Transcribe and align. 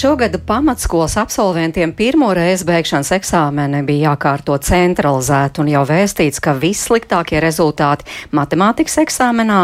Šogad 0.00 0.46
pamatskolas 0.46 1.16
absolventiem 1.16 1.92
pirmo 1.92 2.28
reizi 2.34 2.62
beigšanas 2.64 3.08
eksāmeni 3.16 3.80
bija 3.82 4.12
jākārto 4.12 4.54
centralizēti 4.62 5.58
un 5.58 5.70
jau 5.72 5.80
vēstīts, 5.88 6.38
ka 6.38 6.52
vissliktākie 6.54 7.40
rezultāti 7.42 8.06
matemātikas 8.30 8.94
eksāmenā 9.02 9.56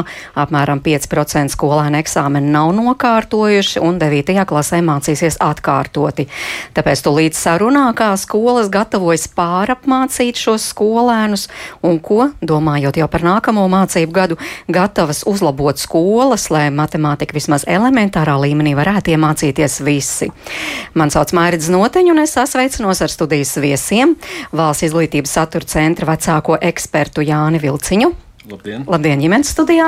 apmēram 0.43 0.81
5% 0.83 1.55
skolēnu 1.55 2.01
eksāmeni 2.01 2.51
nav 2.51 2.73
nokārtojuši 2.75 3.83
un 3.87 4.01
9. 4.03 4.41
klasē 4.51 4.81
mācīsies 4.83 5.39
atkārtoti. 5.39 6.27
Tāpēc 6.75 7.05
tūlīt 7.07 7.39
sarunā, 7.39 7.85
kā 7.95 8.11
skolas 8.19 8.73
gatavojas 8.75 9.29
pārapmācīt 9.39 10.43
šos 10.43 10.67
skolēnus 10.73 11.47
un 11.87 12.03
ko, 12.03 12.33
domājot 12.43 12.99
jau 12.99 13.11
par 13.13 13.29
nākamo 13.29 13.69
mācību 13.77 14.19
gadu, 14.19 14.41
gatavas 14.67 15.23
uzlabot 15.31 15.79
skolas, 15.79 16.51
lai 16.51 16.67
matemātika 16.75 17.39
vismaz 17.39 17.69
elementārā 17.71 18.35
līmenī 18.49 18.75
varētu 18.83 19.15
iemācīties 19.15 19.79
visi 19.87 20.24
visi. 20.25 20.91
Man 20.95 21.11
sauc 21.11 21.33
Mārcis 21.37 21.71
Noteņu 21.73 22.15
un 22.15 22.23
es 22.25 22.35
sasveicinos 22.37 23.03
ar 23.03 23.13
studijas 23.13 23.57
viesiem 23.59 24.17
Valsts 24.53 24.89
izglītības 24.89 25.35
satura 25.39 25.65
centra 25.67 26.07
vecāko 26.13 26.59
ekspertu 26.61 27.25
Jāni 27.25 27.61
Vilciņu. 27.63 28.13
Labdien! 28.45 28.83
Labdien, 28.85 29.23
ģimenes 29.25 29.49
studijā! 29.55 29.87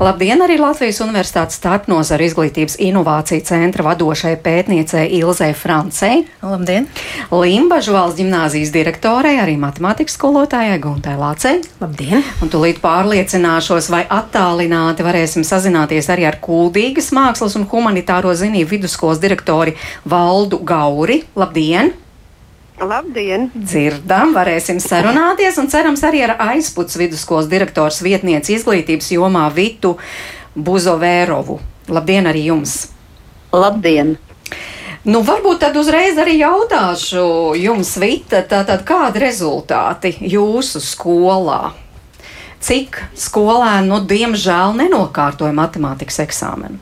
Labdien 0.00 0.40
arī 0.40 0.54
Latvijas 0.56 1.02
Universitātes 1.04 1.58
starpnozara 1.60 2.24
izglītības 2.24 2.78
inovāciju 2.80 3.44
centra 3.44 3.84
vadošai 3.84 4.32
pētniecei 4.40 5.10
Ilzai 5.18 5.50
Francei. 5.52 6.22
Labdien! 6.40 6.86
Limbažu 7.28 7.92
valsts 7.92 8.16
ģimnāzijas 8.22 8.72
direktorei, 8.72 9.34
arī 9.42 9.58
matemātikas 9.60 10.16
skolotājai 10.16 10.78
Guntai 10.80 11.18
Lācei. 11.20 11.60
Labdien! 11.82 12.24
Un 12.40 12.52
tūlīt 12.54 12.80
pārliecināšos, 12.80 13.90
vai 13.92 14.06
attālināti 14.08 15.04
varēsim 15.04 15.44
sazināties 15.44 16.08
arī 16.14 16.24
ar 16.30 16.40
Kuldīgas 16.40 17.12
mākslas 17.12 17.58
un 17.60 17.68
humanitāro 17.68 18.32
zinību 18.32 18.72
vidusskolas 18.72 19.20
direktori 19.20 19.76
Valdu 20.08 20.62
Gauri. 20.64 21.26
Labdien! 21.36 21.92
Labdien! 22.82 23.46
Dzirdam, 23.54 24.32
varēsim 24.34 24.80
sarunāties 24.82 25.58
un 25.62 25.68
cerams 25.70 26.02
arī 26.02 26.24
ar 26.26 26.34
aizputs 26.50 26.98
vidusskolas 26.98 27.46
direktors 27.50 28.00
vietnieci 28.02 28.56
izglītības 28.56 29.12
jomā 29.14 29.44
Vitu 29.54 29.94
Buzovērovu. 30.58 31.60
Labdien 31.92 32.26
arī 32.26 32.48
jums! 32.48 32.88
Labdien! 33.54 34.16
Nu, 35.06 35.20
varbūt 35.26 35.60
tad 35.62 35.76
uzreiz 35.78 36.18
arī 36.18 36.40
jautāšu 36.40 37.54
jums, 37.58 37.92
Vita, 38.02 38.42
tātad 38.50 38.82
kādi 38.86 39.22
rezultāti 39.22 40.12
jūsu 40.32 40.82
skolā? 40.82 41.72
Cik 42.62 42.98
skolēni, 43.18 43.90
nu, 43.90 44.00
diemžēl 44.06 44.74
nenokārtoja 44.78 45.54
matemātikas 45.54 46.18
eksāmenu? 46.26 46.78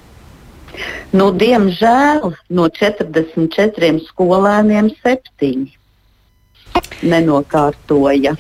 Nu, 1.13 1.29
diemžēl 1.37 2.33
no 2.57 2.69
44 2.73 4.01
skolēniem 4.07 4.93
septiņi 5.01 5.80
nenokārtoja. 7.03 8.37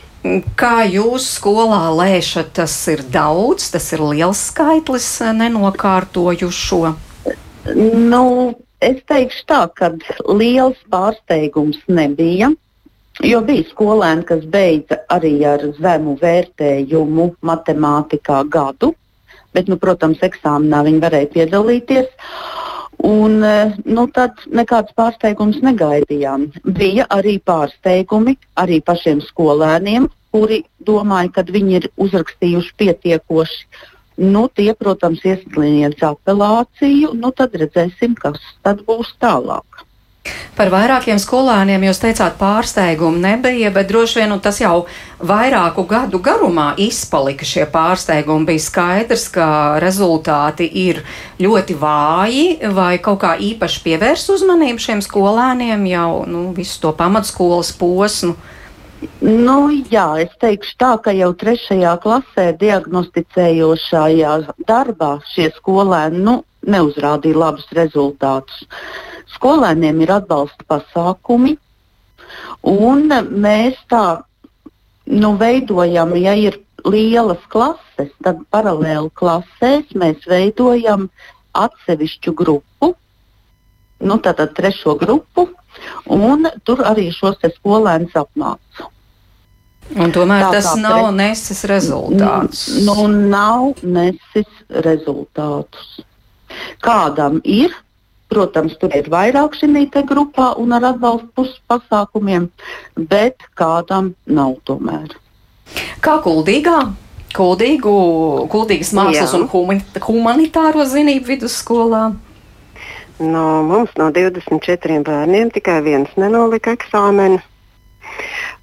Kā 0.61 0.83
jūs 0.85 1.27
skolā 1.39 1.87
lēšat, 1.97 2.53
tas 2.59 2.75
ir 2.93 3.01
daudz, 3.09 3.71
tas 3.73 3.87
ir 3.97 4.03
liels 4.05 4.43
skaitlis 4.51 5.09
nenokārtojušo? 5.39 6.83
Nu, 8.13 8.25
es 8.85 9.01
teikšu 9.09 9.47
tā, 9.49 9.63
ka 9.77 9.95
liels 10.29 10.81
pārsteigums 10.93 11.81
nebija. 11.89 12.51
Jo 13.25 13.41
bija 13.45 13.67
skolēni, 13.69 14.25
kas 14.29 14.45
beidza 14.49 15.01
arī 15.13 15.35
ar 15.45 15.65
zemu 15.77 16.15
vērtējumu 16.21 17.27
matemātikā 17.45 18.39
gadu, 18.49 18.95
bet, 19.53 19.69
nu, 19.69 19.77
protams, 19.81 20.23
eksāmenā 20.25 20.85
viņi 20.87 21.03
varēja 21.05 21.33
piedalīties. 21.35 22.09
Un, 23.07 23.43
e, 23.43 23.53
nu, 23.89 24.07
tad 24.13 24.43
nekāds 24.53 24.93
pārsteigums 24.99 25.61
negaidījām. 25.65 26.51
Bija 26.77 27.07
arī 27.15 27.39
pārsteigumi 27.41 28.37
arī 28.61 28.81
pašiem 28.85 29.23
skolēniem, 29.25 30.09
kuri 30.35 30.63
domāja, 30.87 31.33
ka 31.39 31.47
viņi 31.49 31.79
ir 31.79 31.89
uzrakstījuši 31.97 32.77
pietiekoši. 32.83 33.65
Nu, 34.21 34.49
tie, 34.53 34.75
protams, 34.77 35.23
iesniedz 35.25 36.03
apelāciju, 36.05 37.15
nu, 37.17 37.31
tad 37.33 37.55
redzēsim, 37.57 38.19
kas 38.21 38.37
tad 38.67 38.83
būs 38.85 39.15
tālāk. 39.23 39.70
Par 40.57 40.69
vairākiem 40.69 41.17
skolēniem 41.17 41.87
jūs 41.87 42.01
teicāt, 42.03 42.35
pārsteigumu 42.37 43.17
nebija, 43.23 43.71
bet 43.73 43.89
droši 43.89 44.19
vien 44.21 44.29
nu, 44.29 44.37
tas 44.45 44.59
jau 44.61 44.85
vairāku 45.25 45.87
gadu 45.89 46.21
garumā 46.21 46.75
izpalika 46.77 47.47
šie 47.49 47.65
pārsteigumi. 47.73 48.45
Bija 48.51 48.65
skaidrs, 48.67 49.25
ka 49.33 49.47
rezultāti 49.81 50.69
ir 50.83 51.01
ļoti 51.41 51.77
vāji, 51.81 52.45
vai 52.77 52.99
kaut 53.01 53.23
kā 53.25 53.33
īpaši 53.41 53.83
pievērs 53.87 54.29
uzmanību 54.37 54.85
šiem 54.85 55.01
skolēniem 55.07 55.87
jau 55.89 56.11
nu, 56.29 56.51
visu 56.57 56.83
to 56.85 56.93
pamatskolas 56.99 57.73
posmu. 57.81 58.37
Nu, 59.25 59.57
jā, 59.89 60.07
es 60.21 60.35
teikšu 60.43 60.75
tā, 60.77 60.91
ka 61.01 61.15
jau 61.17 61.31
trešajā 61.41 61.95
klasē 62.03 62.51
diagnosticējošajā 62.61 64.35
darbā 64.69 65.15
šie 65.33 65.49
skolēni 65.57 66.21
nu, 66.27 66.43
neuzrādīja 66.69 67.41
labus 67.41 67.73
rezultātus. 67.73 68.67
Skolēniem 69.41 70.03
ir 70.05 70.11
atbalsta 70.13 70.67
pasākumi, 70.69 71.55
un 72.69 73.07
mēs 73.41 73.79
tā 73.89 74.21
nu, 75.09 75.33
veidojam, 75.41 76.13
ja 76.21 76.35
ir 76.37 76.61
lielas 76.85 77.41
klases, 77.49 78.13
tad 78.21 78.45
paralēli 78.53 79.09
klasēs 79.17 79.97
mēs 79.97 80.29
veidojam 80.29 81.09
atsevišķu 81.57 82.37
grupu, 82.37 82.93
nu, 84.05 84.21
tātad 84.21 84.53
trešo 84.57 84.95
grupu, 85.01 85.49
un 86.05 86.49
tur 86.69 86.85
arī 86.85 87.09
šos 87.17 87.41
skolēnus 87.57 88.17
apmācu. 88.21 88.91
Un 89.91 90.13
tomēr 90.15 90.45
tā, 90.45 90.51
tas 90.61 90.69
tā, 90.69 90.77
nav 90.85 91.01
pret... 91.09 91.17
nesis 91.19 91.65
rezultāts. 91.67 92.67
Nu, 92.87 93.09
nav 93.09 93.81
nesis 93.83 94.51
rezultātus. 94.87 95.97
Kādam 96.85 97.41
ir, 97.43 97.75
Protams, 98.31 98.77
tur 98.79 98.95
ir 98.95 99.09
vairāk 99.11 99.57
šī 99.59 99.87
grupā 100.07 100.53
un 100.63 100.73
ar 100.73 100.85
atbalstu 100.93 101.49
pasākumiem, 101.67 102.49
bet 102.97 103.43
kādam 103.59 104.15
nav 104.27 104.57
tomēr. 104.65 105.17
Kā 106.03 106.19
kuldīgā? 106.23 106.93
Kuldīgu, 107.35 107.93
kuldīgas 108.51 108.91
mākslas 108.95 109.35
Jā. 109.35 109.39
un 109.39 109.47
humanitāro 110.07 110.87
zinību 110.87 111.31
vidusskolā. 111.31 112.05
No, 113.21 113.45
mums 113.63 113.93
no 114.01 114.09
24 114.11 115.03
bērniem 115.07 115.51
tikai 115.55 115.79
viens 115.85 116.11
nenolika 116.19 116.73
eksāmenu. 116.75 117.43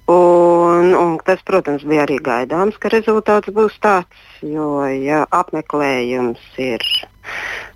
Un, 0.08 0.94
un 0.96 1.16
tas, 1.24 1.40
protams, 1.44 1.84
bija 1.84 2.06
arī 2.06 2.16
gaidāms, 2.24 2.78
ka 2.80 2.90
rezultāts 2.92 3.52
būs 3.52 3.76
tāds, 3.84 4.22
jo 4.40 4.80
ja 4.88 5.26
apmeklējums 5.36 6.40
ir 6.64 6.84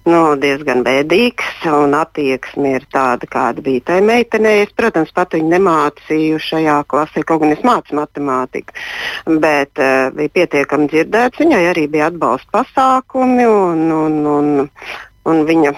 nu, 0.08 0.20
diezgan 0.40 0.82
bēdīgs, 0.86 1.64
un 1.70 1.94
attieksme 1.98 2.74
ir 2.78 2.86
tāda, 2.94 3.28
kāda 3.30 3.62
bija 3.64 3.84
tai 3.92 4.00
meitenei. 4.04 4.64
Es, 4.64 4.72
protams, 4.76 5.12
pat 5.14 5.36
viņu 5.36 5.50
nemācīju 5.52 6.40
šajā 6.42 6.78
klasē, 6.90 7.24
kaut 7.28 7.42
gan 7.44 7.54
es 7.54 7.62
mācu 7.66 7.98
matemātiku, 7.98 8.74
bet 9.42 9.82
uh, 9.82 10.10
bija 10.16 10.34
pietiekami 10.40 10.90
dzirdēts. 10.92 11.42
Viņai 11.42 11.62
arī 11.70 11.86
bija 11.92 12.10
atbalsta 12.10 12.60
pasākumi, 12.60 13.46
un, 13.46 13.84
un, 13.98 14.18
un, 14.36 14.70
un 15.30 15.44
viņa 15.48 15.76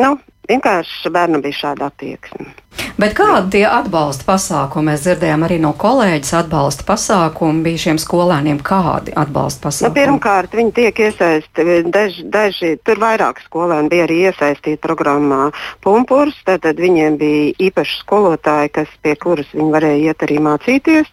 nu, 0.00 0.14
vienkārši 0.48 1.12
bērnam 1.14 1.42
bija 1.44 1.60
šāda 1.62 1.90
attieksme. 1.92 2.52
Bet 2.98 3.14
kādi 3.18 3.56
tie 3.56 3.62
atbalsta 3.66 4.26
pasākumi? 4.28 4.92
Mēs 4.92 5.02
dzirdējām 5.02 5.44
arī 5.46 5.56
no 5.62 5.72
kolēģis 5.78 6.34
atbalsta 6.40 6.86
pasākumi 6.86 7.64
bija 7.66 7.82
šiem 7.86 7.98
skolēniem. 8.02 8.60
Kādi 8.62 9.14
atbalsta 9.18 9.66
pasākumi? 9.66 9.90
Nu, 9.90 9.96
pirmkārt, 9.98 10.54
viņi 10.54 10.74
tiek 10.76 11.00
iesaistīti, 11.08 11.80
daži, 11.94 12.26
daži, 12.36 12.70
tur 12.86 13.02
vairāk 13.02 13.42
skolēni 13.46 13.90
bija 13.90 14.06
arī 14.06 14.20
iesaistīti 14.28 14.78
programmā 14.84 15.48
Pumpurs, 15.82 16.38
tad 16.46 16.66
viņiem 16.78 17.18
bija 17.18 17.50
īpaši 17.68 18.00
skolotāji, 18.04 18.74
kas, 18.78 18.94
pie 19.02 19.16
kuras 19.18 19.50
viņi 19.54 19.74
varēja 19.74 20.12
iet 20.12 20.26
arī 20.28 20.38
mācīties. 20.46 21.10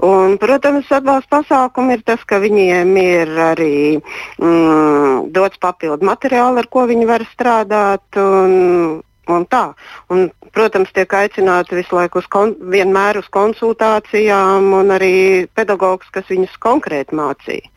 Un, 0.00 0.38
protams, 0.40 0.88
atbalsta 0.88 1.40
pasākumi 1.40 1.98
ir 1.98 2.02
tas, 2.08 2.22
ka 2.24 2.38
viņiem 2.40 2.94
ir 3.00 3.32
arī 3.50 3.76
mm, 3.98 5.28
dots 5.34 5.60
papildu 5.60 6.06
materiāli, 6.08 6.62
ar 6.62 6.68
ko 6.72 6.86
viņi 6.88 7.08
var 7.08 7.24
strādāt. 7.34 8.06
Un, 8.16 9.02
un 9.30 9.46
tā. 9.50 9.64
Un, 10.10 10.30
protams, 10.56 10.90
tiek 10.96 11.12
aicināti 11.14 11.76
visu 11.78 11.98
laiku 11.98 12.22
uz 12.22 12.28
kon, 12.32 12.56
vienmēr 12.72 13.20
uz 13.20 13.28
konsultācijām, 13.34 14.72
un 14.80 14.96
arī 14.96 15.14
pedagogs, 15.54 16.08
kas 16.14 16.32
viņus 16.32 16.56
konkrēti 16.64 17.18
mācīja. 17.20 17.68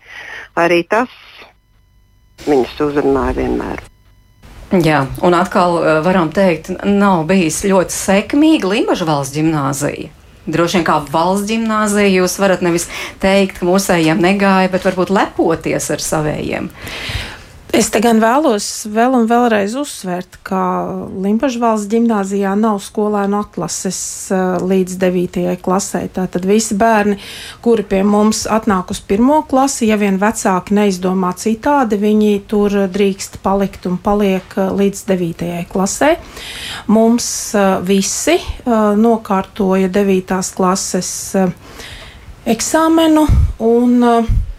Arī 0.64 0.84
tas 0.88 1.12
viņus 2.48 2.80
uzrunāja 2.88 3.38
vienmēr. 3.44 3.84
Jā, 4.82 5.04
un 5.22 5.36
atkal 5.38 5.78
eh, 5.84 6.00
varam 6.06 6.32
teikt, 6.34 6.72
nav 6.88 7.28
bijis 7.30 7.62
ļoti 7.68 7.94
sekmīga 7.94 8.72
Limbaģa 8.72 9.06
valsts 9.06 9.38
gimnāzija. 9.38 10.23
Droši 10.44 10.80
vien 10.80 10.88
kā 10.88 10.98
valsts 11.12 11.48
gimnāzija 11.48 12.10
jūs 12.12 12.36
varat 12.42 12.64
nevis 12.66 12.90
teikt, 13.24 13.60
ka 13.60 13.68
mūsējiem 13.68 14.20
negāja, 14.24 14.72
bet 14.74 14.84
varbūt 14.84 15.14
lepoties 15.16 15.88
ar 15.94 16.04
savējiem. 16.04 16.68
Es 17.74 17.88
te 17.90 17.98
gan 18.04 18.20
vēlos 18.22 18.66
vēl 18.94 19.16
un 19.18 19.24
vēlreiz 19.26 19.74
uzsvērt, 19.82 20.36
ka 20.46 20.60
Limbaģa 21.10 21.58
valsts 21.58 21.90
gimnāzijā 21.90 22.52
nav 22.54 22.78
skolēnu 22.86 23.40
atlases 23.40 23.98
uh, 24.30 24.62
līdz 24.62 25.00
9. 25.02 25.48
klasē. 25.66 26.04
Tātad 26.14 26.46
visi 26.46 26.78
bērni, 26.78 27.18
kuri 27.66 27.88
pie 27.90 28.04
mums 28.06 28.44
atnāk 28.46 28.94
uz 28.94 29.02
pirmo 29.02 29.40
klasi, 29.50 29.88
ja 29.90 29.98
vien 29.98 30.22
vecāki 30.22 30.78
neizdomā 30.78 31.34
citādi, 31.42 31.98
viņi 31.98 32.32
tur 32.46 32.78
drīkst 32.94 33.42
palikt 33.42 33.90
un 33.90 33.98
paliek 33.98 34.54
uh, 34.54 34.70
līdz 34.78 35.04
9. 35.10 35.52
klasē. 35.74 36.14
Mums 36.94 37.28
uh, 37.58 37.82
visi 37.82 38.38
nokārtoja 38.70 39.90
9. 39.90 40.40
klases 40.54 41.12
eksāmenu 42.54 43.26
un 43.66 44.12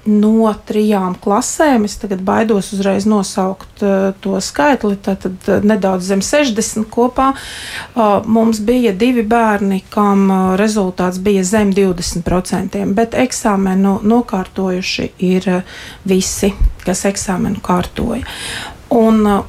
no 0.06 0.50
trijām 0.66 1.14
klasēm. 1.20 1.86
Es 1.88 1.96
tagad 2.00 2.22
baidos 2.24 2.72
uzreiz 2.76 3.06
nosaukt 3.08 3.82
uh, 3.84 4.10
to 4.24 4.36
skaitli, 4.44 4.96
tad 5.00 5.24
uh, 5.26 5.64
nedaudz 5.64 6.08
zem 6.10 6.22
60 6.24 6.88
kopā. 6.92 7.30
Uh, 7.94 8.20
mums 8.26 8.60
bija 8.64 8.92
divi 8.92 9.24
bērni, 9.26 9.82
kam 9.92 10.26
uh, 10.28 10.42
rezultāts 10.60 11.20
bija 11.24 11.44
zem 11.44 11.72
20%, 11.74 12.84
bet 12.94 13.16
eksāmenu 13.16 13.98
nokārtojuši 14.04 15.10
ir 15.24 15.50
uh, 15.60 15.80
visi, 16.04 16.52
kas 16.84 17.06
eksāmenu 17.08 17.64
kārtoja. 17.64 18.24
Un, 18.94 19.24
uh, 19.24 19.42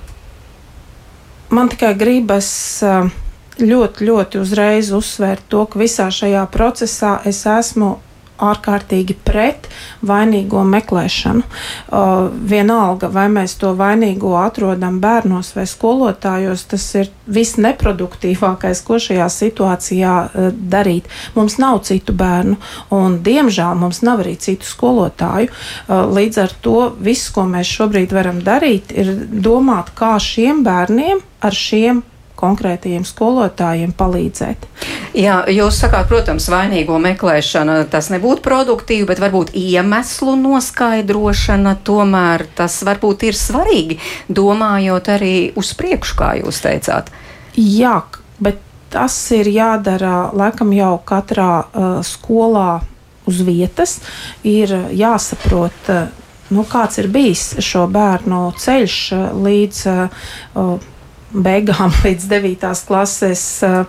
man 1.51 1.71
tikai 1.73 1.93
gribas. 1.99 2.49
Uh, 2.83 3.13
ļoti, 3.55 4.03
ļoti 4.03 4.39
uzreiz 4.41 4.89
uzsvērt 4.91 5.45
to, 5.47 5.61
ka 5.69 5.79
visā 5.79 6.09
šajā 6.11 6.43
procesā 6.51 7.13
es 7.27 7.45
esmu 7.47 7.93
ārkārtīgi 8.41 9.15
pret 9.25 9.67
vainīgo 10.05 10.63
meklēšanu. 10.67 11.43
Uh, 11.45 12.27
vienalga, 12.49 13.09
vai 13.11 13.27
mēs 13.31 13.55
to 13.61 13.71
vainīgo 13.77 14.33
atrodam 14.39 14.99
bērnos 15.03 15.53
vai 15.55 15.65
skolotājos, 15.69 16.65
tas 16.71 16.87
ir 16.99 17.11
viss 17.25 17.59
neproduktīvākais, 17.61 18.81
ko 18.85 18.99
šajā 19.01 19.27
situācijā 19.31 20.15
uh, 20.25 20.49
darīt. 20.53 21.07
Mums 21.37 21.59
nav 21.61 21.83
citu 21.87 22.15
bērnu, 22.17 22.57
un 22.95 23.19
diemžēl 23.25 23.77
mums 23.79 24.01
nav 24.05 24.25
arī 24.25 24.35
citu 24.41 24.67
skolotāju. 24.67 25.51
Uh, 25.51 26.03
līdz 26.15 26.41
ar 26.43 26.57
to 26.65 26.79
viss, 26.99 27.31
ko 27.33 27.47
mēs 27.49 27.71
šobrīd 27.77 28.15
varam 28.15 28.43
darīt, 28.43 28.91
ir 28.95 29.13
domāt, 29.31 29.93
kā 29.95 30.15
šiem 30.21 30.63
bērniem 30.65 31.23
ar 31.45 31.55
šiem 31.55 32.03
konkrētajiem 32.39 33.05
skolotājiem 33.07 33.93
palīdzēt. 33.97 34.67
Jā, 35.15 35.35
jūs 35.47 35.77
sakāt, 35.79 36.09
protams, 36.09 36.49
vainīgo 36.51 36.97
meklēšana 36.99 37.77
tas 37.87 38.09
nebūtu 38.11 38.43
produktīvi, 38.43 39.05
bet 39.07 39.21
varbūt 39.23 39.53
iemeslu 39.55 40.33
noskaidrošana 40.41 41.77
tomēr 41.87 42.43
tas 42.57 42.81
varbūt 42.83 43.23
ir 43.29 43.37
svarīgi, 43.39 43.95
domājot 44.27 45.07
arī 45.13 45.35
uz 45.55 45.69
priekšu, 45.79 46.17
kā 46.19 46.33
jūs 46.41 46.59
teicāt. 46.65 47.13
Jā, 47.55 48.01
bet 48.43 48.59
tas 48.91 49.15
ir 49.31 49.47
jādara 49.55 50.33
laikam 50.35 50.73
jau 50.75 50.97
katrā 51.07 51.51
uh, 51.63 51.85
skolā 52.03 52.81
uz 53.23 53.39
vietas. 53.47 54.01
Ir 54.43 54.73
jāsaprot, 54.91 55.93
uh, 55.95 56.11
nu, 56.51 56.67
kāds 56.67 56.99
ir 56.99 57.07
bijis 57.13 57.53
šo 57.63 57.85
bērnu 57.87 58.49
ceļš 58.59 58.99
uh, 59.15 59.23
līdz. 59.47 59.81
Uh, 59.87 60.91
beigām 61.43 61.93
līdz 62.05 62.27
9. 62.31 62.65
klases 62.87 63.43
uh, 63.65 63.83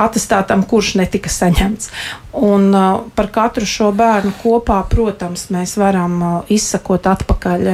atestātam, 0.00 0.64
kurš 0.68 0.94
netika 1.00 1.32
saņemts. 1.32 1.90
Un 2.36 2.68
uh, 2.74 3.00
par 3.16 3.30
katru 3.34 3.66
šo 3.68 3.90
bērnu 3.96 4.34
kopā, 4.42 4.80
protams, 4.90 5.48
mēs 5.54 5.76
varam 5.80 6.16
uh, 6.20 6.52
izsakot 6.52 7.08
atpakaļ, 7.10 7.66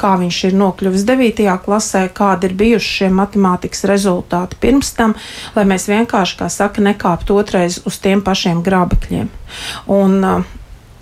kā 0.00 0.14
viņš 0.20 0.40
ir 0.48 0.58
nokļuvis 0.58 1.06
9. 1.06 1.44
klasē, 1.64 2.06
kādi 2.16 2.50
ir 2.50 2.58
bijuši 2.58 2.98
šie 2.98 3.12
matemātikas 3.14 3.84
rezultāti 3.90 4.58
pirms 4.60 4.90
tam, 4.96 5.14
lai 5.54 5.66
mēs 5.68 5.86
vienkārši, 5.90 6.40
kā 6.40 6.50
saka, 6.50 6.82
nekāptu 6.84 7.38
otrais 7.38 7.80
uz 7.86 8.00
tiem 8.02 8.24
pašiem 8.24 8.64
grābekļiem. 8.66 9.30
Un, 9.94 10.20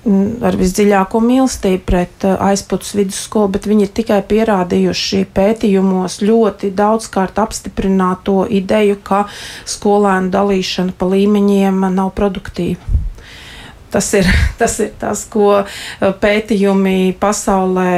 ar 0.02 0.56
visdziļāko 0.58 1.20
mīlestību 1.22 1.82
pret 1.86 2.24
uh, 2.26 2.34
aizpūtas 2.48 2.94
vidusskolu, 2.98 3.52
bet 3.54 3.68
viņi 3.70 3.86
ir 3.86 3.92
tikai 3.94 4.18
pierādījuši 4.26 5.22
pētījumos 5.34 6.18
ļoti 6.26 6.72
daudzkārt 6.78 7.38
apstiprināto 7.42 8.42
ideju, 8.50 8.98
ka 9.06 9.24
skolēnu 9.68 10.32
dalīšana 10.34 10.96
pa 10.98 11.06
līmeņiem 11.12 11.86
nav 11.94 12.10
produktīva. 12.18 12.98
Tas 13.92 14.08
ir, 14.18 14.26
tas 14.60 14.78
ir 14.82 14.90
tas, 14.98 15.22
ko 15.30 15.52
uh, 15.60 15.68
pētījumi 16.24 17.14
pasaulē 17.22 17.92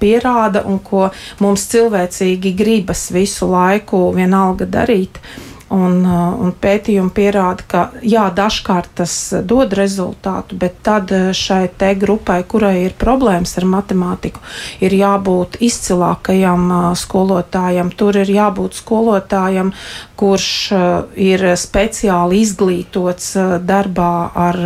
pierāda 0.00 0.64
un 0.64 0.80
ko 0.80 1.10
mums 1.44 1.68
cilvēcīgi 1.74 2.56
gribas 2.56 3.10
visu 3.12 3.50
laiku 3.52 4.08
vienalga 4.16 4.70
darīt. 4.78 5.20
Uh, 5.20 5.57
Un, 5.68 5.98
uh, 6.00 6.32
un 6.40 6.54
pētījumi 6.56 7.12
pierāda, 7.12 7.64
ka 7.68 7.80
jā, 8.00 8.22
dažkārt 8.32 8.88
tas 9.02 9.12
dod 9.44 9.74
rezultātu, 9.76 10.56
bet 10.56 10.78
tad 10.86 11.12
uh, 11.12 11.26
šai 11.36 11.66
te 11.76 11.90
grupai, 12.00 12.38
kurai 12.48 12.86
ir 12.86 12.94
problēmas 12.96 13.52
ar 13.60 13.66
matemātiku, 13.68 14.40
ir 14.80 14.96
jābūt 14.96 15.58
izcilākajam 15.68 16.64
uh, 16.72 16.86
skolotājam. 16.96 17.92
Tur 17.92 18.16
ir 18.16 18.32
jābūt 18.32 18.78
skolotājam, 18.80 19.74
kurš 20.18 20.48
ir 21.14 21.44
speciāli 21.60 22.40
izglītots 22.42 23.28
darbā 23.62 24.12
ar 24.34 24.58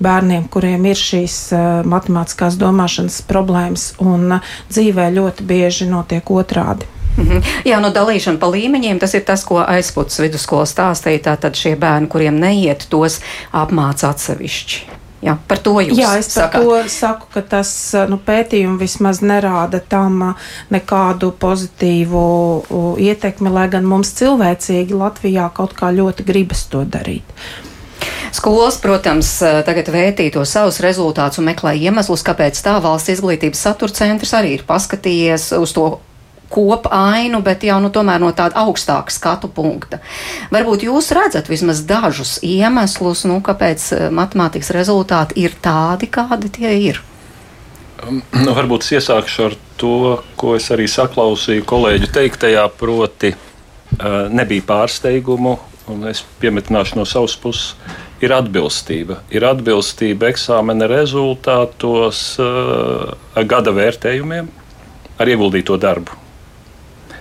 bērniem, 0.00 0.46
kuriem 0.48 0.86
ir 0.88 0.96
šīs 0.96 1.36
matemātiskās 1.84 2.56
domāšanas 2.56 3.20
problēmas, 3.28 3.90
un 4.00 4.38
dzīvē 4.70 5.10
ļoti 5.18 5.48
bieži 5.50 5.90
notiek 5.90 6.32
otrādi. 6.32 6.88
-hmm. 7.18 7.42
Jā, 7.64 7.80
no 7.80 7.90
dalīšana 7.90 8.38
pa 8.38 8.46
līmeņiem 8.46 8.98
tas 8.98 9.14
ir 9.14 9.24
tas, 9.24 9.44
ko 9.44 9.58
aizputs 9.64 10.20
vidusskola 10.20 10.66
stāstīja. 10.66 11.24
Tātad 11.32 11.54
šie 11.54 11.76
bērni, 11.76 12.08
kuriem 12.08 12.38
neiet, 12.40 12.86
tos 12.90 13.20
apmāca 13.52 14.10
atsevišķi. 14.10 14.98
Jā, 15.18 15.34
par 15.48 15.58
to 15.58 15.72
jūs 15.82 15.98
Jā, 15.98 16.12
es 16.20 16.28
sakāt. 16.30 16.62
to 16.62 16.88
saku, 16.88 17.26
ka 17.34 17.42
tas 17.42 17.70
nu, 18.06 18.20
pētījumi 18.22 18.78
vismaz 18.78 19.18
nerāda 19.18 19.80
tam 19.82 20.34
nekādu 20.70 21.32
pozitīvu 21.34 22.22
ietekmi, 23.02 23.50
lai 23.50 23.66
gan 23.72 23.88
mums 23.88 24.14
cilvēcīgi 24.14 24.94
Latvijā 24.94 25.50
kaut 25.54 25.74
kā 25.74 25.90
ļoti 25.90 26.22
gribas 26.28 26.68
to 26.70 26.84
darīt. 26.86 27.26
Skolas, 28.30 28.76
protams, 28.78 29.40
tagad 29.66 29.88
vērtī 29.90 30.28
to 30.30 30.44
savus 30.46 30.78
rezultātus 30.84 31.40
un 31.40 31.48
meklē 31.50 31.74
iemeslus, 31.74 32.22
kāpēc 32.22 32.60
tā 32.62 32.76
valsts 32.84 33.10
izglītības 33.16 33.64
satura 33.66 33.96
centrs 33.98 34.36
arī 34.38 34.54
ir 34.58 34.66
paskatījies 34.68 35.50
uz 35.58 35.74
to 35.74 35.96
kopainu, 36.50 37.40
bet 37.44 37.64
jau 37.64 37.78
nu, 37.82 37.90
no 37.92 38.30
tāda 38.32 38.64
augstāka 38.64 39.12
skatu 39.12 39.48
punkta. 39.48 40.00
Varbūt 40.52 40.86
jūs 40.88 41.12
redzat 41.16 41.48
vismaz 41.48 41.84
dažus 41.86 42.38
iemeslus, 42.42 43.24
nu, 43.28 43.40
kāpēc 43.44 43.92
eh, 43.92 44.08
matemātikas 44.10 44.72
rezultāti 44.74 45.44
ir 45.44 45.56
tādi, 45.62 46.08
kādi 46.10 46.50
tie 46.52 46.74
ir. 46.88 47.02
Um, 48.06 48.22
nu, 48.44 48.52
varbūt 48.54 48.86
es 48.86 48.92
iesākšu 48.98 49.46
ar 49.48 49.56
to, 49.78 49.94
ko 50.38 50.54
es 50.56 50.68
arī 50.74 50.86
saklausīju 50.90 51.66
kolēģu 51.68 52.12
teiktajā, 52.14 52.68
proti, 52.78 53.32
uh, 53.34 54.28
nebija 54.30 54.64
pārsteigumu, 54.68 55.56
un 55.90 56.06
es 56.10 56.22
piemetināšu 56.38 57.00
no 57.00 57.06
savas 57.08 57.34
puses, 57.40 57.74
ir 58.22 58.34
atbilstība. 58.34 59.20
Ir 59.34 59.46
atbilstība 59.48 60.30
eksāmena 60.30 60.86
rezultātos 60.90 62.22
uh, 62.42 63.12
gada 63.50 63.74
vērtējumiem 63.74 64.50
ar 65.18 65.34
ieguldīto 65.34 65.78
darbu. 65.80 66.27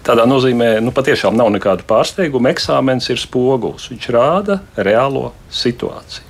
Tādā 0.08 0.24
nozīmē, 0.30 0.78
nu, 0.80 0.94
patiešām 0.96 1.36
nav 1.36 1.52
nekāda 1.52 1.84
pārsteiguma. 1.88 2.54
Eksāmens 2.56 3.10
ir 3.12 3.20
spogulis. 3.20 3.90
Viņš 3.92 4.08
rāda 4.16 4.62
reālo 4.78 5.34
situāciju. 5.52 6.24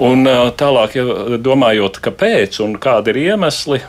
Un 0.00 0.24
tālāk, 0.58 0.96
ja 0.96 1.38
domājot, 1.38 2.00
kāpēc 2.02 2.58
un 2.64 2.78
kādi 2.80 3.12
ir 3.12 3.22
iemesli, 3.28 3.82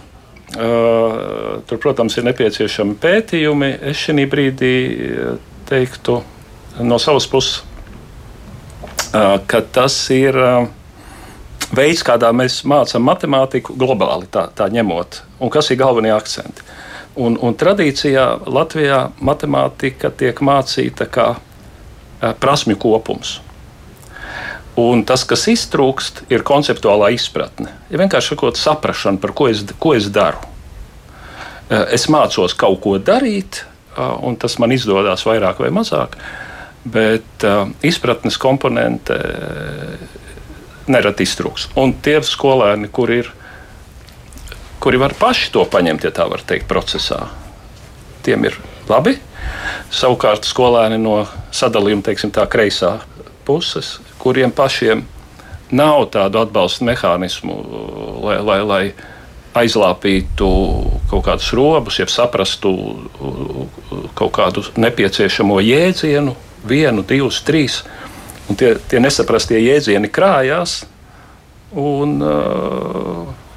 Uh, 0.52 1.62
tur, 1.64 1.78
protams, 1.80 2.18
ir 2.20 2.26
nepieciešami 2.28 2.98
pētījumi. 3.00 3.70
Es 3.88 4.02
šī 4.04 4.26
brīdī 4.28 4.76
teiktu 5.70 6.18
no 6.84 6.98
savas 7.00 7.28
puses, 7.32 7.62
uh, 9.16 9.38
ka 9.48 9.62
tas 9.64 9.96
ir 10.12 10.36
uh, 10.36 10.68
veids, 11.72 12.04
kādā 12.04 12.34
mēs 12.36 12.66
mācām 12.68 13.08
matemātiku 13.08 13.78
globāli, 13.80 14.28
tā, 14.28 14.50
tā 14.52 14.68
ņemot, 14.76 15.22
un 15.40 15.54
kas 15.54 15.72
ir 15.72 15.80
galvenie 15.80 16.12
akcenti. 16.12 16.68
Un, 17.20 17.36
un 17.44 17.56
tradīcijā 17.60 18.26
Latvijā 18.48 19.10
matemātika 19.20 20.14
tiek 20.16 20.38
mācīta 20.40 21.10
kā 21.12 21.28
prasmju 22.40 22.78
kopums. 22.80 23.40
Un 24.80 25.04
tas, 25.04 25.26
kas 25.28 25.44
iztrūkst, 25.52 26.24
ir 26.32 26.46
konceptuālā 26.48 27.10
izpratne. 27.12 27.74
Ir 27.90 27.98
ja 27.98 28.04
vienkārši 28.06 28.34
sakot, 28.34 28.60
saprāšana, 28.60 29.20
par 29.20 29.34
ko 29.36 29.50
es, 29.52 29.66
ko 29.82 29.92
es 29.98 30.08
daru. 30.14 30.40
Es 31.92 32.08
mācos 32.12 32.56
kaut 32.56 32.80
ko 32.84 32.96
darīt, 33.00 33.66
un 34.24 34.38
tas 34.40 34.56
man 34.64 34.72
izdodas 34.72 35.26
vairāk 35.28 35.60
vai 35.60 35.74
mazāk, 35.76 36.16
bet 36.88 37.46
izpratnes 37.84 38.40
komponente 38.40 39.20
nerad 40.92 41.20
iztrūks. 41.24 41.70
Un 41.80 41.98
tie 42.04 42.18
skolēni, 42.26 42.90
kur 42.92 43.12
ir, 43.12 43.32
kuri 44.82 44.98
var 44.98 45.14
paši 45.20 45.52
to 45.54 45.66
paņemt, 45.70 46.08
ja 46.08 46.12
tā 46.16 46.26
var 46.32 46.42
teikt, 46.48 46.68
procesā, 46.70 47.28
tiem 48.26 48.50
ir 48.50 48.58
labi. 48.90 49.18
Savukārt 49.94 50.48
skolēni 50.48 50.98
no 51.02 51.22
sadalījuma, 51.54 52.06
teiksim, 52.06 52.34
tā 52.34 52.48
kreisā 52.50 52.98
puses, 53.46 54.00
kuriem 54.22 54.54
pašiem 54.54 55.04
nav 55.72 56.06
tādu 56.14 56.42
atbalsta 56.42 56.86
mehānismu, 56.88 57.58
lai, 58.26 58.38
lai, 58.44 58.60
lai 58.68 58.84
aizlāpītu 59.62 60.48
kaut 61.12 61.26
kādus 61.28 61.52
robus, 61.56 62.00
jeb 62.00 62.12
saprastu 62.12 62.72
kaut 64.18 64.34
kādu 64.36 64.64
nepieciešamo 64.80 65.60
jēdzienu, 65.64 66.36
vienu, 66.68 67.06
divus, 67.08 67.42
trīs. 67.48 67.82
Un 68.50 68.58
tie, 68.60 68.74
tie 68.90 69.00
nesaprastie 69.04 69.60
jēdzieni 69.62 70.12
krājās. 70.12 70.82
Un, 71.72 72.18
uh, 72.20 73.51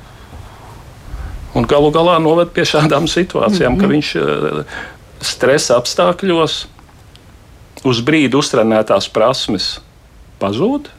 un 1.55 1.67
galu 1.71 1.91
galā 1.95 2.19
noved 2.23 2.51
pie 2.55 2.67
šādām 2.69 3.07
situācijām, 3.11 3.75
mm 3.75 3.77
-hmm. 3.77 3.81
ka 3.81 3.87
mhm. 3.87 3.93
viņš 3.95 4.09
uh, 4.17 4.65
stresa 5.21 5.79
apstākļos 5.79 6.67
uz 7.85 8.01
brīdi 8.01 8.37
uztrenētās 8.37 9.09
prasmes 9.13 9.79
pazūd. 10.41 10.91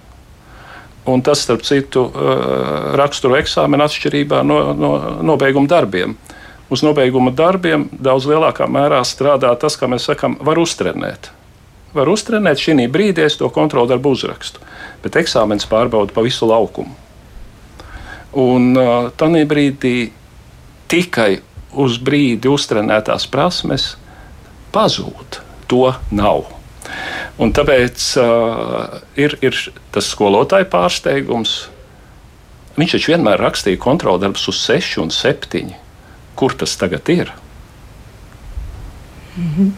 Un 1.06 1.22
tas, 1.22 1.42
starp 1.46 1.62
citu, 1.62 2.02
uh, 2.02 2.96
raksturo 2.98 3.38
eksāmena 3.38 3.86
atšķirībā 3.86 4.42
no, 4.44 4.74
no 4.74 4.92
nobeiguma 5.22 5.68
darbiem. 5.68 6.18
Uz 6.70 6.82
nobeiguma 6.82 7.30
darbiem 7.32 7.90
daudz 7.92 8.26
lielākā 8.26 8.66
mērā 8.66 9.04
strādā 9.06 9.52
tas, 9.60 9.78
kā 9.78 9.86
mēs 9.88 10.08
sakām, 10.10 10.38
var 10.42 10.58
uztrenēt. 10.58 11.30
Var 11.94 12.10
uztrenēt 12.10 12.58
šī 12.58 12.88
brīdī, 12.90 13.22
es 13.26 13.38
to 13.38 13.50
kontrolu 13.50 13.88
darbu 13.88 14.16
uzrakstu, 14.18 14.60
bet 15.04 15.16
eksāmenis 15.16 15.70
pārbauda 15.70 16.12
pa 16.12 16.22
visu 16.26 16.50
laukumu. 16.50 16.96
Un 18.34 18.74
uh, 18.76 19.12
tajā 19.16 19.46
brīdī 19.48 20.12
tikai 20.92 21.40
uz 21.76 21.98
brīdi 22.00 22.50
uztrenētās 22.52 23.28
prasmes 23.32 23.94
pazūd. 24.76 25.42
To 25.72 25.96
nav. 26.14 26.46
Un 27.42 27.52
tāpēc 27.56 28.04
uh, 28.22 29.00
ir, 29.20 29.38
ir 29.44 29.58
tas 29.92 30.12
skolotāja 30.14 30.68
pārsteigums. 30.72 31.56
Viņš 32.76 32.98
taču 32.98 33.14
vienmēr 33.14 33.42
rakstīja 33.42 33.82
kontroldarbus 33.82 34.48
uz 34.52 34.62
6 34.68 35.02
un 35.04 35.12
7. 35.12 35.74
Kur 36.36 36.56
tas 36.60 36.76
tagad 36.80 37.10
ir? 37.10 37.32
Mm 39.36 39.52
-hmm. 39.58 39.72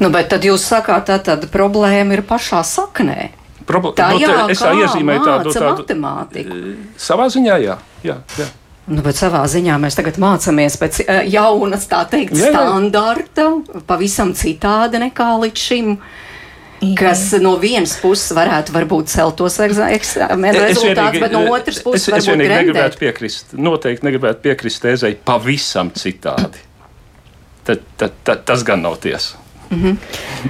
nu, 0.00 0.10
bet 0.10 0.28
tad 0.28 0.44
jūs 0.44 0.64
sakāt, 0.64 1.06
tā 1.08 1.18
tad 1.24 1.46
problēma 1.52 2.12
ir 2.12 2.22
pašā 2.22 2.62
saknē. 2.64 3.30
Proble 3.66 3.92
tā 3.92 4.10
jā, 4.20 4.28
no, 4.28 4.48
es 4.48 4.60
iezīmēju 4.60 5.24
tādu, 5.24 5.52
tādu 5.52 5.84
matemātiku. 5.84 6.56
Savā 6.96 7.28
ziņā, 7.28 7.56
jā. 7.64 7.76
jā, 8.02 8.16
jā. 8.38 8.46
Nu, 8.88 9.02
bet 9.04 9.18
savā 9.18 9.42
ziņā 9.50 9.76
mēs 9.82 9.98
tagad 9.98 10.16
mācāmies 10.20 10.78
pēc 10.80 11.02
uh, 11.04 11.20
jaunas, 11.28 11.84
tā 11.90 12.00
teikt, 12.10 12.34
jā, 12.38 12.48
jā. 12.48 12.54
standarta, 12.54 13.50
pavisam 13.86 14.32
citādi 14.36 15.02
nekā 15.02 15.28
līdz 15.44 15.68
šim. 15.68 15.94
Jā. 16.80 16.94
Kas 16.96 17.26
no 17.44 17.58
vienas 17.60 17.92
puses 18.00 18.32
varētu 18.32 18.72
būt 18.88 19.10
celt 19.12 19.36
tos 19.36 19.58
eksāmenu 19.60 20.62
rezultātus, 20.62 21.20
bet 21.20 21.34
no 21.34 21.42
otras 21.52 21.82
puses 21.84 22.06
es, 22.08 22.08
es 22.08 22.28
varbūt 22.30 22.40
grendēt. 22.40 22.54
negribētu 22.56 23.00
piekrist. 23.02 23.52
Noteikti 23.52 24.08
negribētu 24.08 24.40
piekrist 24.46 24.80
tēzai 24.86 25.12
pavisam 25.28 25.92
citādi. 25.92 26.64
Tad, 27.68 27.84
tad, 28.00 28.16
tad, 28.24 28.46
tas 28.48 28.64
gan 28.64 28.80
nav 28.80 28.96
tiesa. 29.04 29.36
-hmm. 29.70 29.96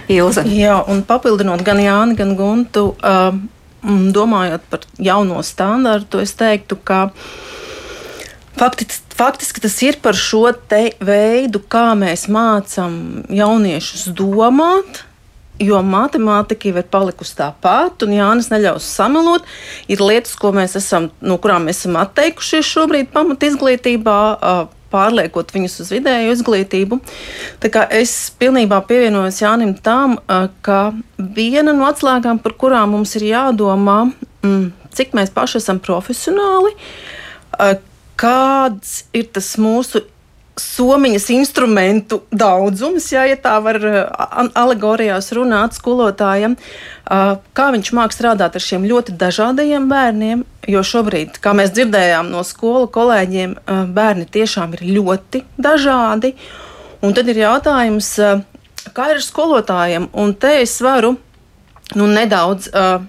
Ilza. 0.09 0.47
Jā, 0.47 0.79
un 0.89 1.03
papildinot 1.03 1.63
gan 1.67 1.83
Jāni, 1.83 2.15
gan 2.17 2.37
Guntu, 2.37 2.95
uh, 2.95 3.35
domājot 4.15 4.61
par 4.71 4.87
jauno 4.99 5.43
standartu, 5.43 6.23
es 6.23 6.35
teiktu, 6.39 6.79
ka 6.85 7.03
uh, 7.11 7.51
Faktiski, 8.61 9.15
faktiski 9.17 9.63
tas 9.65 9.77
ir 9.83 9.97
par 10.05 10.17
šo 10.17 10.51
veidu, 11.01 11.63
kā 11.65 11.95
mēs 11.97 12.27
mācām 12.29 13.25
jauniešus 13.33 14.11
domāt. 14.13 15.07
Jo 15.61 15.83
matemātika 15.85 16.71
jau 16.71 16.81
ir 16.81 16.87
palikusi 16.89 17.35
tāpat, 17.37 18.01
un 18.07 18.15
Jānis 18.17 18.47
neļaus 18.49 18.87
samalot. 18.97 19.45
Ir 19.93 20.01
lietas, 20.01 20.39
mēs 20.57 20.77
esam, 20.81 21.11
no 21.21 21.37
kurām 21.37 21.69
mēs 21.69 21.83
esam 21.83 21.99
atteikušies 22.01 22.65
šobrīd 22.65 23.11
pamat 23.13 23.45
izglītībā, 23.45 24.17
pārliekot 24.91 25.53
viņus 25.53 25.77
uz 25.85 25.93
vidēju 25.93 26.33
izglītību. 26.33 27.01
Es 27.93 28.15
pilnībā 28.41 28.81
pievienojos 28.89 29.43
Jānim 29.43 29.77
tam, 29.85 30.17
ka 30.65 30.81
viena 31.19 31.77
no 31.77 31.85
atslēgām, 31.91 32.41
par 32.41 32.57
kurām 32.57 32.97
mums 32.97 33.13
ir 33.21 33.29
jādomā, 33.29 34.01
cik 34.97 35.13
mēs 35.17 35.33
paši 35.37 35.61
esam 35.61 35.81
profesionāli, 35.85 36.73
kāds 38.21 39.05
ir 39.17 39.31
tas 39.33 39.55
mūsu 39.61 40.05
somiņas 40.61 41.27
instrumentu 41.33 42.21
daudzums, 42.29 43.07
jā, 43.15 43.23
ja 43.31 43.37
tā 43.41 43.55
var 43.65 43.79
alegorijās 44.59 45.31
runāt 45.37 45.77
skolotājiem, 45.79 46.57
kā 47.57 47.69
viņš 47.77 47.93
māk 47.97 48.13
strādāt 48.13 48.59
ar 48.59 48.65
šiem 48.65 48.85
ļoti 48.91 49.15
dažādajiem 49.21 49.87
bērniem, 49.91 50.43
jo 50.69 50.83
šobrīd, 50.85 51.39
kā 51.41 51.55
mēs 51.57 51.73
dzirdējām 51.77 52.29
no 52.35 52.43
skolu 52.45 52.91
kolēģiem, 52.93 53.57
bērni 53.97 54.27
tiešām 54.29 54.77
ir 54.77 54.85
ļoti 54.99 55.45
dažādi, 55.57 56.35
un 57.01 57.17
tad 57.17 57.31
ir 57.33 57.41
jautājums, 57.47 58.13
kā 58.93 59.09
ir 59.15 59.23
ar 59.23 59.25
skolotājiem, 59.25 60.11
un 60.13 60.37
te 60.37 60.59
es 60.61 60.77
varu 60.85 61.15
nu, 61.97 62.07
nedaudz 62.11 62.69
uh, 62.71 63.01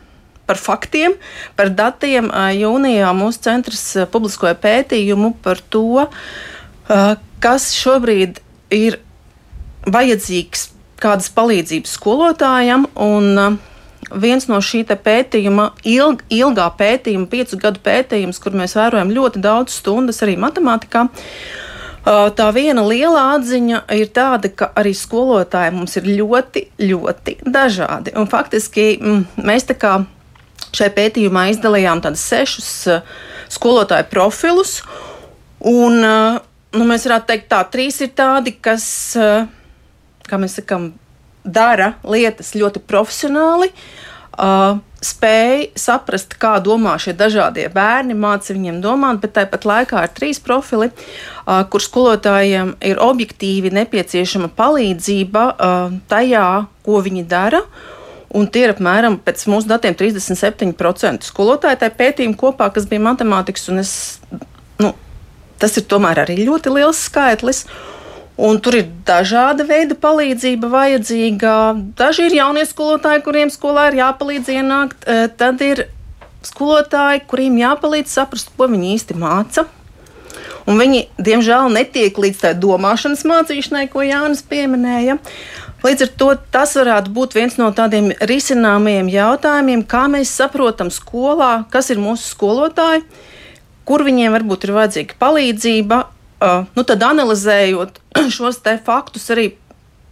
par 0.51 0.60
faktiem, 0.60 1.15
par 1.55 1.72
datiem. 1.72 2.27
Jūnijā 2.60 3.15
mūsu 3.15 3.46
centrs 3.48 3.86
publiskoja 4.12 4.58
pētījumu 4.60 5.34
par 5.43 5.63
to, 5.72 6.10
kas 7.41 7.72
šobrīd 7.79 8.43
ir 8.75 9.00
vajadzīgs 9.88 10.70
kādas 11.01 11.31
palīdzības 11.34 11.96
skolotājam. 11.98 12.86
Un, 13.00 13.58
viens 14.12 14.48
no 14.51 14.60
šī 14.60 14.84
pētījuma, 14.91 15.72
ilg, 15.88 16.24
ilgā 16.29 16.67
pētījuma, 16.77 17.29
piecu 17.31 17.60
gadu 17.62 17.81
pētījums, 17.84 18.39
kur 18.43 18.55
mēs 18.58 18.75
vērojam 18.75 19.13
ļoti 19.15 19.41
daudz 19.43 19.79
stundas 19.79 20.22
arī 20.25 20.38
matemātikā. 20.41 21.08
Tā 22.01 22.48
viena 22.55 22.81
liela 22.81 23.27
atziņa 23.36 23.84
ir 23.93 24.10
tāda, 24.10 24.50
ka 24.50 24.72
arī 24.75 24.96
skolotāji 24.98 25.75
mums 25.75 26.00
ir 26.00 26.08
ļoti, 26.17 26.63
ļoti 26.81 27.36
dažādi. 27.46 28.15
Un 28.17 28.25
faktiski 28.29 28.96
mēs 29.38 29.70
tā 29.70 29.77
kā 29.77 30.00
Šai 30.75 30.92
pētījumā 30.96 31.50
izdalījām 31.51 32.04
tādus 32.04 32.24
sešus 32.32 32.70
uh, 32.92 33.16
skolotāju 33.51 34.08
profilus. 34.12 34.80
Un, 35.68 36.00
uh, 36.00 36.40
nu, 36.78 36.88
mēs 36.88 37.06
varētu 37.08 37.32
teikt, 37.34 37.50
tā 37.51 37.63
trīs 37.74 38.00
ir 38.01 38.13
tādi, 38.18 38.56
kas, 38.63 38.86
uh, 39.20 39.50
kā 40.30 40.40
mēs 40.42 40.60
sakām, 40.62 40.92
dara 41.44 41.96
lietas 42.08 42.54
ļoti 42.58 42.84
profesionāli. 42.88 43.72
Uh, 44.32 44.80
spēj 45.04 45.72
saprast, 45.78 46.38
kā 46.40 46.56
domā 46.63 46.94
šie 47.01 47.13
dažādie 47.18 47.66
bērni, 47.74 48.16
māca 48.18 48.54
viņiem 48.54 48.80
domāt, 48.84 49.20
bet 49.24 49.34
tāpat 49.36 49.66
laikā 49.68 50.04
ir 50.06 50.13
trīs 50.16 50.40
profili, 50.42 50.92
uh, 50.92 51.63
kur 51.70 51.84
skolotājiem 51.84 52.75
ir 52.86 53.01
objektīvi 53.01 53.74
nepieciešama 53.75 54.51
palīdzība 54.58 55.48
uh, 55.51 55.98
tajā, 56.12 56.48
ko 56.86 57.01
viņi 57.04 57.25
dara. 57.30 57.63
Un 58.38 58.48
tie 58.48 58.64
ir 58.66 58.72
apmēram 58.72 59.18
pēc 59.20 59.44
mūsu 59.52 59.68
datiem 59.68 59.96
37% 60.00 61.28
skolotāju 61.28 61.82
tajā 61.82 61.94
pētījumā 62.00 62.38
kopā, 62.40 62.70
kas 62.72 62.88
bija 62.88 63.04
matemātikas. 63.04 63.68
Es, 63.82 63.94
nu, 64.80 64.94
tas 65.60 65.76
ir 65.80 65.88
tomēr 65.92 66.24
arī 66.24 66.38
ļoti 66.46 66.72
liels 66.78 67.02
skaitlis. 67.10 67.66
Un 68.42 68.62
tur 68.64 68.78
ir 68.80 68.88
dažāda 69.06 69.66
veida 69.68 69.98
palīdzība 70.00 70.70
vajadzīga. 70.72 71.56
Daži 72.00 72.30
ir 72.30 72.38
jaunie 72.40 72.64
skolotāji, 72.66 73.22
kuriem 73.26 73.52
skolā 73.54 73.90
ir 73.92 74.00
jāpalīdz 74.00 74.54
ienākt. 74.56 75.04
E, 75.06 75.28
tad 75.38 75.62
ir 75.66 75.84
skolotāji, 76.48 77.26
kuriem 77.30 77.60
jāpalīdz 77.60 78.16
saprast, 78.16 78.54
ko 78.56 78.72
viņi 78.72 78.96
īsti 78.96 79.20
māca. 79.20 79.68
Un 80.70 80.80
viņi, 80.80 81.04
diemžēl, 81.22 81.68
netiek 81.74 82.18
līdz 82.22 82.42
tai 82.46 82.54
domāšanas 82.58 83.26
mācīšanai, 83.28 83.88
ko 83.92 84.06
Jānis 84.06 84.44
pieminēja. 84.48 85.18
Līdz 85.82 86.06
ar 86.06 86.10
to 86.20 86.30
tas 86.54 86.76
varētu 86.78 87.10
būt 87.16 87.36
viens 87.40 87.58
no 87.58 87.72
tādiem 87.74 88.12
risināmiem 88.30 89.10
jautājumiem, 89.10 89.82
kā 89.90 90.06
mēs 90.14 90.34
saprotam 90.38 90.92
skolā, 90.94 91.64
kas 91.74 91.90
ir 91.90 92.02
mūsu 92.02 92.36
skolotāji, 92.36 93.02
kur 93.90 94.06
viņiem 94.06 94.36
varbūt 94.38 94.68
ir 94.68 94.76
vajadzīga 94.78 95.18
palīdzība. 95.22 96.02
Nu, 96.78 96.86
tad 96.86 97.02
analizējot 97.06 97.98
šos 98.36 98.62
faktus, 98.86 99.30
arī 99.34 99.54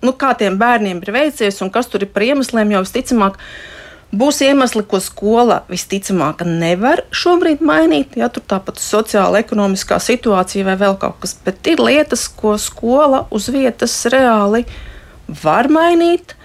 nu, 0.02 0.14
kā 0.14 0.34
tiem 0.38 0.58
bērniem 0.58 1.04
ir 1.06 1.14
veicies 1.14 1.62
un 1.62 1.70
kas 1.70 1.90
tur 1.90 2.06
ir 2.06 2.14
par 2.14 2.26
iemesliem, 2.26 2.74
jau 2.74 2.86
visticamāk, 2.86 3.38
Būs 4.10 4.40
iemesli, 4.42 4.82
ko 4.90 4.98
skola 5.06 5.60
visticamāk 5.70 6.40
nevar 6.42 7.04
šobrīd 7.14 7.60
mainīt, 7.62 8.16
ja 8.18 8.26
tur 8.34 8.42
tāpat 8.42 8.82
sociāla, 8.82 9.44
ekonomiskā 9.44 10.00
situācija 10.02 10.66
vai 10.66 10.74
vēl 10.80 10.96
kaut 10.98 11.20
kas, 11.22 11.36
bet 11.46 11.70
ir 11.70 11.84
lietas, 11.86 12.24
ko 12.34 12.56
skola 12.58 13.28
uz 13.30 13.52
vietas 13.54 13.94
reāli 14.10 14.64
var 15.44 15.70
mainīt, 15.72 16.36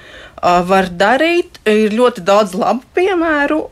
var 0.42 0.90
darīt. 0.90 1.60
Ir 1.68 1.94
ļoti 1.96 2.24
daudz 2.24 2.54
labu 2.58 2.84
piemēru. 2.96 3.62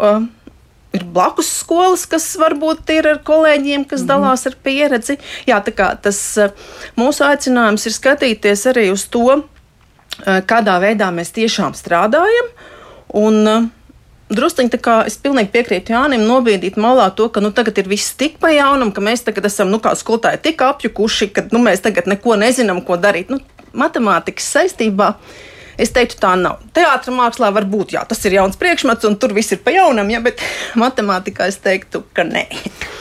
Ir 0.92 1.04
blakus 1.09 1.49
skolas, 1.62 2.04
kas 2.04 2.26
varbūt 2.37 2.90
ir 2.92 3.09
ar 3.09 3.23
kolēģiem, 3.25 3.87
kas 3.88 4.02
-hmm. 4.02 4.11
dalās 4.11 4.47
ar 4.47 4.57
pieredzi. 4.62 5.16
Jā, 5.49 5.62
tā 5.64 5.73
kā 5.73 5.95
tas 5.97 6.38
mūsu 6.97 7.25
aicinājums 7.25 7.87
ir 7.87 7.92
skatīties 7.92 8.66
arī 8.69 8.90
uz 8.92 9.07
to, 9.09 9.42
kādā 10.21 10.76
veidā 10.81 11.09
mēs 11.09 11.33
tiešām 11.33 11.73
strādājam. 11.73 12.52
Un, 13.12 13.71
druskuļi 14.33 14.73
tā 14.73 14.81
kā 14.83 14.95
es 15.09 15.16
pilnīgi 15.21 15.52
piekrītu 15.52 15.95
Jānim, 15.95 16.25
nobīdīt 16.26 16.78
malā 16.81 17.09
to, 17.16 17.28
ka 17.33 17.42
nu, 17.45 17.52
tagad 17.54 17.78
ir 17.83 17.90
viss 17.90 18.14
tik 18.19 18.38
pa 18.42 18.52
jaunam, 18.54 18.92
ka 18.95 19.04
mēs 19.04 19.25
tagad 19.26 19.47
esam 19.49 19.71
nu, 19.73 19.81
kā 19.83 19.95
skolotāji 19.99 20.42
tik 20.47 20.62
apjukuši, 20.66 21.28
ka 21.37 21.47
nu, 21.52 21.62
mēs 21.66 21.85
tagad 21.85 22.09
neko 22.11 22.37
nezinām, 22.40 22.83
ko 22.87 22.99
darīt. 23.00 23.33
Nu, 23.33 23.40
matemātikas 23.78 24.52
saistībā. 24.56 25.14
Es 25.80 25.88
teiktu, 25.90 26.18
tā 26.20 26.34
nav. 26.36 26.60
Teātris 26.76 27.14
mākslā 27.16 27.48
var 27.56 27.64
būt, 27.66 27.94
jā, 27.96 28.02
tas 28.06 28.20
ir 28.28 28.36
jauns 28.36 28.58
priekšmets, 28.60 29.06
un 29.08 29.16
tur 29.18 29.32
viss 29.32 29.54
ir 29.54 29.62
pa 29.64 29.72
jaunam, 29.72 30.10
ja, 30.12 30.20
bet 30.22 30.42
matemātikā 30.82 31.48
es 31.48 31.56
teiktu, 31.64 32.04
ka 32.12 32.26
nē. 32.28 32.44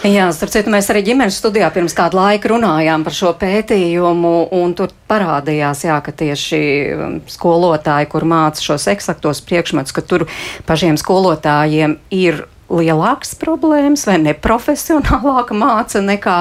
Jā, 0.07 0.29
starp 0.33 0.53
citu, 0.53 0.71
mēs 0.73 0.87
arī 0.89 1.03
ģimenes 1.11 1.37
studijā 1.37 1.67
pirms 1.75 1.93
kāda 1.97 2.17
laika 2.17 2.53
runājām 2.53 3.03
par 3.05 3.17
šo 3.17 3.33
pētījumu, 3.41 4.33
un 4.55 4.73
tur 4.79 4.95
parādījās, 5.11 5.83
jā, 5.89 5.99
ka 6.01 6.15
tieši 6.23 6.63
um, 6.95 7.19
skolotāji, 7.29 8.09
kur 8.13 8.25
māca 8.25 8.63
šos 8.63 8.87
eksaktos 8.95 9.43
priekšmetus, 9.45 9.93
ka 9.93 10.05
tur 10.07 10.25
pašiem 10.69 10.97
skolotājiem 11.01 11.99
ir 12.15 12.45
lielākas 12.71 13.35
problēmas 13.39 14.05
vai 14.07 14.17
neprofesionālāka 14.23 15.57
māca 15.57 16.01
nekā, 16.03 16.37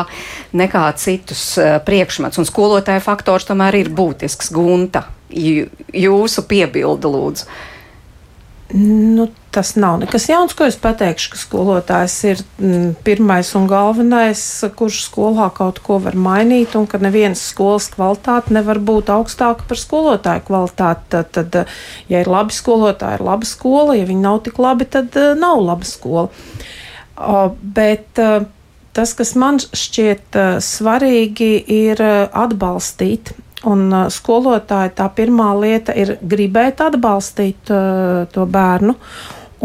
nekā 0.56 0.84
citus 1.00 1.44
uh, 1.58 1.78
priekšmetus. 1.86 2.40
Un 2.40 2.48
skolotāja 2.48 3.02
faktors 3.04 3.48
tomēr 3.48 3.80
ir 3.82 3.90
būtisks. 3.94 4.52
Gunta, 4.54 5.06
jūsu 5.30 6.46
piebildu 6.50 7.12
lūdzu. 7.12 7.50
Nu, 8.72 9.26
tas 9.50 9.72
nav 9.74 9.96
nekas 9.98 10.28
jauns, 10.30 10.52
ko 10.54 10.68
es 10.70 10.76
pateikšu, 10.78 11.32
ka 11.32 11.38
skolotājs 11.40 12.14
ir 12.28 12.42
mm, 12.62 12.92
pirmais 13.02 13.48
un 13.58 13.66
galvenais, 13.70 14.42
kurš 14.78 15.00
skolā 15.08 15.48
kaut 15.56 15.80
ko 15.82 15.98
var 16.04 16.14
mainīt, 16.14 16.76
un 16.78 16.86
ka 16.90 17.00
nevienas 17.02 17.42
skolas 17.50 17.88
kvalitāte 17.90 18.54
nevar 18.54 18.78
būt 18.78 19.10
augstāka 19.10 19.66
par 19.66 19.80
skolotāju 19.80 20.46
kvalitāti. 20.46 21.02
Tad, 21.16 21.34
tad, 21.34 21.74
ja 22.12 22.22
ir 22.22 22.30
labi 22.30 22.54
skolotāji, 22.54 23.18
ir 23.18 23.26
laba 23.26 23.50
skola, 23.50 23.98
ja 23.98 24.06
viņi 24.06 24.22
nav 24.22 24.38
tik 24.46 24.62
labi, 24.62 24.86
tad 24.86 25.18
uh, 25.18 25.34
nav 25.34 25.58
laba 25.66 25.90
skola. 25.90 26.28
Bet 27.60 28.22
uh, 28.22 28.46
tas, 28.94 29.18
kas 29.18 29.34
man 29.34 29.58
šķiet 29.58 30.38
uh, 30.38 30.56
svarīgi, 30.62 31.56
ir 31.74 32.06
atbalstīt 32.06 33.34
Un 33.68 33.90
uh, 33.92 34.06
skolotāja 34.08 34.94
tā 35.02 35.10
pirmā 35.12 35.50
lieta 35.60 35.92
ir 35.92 36.14
gribēt 36.22 36.80
atbalstīt 36.80 37.72
uh, 37.74 38.24
to 38.32 38.46
bērnu 38.48 38.94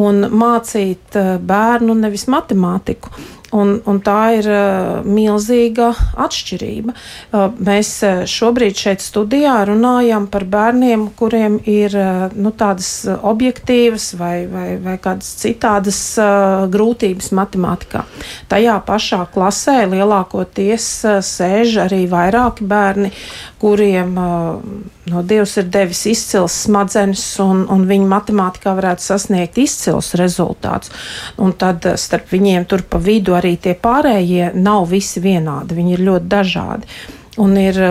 un 0.04 0.26
mācīt 0.36 1.16
uh, 1.16 1.36
bērnu 1.40 1.96
nevis 1.96 2.28
matemātiku. 2.28 3.14
Un, 3.54 3.76
un 3.86 4.00
tā 4.02 4.20
ir 4.40 4.48
uh, 4.50 5.06
milzīga 5.06 5.92
atšķirība. 6.26 6.96
Uh, 6.96 7.52
mēs 7.62 7.92
uh, 8.02 8.24
šobrīd 8.26 8.80
šeit 8.80 9.04
studijā 9.06 9.60
runājam 9.70 10.26
par 10.34 10.48
bērniem, 10.50 11.06
kuriem 11.20 11.60
ir 11.70 11.94
uh, 11.94 12.26
nu, 12.34 12.50
tādas 12.58 13.06
objektīvas 13.06 14.08
vai, 14.18 14.48
vai, 14.50 14.66
vai 14.82 14.98
kādas 15.02 15.30
citādas 15.44 16.00
uh, 16.18 16.66
grūtības 16.74 17.30
matemātikā. 17.38 18.02
Tajā 18.50 18.80
pašā 18.90 19.22
klasē 19.36 19.78
lielākoties 19.94 20.90
uh, 21.06 21.22
sēž 21.22 21.78
arī 21.86 22.02
vairāki 22.10 22.66
bērni, 22.66 23.14
kuriem 23.62 24.18
uh, 24.18 24.92
no 25.12 25.22
Dievs 25.26 25.56
ir 25.62 25.70
devis 25.70 26.02
izcils 26.10 26.56
smadzenes, 26.66 27.24
un, 27.44 27.64
un 27.72 27.86
viņi 27.90 28.08
matemātikā 28.10 28.74
varētu 28.78 29.06
sasniegt 29.06 29.60
izcils 29.62 30.14
rezultātus. 30.18 30.94
Un 31.42 31.54
tad 31.58 31.86
starp 32.02 32.32
viņiem 32.34 32.66
tur 32.70 32.84
pa 32.90 33.00
vidu 33.02 33.35
arī 33.38 33.56
tie 33.62 33.76
pārējie 33.80 34.52
nav 34.56 34.90
visi 34.92 35.24
vienādi, 35.24 35.78
viņi 35.78 35.98
ir 35.98 36.06
ļoti 36.10 36.32
dažādi. 36.32 36.96
Un 37.42 37.58
ir 37.60 37.82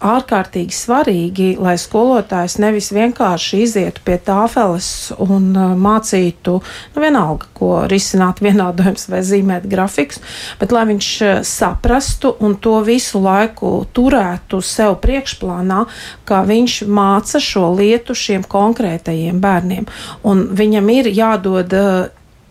ārkārtīgi 0.00 0.74
svarīgi, 0.74 1.48
lai 1.60 1.76
skolotājs 1.80 2.56
nevis 2.60 2.90
vienkārši 2.94 3.62
izietu 3.66 4.02
pie 4.04 4.16
tāfeles 4.24 5.10
un 5.20 5.50
uh, 5.52 5.74
mācītu, 5.76 6.56
nu, 6.94 7.02
vienalga, 7.02 7.48
ko 7.56 7.70
risināt 7.90 8.40
vienādojums 8.46 9.08
vai 9.12 9.22
zīmēt 9.26 9.68
grafikus, 9.70 10.22
bet 10.60 10.72
lai 10.74 10.86
viņš 10.90 11.10
uh, 11.26 11.32
saprastu 11.46 12.32
un 12.40 12.56
to 12.62 12.78
visu 12.86 13.20
laiku 13.22 13.74
turētu 13.96 14.62
sev 14.64 14.96
priekšplānā, 15.04 15.84
ka 16.28 16.42
viņš 16.48 16.80
māca 16.88 17.42
šo 17.42 17.68
lietu 17.76 18.16
šiem 18.16 18.46
konkrētajiem 18.48 19.40
bērniem. 19.42 19.88
Un 20.26 20.48
viņam 20.56 20.90
ir 20.96 21.12
jādod 21.12 21.76
uh, 21.76 22.08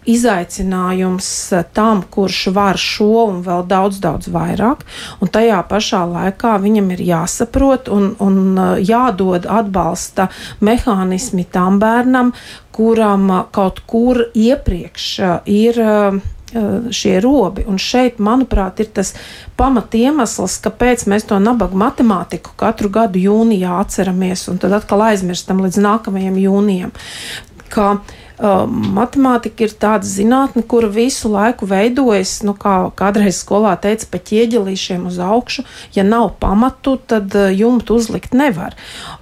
izaicinājums 0.07 1.27
eh, 1.53 1.65
tam, 1.73 2.03
kurš 2.11 2.47
var 2.55 2.79
šo 2.79 3.25
un 3.27 3.43
vēl 3.45 3.65
daudz, 3.67 3.99
daudz 4.03 4.31
vairāk. 4.31 4.85
Un 5.19 5.31
tajā 5.31 5.59
pašā 5.69 6.03
laikā 6.09 6.55
viņam 6.63 6.91
ir 6.95 7.05
jāsaprot 7.11 7.91
un, 7.93 8.13
un 8.23 8.39
eh, 8.55 8.73
jādod 8.89 9.47
atbalsta 9.49 10.29
mehānismi 10.65 11.45
tam 11.51 11.79
bērnam, 11.83 12.33
kuram 12.75 13.29
eh, 13.31 13.45
kaut 13.55 13.83
kur 13.89 14.25
iepriekš 14.33 15.07
ir 15.49 15.81
šie 16.49 17.19
robi. 17.21 17.61
Un 17.69 17.77
šeit, 17.77 18.15
manuprāt, 18.25 18.79
ir 18.81 18.87
tas 18.97 19.11
pamatiemesls, 19.59 20.55
kāpēc 20.63 21.03
mēs 21.05 21.27
to 21.29 21.37
nabaga 21.37 21.77
matemātiku 21.77 22.55
katru 22.57 22.89
gadu 22.89 23.21
jūnijā 23.21 23.75
atceramies 23.83 24.47
un 24.49 24.57
tad 24.57 24.73
atkal 24.73 25.03
aizmirstam 25.11 25.61
līdz 25.61 25.77
nākamajam 25.85 26.39
jūnijam. 26.41 26.95
Ka, 27.69 27.91
uh, 27.99 28.18
matemātika 28.39 29.65
ir 29.65 29.73
tāda 29.75 30.07
zinātne, 30.07 30.63
kura 30.63 30.87
visu 30.91 31.29
laiku 31.31 31.67
veidojas, 31.67 32.39
nu, 32.47 32.53
kā 32.55 32.89
kādreiz 32.95 33.41
skolā 33.43 33.73
teica, 33.81 34.07
pa 34.11 34.21
ķieģelīšiem 34.29 35.07
uz 35.09 35.19
augšu. 35.19 35.65
Ja 35.95 36.05
nav 36.07 36.31
pamatu, 36.39 36.95
tad 36.97 37.35
jumtu 37.35 37.99
uzlikt 37.99 38.33
nevar. 38.37 38.77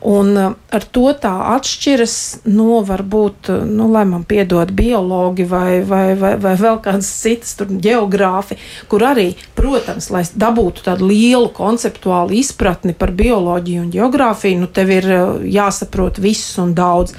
Un 0.06 0.38
ar 0.38 0.86
to 0.93 1.10
tā 1.17 1.34
atšķiras 1.56 2.17
no 2.51 2.82
varbūt, 2.86 3.49
nu, 3.65 3.89
lai 3.93 4.06
man 4.10 4.25
piedod 4.27 4.71
biologi 4.77 5.47
vai, 5.49 5.82
vai, 5.82 6.13
vai, 6.19 6.36
vai 6.41 6.53
vēl 6.60 6.77
kādas 6.86 7.10
citas 7.10 7.56
tur 7.58 7.71
geogrāfi, 7.71 8.60
kur 8.91 9.06
arī, 9.10 9.32
protams, 9.58 10.12
lai 10.13 10.23
dabūtu 10.30 10.86
tādu 10.86 11.10
lielu 11.10 11.49
konceptuālu 11.58 12.38
izpratni 12.38 12.93
par 12.97 13.15
bioloģiju 13.17 13.88
un 13.88 13.91
geogrāfiju, 13.97 14.62
nu, 14.62 14.69
tev 14.69 14.93
ir 14.93 15.10
jāsaprot 15.58 16.21
viss 16.21 16.58
un 16.62 16.75
daudz. 16.77 17.15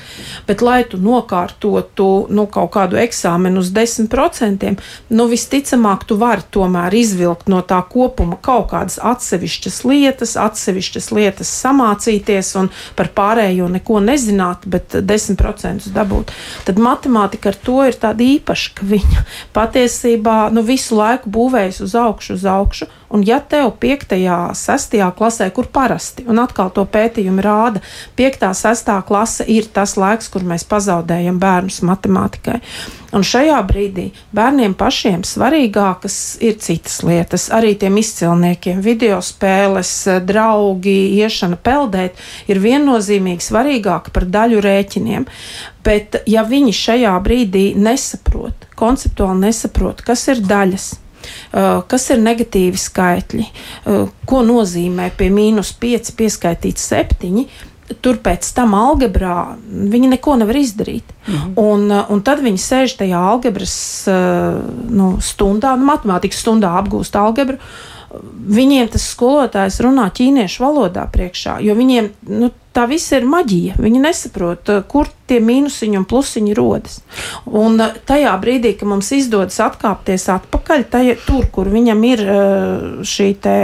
Bet, 0.47 0.63
lai 0.63 0.85
tu 0.87 1.01
nokārtot 1.03 1.88
iegūtu 1.89 2.29
nu, 2.31 2.47
kaut 2.47 2.73
kādu 2.73 2.99
eksāmenu 2.99 3.61
uz 3.61 3.71
10%, 3.73 4.79
nu, 5.11 5.27
visticamāk, 5.29 6.05
tu 6.07 6.17
vari 6.17 6.43
tomēr 6.51 6.95
izvilkt 6.95 7.49
no 7.49 7.63
tā 7.63 7.83
kopuma 7.89 8.37
kaut 8.41 8.71
kādas 8.71 8.99
atsevišķas 8.99 9.85
lietas, 9.85 10.37
atsevišķas 10.37 11.11
lietas 11.13 11.49
samācīties 11.49 12.57
un 12.57 12.71
par 12.97 13.09
pārējo 13.15 13.69
neko 13.69 14.01
nezināt, 14.01 14.67
bet 14.67 14.95
10% 14.95 15.91
dabūt. 15.93 16.33
Tad 16.65 16.79
matemātika 16.79 17.51
ar 17.51 17.57
to 17.57 17.83
ir 17.85 17.95
tāda 17.95 18.23
īpaša, 18.25 18.75
ka 18.75 18.87
viņa 18.87 19.25
patiesībā 19.53 20.51
nu, 20.53 20.63
visu 20.63 20.97
laiku 20.97 21.31
būvējas 21.31 21.83
uz 21.83 21.95
augšu, 21.95 22.35
uz 22.35 22.45
augšu. 22.45 22.89
Un 23.09 23.23
ja 23.25 23.41
tev 23.41 23.73
5. 23.81 24.13
un 24.29 24.55
6. 24.55 24.97
klasē, 25.17 25.49
kur 25.57 25.71
parasti, 25.73 26.27
un 26.29 26.43
atkal 26.43 26.69
to 26.69 26.85
pētījumi 26.85 27.41
rāda, 27.41 27.81
5. 28.21 28.43
un 28.51 28.59
6. 28.59 28.91
klase 29.09 29.47
ir 29.49 29.71
tas 29.73 29.97
laiks, 29.97 30.29
kur 30.29 30.45
mēs 30.45 30.67
pazaudējam 30.69 31.39
bērnus 31.41 31.78
matemātikai. 31.87 32.59
Un 33.17 33.25
šajā 33.25 33.57
brīdī 33.65 34.11
bērniem 34.37 34.75
pašiem 34.77 35.23
svarīgākas 35.25 36.37
ir 36.45 36.59
citas 36.61 36.99
lietas. 37.07 37.49
Arī 37.55 37.73
tiem 37.81 37.97
izcilniekiem 38.01 38.83
video 38.85 39.23
spēles, 39.25 39.93
draugi, 40.29 40.99
iešana 41.17 41.57
peldēt 41.57 42.21
ir 42.53 42.61
viennozīmīgi 42.61 43.49
svarīgāka 43.49 44.13
par 44.13 44.29
daļu 44.29 44.61
rēķiniem. 44.65 45.25
Bet 45.85 46.21
ja 46.29 46.45
viņi 46.45 46.75
šajā 46.77 47.15
brīdī 47.25 47.71
nesaprot, 47.81 48.69
konceptuāli 48.77 49.47
nesaprot, 49.47 50.05
kas 50.05 50.27
ir 50.29 50.45
daļas, 50.45 50.91
kas 51.89 52.11
ir 52.13 52.21
negatīvi 52.21 52.81
skaitļi, 52.81 53.47
ko 54.29 54.43
nozīmē 54.45 55.09
pie 55.17 55.31
mīnus 55.33 55.73
5 55.81 56.13
pieskaitīt 56.19 56.81
7. 56.83 57.47
Tur 58.05 58.19
pēc 58.21 58.49
tam 58.53 58.75
algebrā 58.77 59.57
viņi 59.69 60.11
neko 60.13 60.37
nevar 60.43 60.59
izdarīt. 60.61 61.15
Mhm. 61.27 61.53
Un, 61.57 61.87
uh, 61.91 62.09
un 62.13 62.23
tad 62.25 62.43
viņi 62.45 62.61
sēž 62.61 62.99
tajā 63.01 63.21
algebras 63.33 63.77
nu, 64.09 65.13
stundā, 65.25 65.77
nu, 65.79 65.89
matemātikas 65.89 66.43
stundā 66.45 66.75
apgūst 66.81 67.17
algebru. 67.17 67.59
Viņiem 68.49 68.89
tas 68.89 69.05
skolotājs 69.13 69.83
runā 69.85 70.07
ķīniešu 70.17 70.63
valodā 70.65 71.03
priekšā, 71.13 71.59
jo 71.61 71.75
viņiem 71.77 72.09
nu, 72.41 72.49
tā 72.73 72.87
viss 72.89 73.13
ir 73.13 73.27
maģija. 73.29 73.77
Viņi 73.83 74.01
nesaprot, 74.01 74.71
kur 74.89 75.11
tie 75.29 75.43
mīnusiņi 75.45 75.99
un 75.99 76.07
plusiņi 76.09 76.55
rodas. 76.57 77.01
Un 77.45 77.77
tajā 78.09 78.33
brīdī, 78.41 78.73
kad 78.79 78.89
mums 78.89 79.11
izdodas 79.17 79.59
atkāpties 79.65 80.29
atpakaļ, 80.39 80.87
tajā, 80.93 81.19
tur, 81.27 81.51
kur 81.53 81.69
viņam 81.73 82.05
ir 82.09 82.25
šī 83.05 83.29
te 83.43 83.57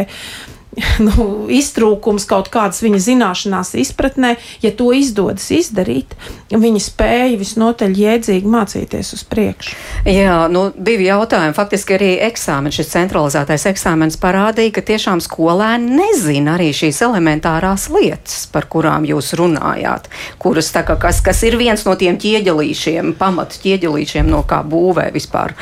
nu, 1.06 1.46
iztrūkums 1.52 2.26
kaut 2.28 2.50
kādas 2.52 2.82
viņa 2.84 3.00
zināšanās, 3.08 3.74
izpratnē, 3.80 4.34
ja 4.64 4.72
to 4.74 4.90
izdodas 4.96 5.46
izdarīt, 5.54 6.14
viņi 6.50 6.82
spēja 6.82 7.38
visnotaļ 7.40 7.94
jēdzīgi 7.98 8.50
mācīties 8.50 9.14
uz 9.16 9.24
priekšu. 9.30 9.76
Jā, 10.08 10.44
nu, 10.52 10.66
divi 10.74 11.08
jautājumi. 11.08 11.56
Faktiski 11.56 11.96
arī 11.96 12.10
eksāmenis, 12.28 12.78
šis 12.80 12.92
centralizētais 12.94 13.66
eksāmenis 13.70 14.18
parādīja, 14.22 14.74
ka 14.76 14.84
tiešām 14.92 15.22
skolēni 15.24 15.98
nezina 16.00 16.56
arī 16.58 16.70
šīs 16.76 17.00
elementārās 17.06 17.88
lietas, 17.94 18.44
par 18.52 18.68
kurām 18.70 19.06
jūs 19.08 19.34
runājāt, 19.38 20.10
kuras, 20.42 20.72
kā, 20.74 20.98
kas, 21.00 21.22
kas 21.24 21.42
ir 21.46 21.58
viens 21.60 21.86
no 21.86 21.96
tiem 21.98 22.18
ķieģelīšiem, 22.20 23.14
pamatu 23.20 23.60
ķieģelīšiem, 23.64 24.28
no 24.30 24.44
kā 24.48 24.62
būvē 24.66 25.10
vispār 25.14 25.54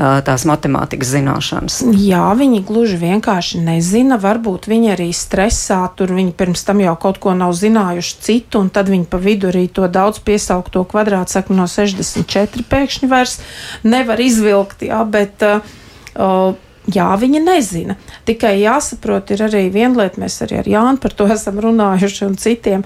tās 0.00 0.46
matemātikas 0.48 1.10
zināšanas. 1.12 1.80
Jā, 2.00 2.22
viņi 2.38 2.62
gluži 2.64 2.96
vienkārši 3.00 3.60
nezina, 3.64 4.16
varbūt 4.20 4.70
viņi 4.70 4.94
arī 4.94 5.10
stresā, 5.16 5.82
tur 5.96 6.14
viņi 6.16 6.32
pirms 6.38 6.64
tam 6.64 6.80
jau 6.80 6.94
kaut 7.00 7.20
ko 7.20 7.34
nav 7.36 7.52
zinājuši 7.58 8.16
citu, 8.24 8.62
un 8.64 8.72
tad 8.72 8.88
viņi 8.92 9.04
pa 9.10 9.20
vidu 9.20 9.50
arī 9.50 9.66
to 9.68 9.88
daudz 9.92 10.22
piesaukto 10.24 10.86
kvadrātsakmu 10.88 11.58
no 11.58 11.68
64 11.68 12.64
pēkšņi 12.70 13.10
vairs 13.10 13.38
nevar 13.84 14.22
izvilkt, 14.24 14.86
jā, 14.88 15.02
bet 15.04 15.44
uh, 15.44 16.56
Jā, 16.90 17.10
viņa 17.20 17.40
nezina. 17.44 17.94
Tikai 18.26 18.54
jāsaprot, 18.62 19.30
ir 19.34 19.42
arī 19.44 19.66
viena 19.72 20.00
lieta, 20.00 20.20
mēs 20.22 20.38
arī 20.46 20.60
ar 20.62 20.68
Jānu 20.70 21.00
par 21.02 21.12
to 21.16 21.26
esam 21.34 21.60
runājuši 21.62 22.24
un 22.26 22.36
citiem. 22.40 22.84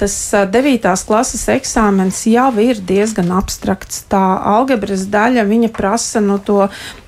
Tas 0.00 0.16
9. 0.52 0.90
klases 1.08 1.46
eksāmens 1.54 2.22
jau 2.28 2.50
ir 2.62 2.80
diezgan 2.84 3.32
abstrakts. 3.38 4.04
Tā 4.12 4.22
algebras 4.56 5.06
daļa, 5.12 5.46
viņa 5.48 5.72
prasa 5.74 6.22
no 6.22 6.36
nu, 6.36 6.38
to, 6.44 6.58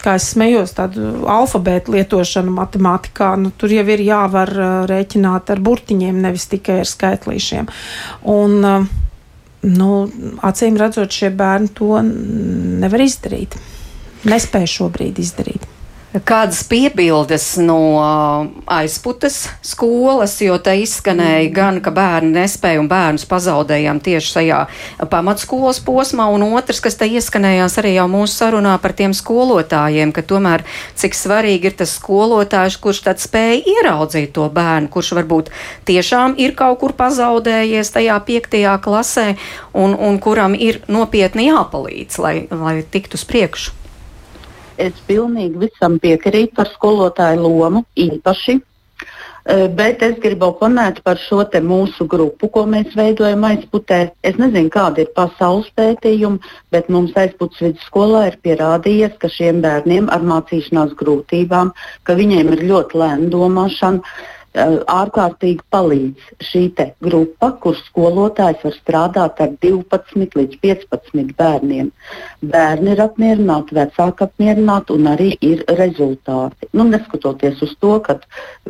kā 0.03 0.17
es 0.19 0.31
smējos, 0.33 0.75
tādu 0.79 1.13
alfabētu 1.29 1.99
lietošanu 1.99 2.55
matemātikā. 2.57 3.35
Nu, 3.41 3.53
tur 3.53 3.75
jau 3.75 3.85
ir 3.93 4.05
jāvar 4.07 4.53
rēķināt 4.89 5.53
ar 5.53 5.65
burtiņiem, 5.65 6.23
nevis 6.25 6.49
tikai 6.51 6.81
ar 6.83 6.89
skaitlīšiem. 6.89 7.69
Un, 8.33 8.61
nu, 9.69 9.91
acīm 10.47 10.79
redzot, 10.81 11.13
šie 11.13 11.35
bērni 11.37 11.75
to 11.77 11.99
nevar 12.05 13.05
izdarīt. 13.05 13.59
Nespēj 14.29 14.67
šobrīd 14.79 15.19
izdarīt. 15.23 15.58
Kādas 16.09 16.63
piebildes 16.65 17.59
no 17.61 17.77
aizputes 18.73 19.43
skolas, 19.61 20.39
jo 20.41 20.55
te 20.57 20.73
izskanēja 20.81 21.51
gan, 21.53 21.81
ka 21.85 21.93
bērni 21.93 22.33
nespēja 22.33 22.81
un 22.81 22.87
bērnus 22.89 23.27
pazaudējām 23.29 24.01
tieši 24.01 24.31
šajā 24.39 24.61
pamatskolas 25.13 25.83
posmā, 25.85 26.31
un 26.33 26.47
otrs, 26.49 26.81
kas 26.81 26.97
te 26.97 27.05
ieskanējās 27.13 27.77
arī 27.83 27.93
jau 27.99 28.07
mūsu 28.09 28.39
sarunā 28.41 28.79
par 28.81 28.97
tiem 28.97 29.13
skolotājiem, 29.13 30.15
ka 30.17 30.25
tomēr 30.25 30.65
cik 30.97 31.19
svarīgi 31.19 31.69
ir 31.69 31.77
tas 31.83 31.93
skolotājs, 32.01 32.81
kurš 32.81 33.03
tad 33.11 33.21
spēja 33.21 33.61
ieraudzīt 33.77 34.33
to 34.39 34.49
bērnu, 34.49 34.89
kurš 34.95 35.13
varbūt 35.21 35.53
tiešām 35.93 36.39
ir 36.41 36.57
kaut 36.57 36.81
kur 36.81 36.97
pazaudējies 36.97 37.93
tajā 37.99 38.17
piektajā 38.25 38.79
klasē 38.81 39.35
un, 39.77 39.93
un 39.93 40.17
kuram 40.25 40.57
ir 40.57 40.81
nopietni 40.89 41.51
jāpalīdz, 41.51 42.23
lai, 42.25 42.39
lai 42.49 42.79
tiktu 42.97 43.21
uz 43.21 43.29
priekšu. 43.29 43.78
Es 44.79 44.99
pilnīgi 45.09 45.67
visam 45.67 45.99
piekrītu 46.03 46.55
par 46.55 46.71
skolotāju 46.71 47.43
lomu 47.43 47.85
īpaši. 47.99 48.61
E, 49.49 49.55
bet 49.73 50.03
es 50.05 50.19
gribu 50.21 50.51
oponēt 50.51 51.01
par 51.07 51.17
šo 51.17 51.41
mūsu 51.65 52.07
grupu, 52.07 52.51
ko 52.53 52.65
mēs 52.69 52.95
veidojam 52.95 53.47
aizputē. 53.49 54.11
Es 54.23 54.37
nezinu, 54.37 54.69
kāda 54.69 55.01
ir 55.01 55.13
pasaules 55.17 55.71
pētījuma, 55.75 56.39
bet 56.71 56.91
mums 56.93 57.17
aizputes 57.17 57.63
vidusskolā 57.65 58.27
ir 58.29 58.37
pierādījies, 58.45 59.17
ka 59.19 59.29
šiem 59.29 59.63
bērniem 59.65 60.11
ar 60.13 60.21
mācīšanās 60.21 60.93
grūtībām, 61.01 61.73
ka 62.05 62.19
viņiem 62.21 62.53
ir 62.59 62.67
ļoti 62.69 63.01
lēna 63.01 63.31
domāšana, 63.33 64.05
ārkārtīgi 64.59 65.65
palīdz 65.73 66.45
šī 66.49 66.63
grupa, 67.05 67.51
kur 67.63 67.77
skolotājs 67.79 68.65
var 68.65 68.75
strādāt 68.77 69.41
ar 69.45 69.55
12 69.65 70.37
līdz 70.39 70.59
15 70.65 71.35
bērniem. 71.39 71.91
Bērni 72.43 72.95
ir 72.95 73.03
apmierināti, 73.05 73.77
vecāki 73.79 74.27
apmierināti 74.27 74.97
un 74.97 75.11
arī 75.13 75.31
ir 75.41 75.65
rezultāti. 75.81 76.69
Nu, 76.73 76.89
neskatoties 76.89 77.63
uz 77.63 77.75
to, 77.81 77.99
ka, 78.05 78.19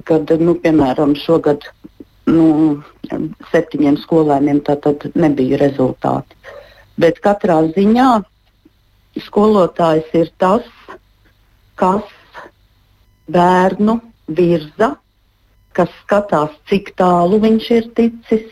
kad, 0.05 0.31
nu, 0.41 0.57
piemēram, 0.63 1.17
šogad 1.19 1.67
nu, 2.29 2.83
septiņiem 3.53 3.99
skolēniem 4.05 4.63
nebija 5.15 5.61
rezultāti. 5.63 6.37
Bet 6.99 7.21
katrā 7.25 7.61
ziņā 7.75 8.11
skolotājs 9.29 10.15
ir 10.19 10.33
tas, 10.39 10.67
kas 11.79 12.07
bērnu 13.31 14.01
virza 14.29 14.97
kas 15.79 15.95
skatās, 16.03 16.55
cik 16.71 16.93
tālu 16.99 17.41
viņš 17.45 17.71
ir 17.79 17.89
ticis, 17.97 18.47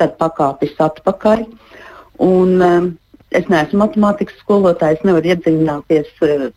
tad 0.00 0.16
pakāpjas 0.20 0.76
atpakaļ. 0.90 1.46
Un, 2.26 2.54
um, 2.64 2.92
es 3.30 3.48
neesmu 3.52 3.84
matemātikas 3.84 4.36
skolotājs, 4.42 5.04
nevaru 5.06 5.32
iedziļināties 5.34 6.12
uh, 6.26 6.48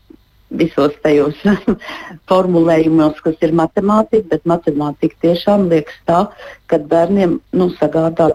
visos 0.50 0.96
tajos 1.04 1.38
formulējumos, 2.30 3.22
kas 3.26 3.38
ir 3.46 3.54
matemātika, 3.58 4.26
bet 4.34 4.48
matemātika 4.50 5.28
tiešām 5.28 5.68
liekas 5.72 6.00
tā, 6.10 6.24
ka 6.70 6.82
bērniem 6.92 7.40
nu, 7.54 7.70
sagādā 7.80 8.32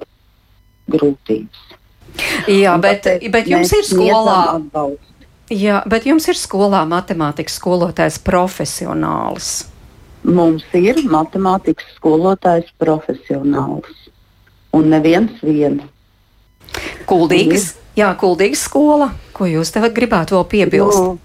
grūtības. 0.90 1.66
Jā, 2.46 2.76
bet, 2.78 3.08
bet 3.32 3.50
jums 3.50 3.72
ir 3.74 3.86
skolā. 3.88 4.38
Jā, 5.52 5.82
bet 5.90 6.06
jums 6.08 6.26
ir 6.30 6.38
skolā 6.38 6.84
matemātikas 6.88 7.58
skolotājs 7.58 8.20
profesionāls. 8.24 9.66
Mums 10.24 10.64
ir 10.78 11.02
matemātikas 11.10 11.88
skolotājs 11.98 12.70
profesionāls 12.80 14.08
un 14.74 14.88
neviens 14.90 15.36
viens. 15.44 15.84
Kuldīgas, 17.06 17.74
jā, 17.98 18.08
kuldīgas 18.18 18.64
skola. 18.64 19.12
Ko 19.36 19.46
jūs 19.50 19.70
tagad 19.74 19.94
gribētu 19.96 20.38
vēl 20.38 20.48
piebilst? 20.50 20.98
No. 20.98 21.14
Nu, 21.14 21.20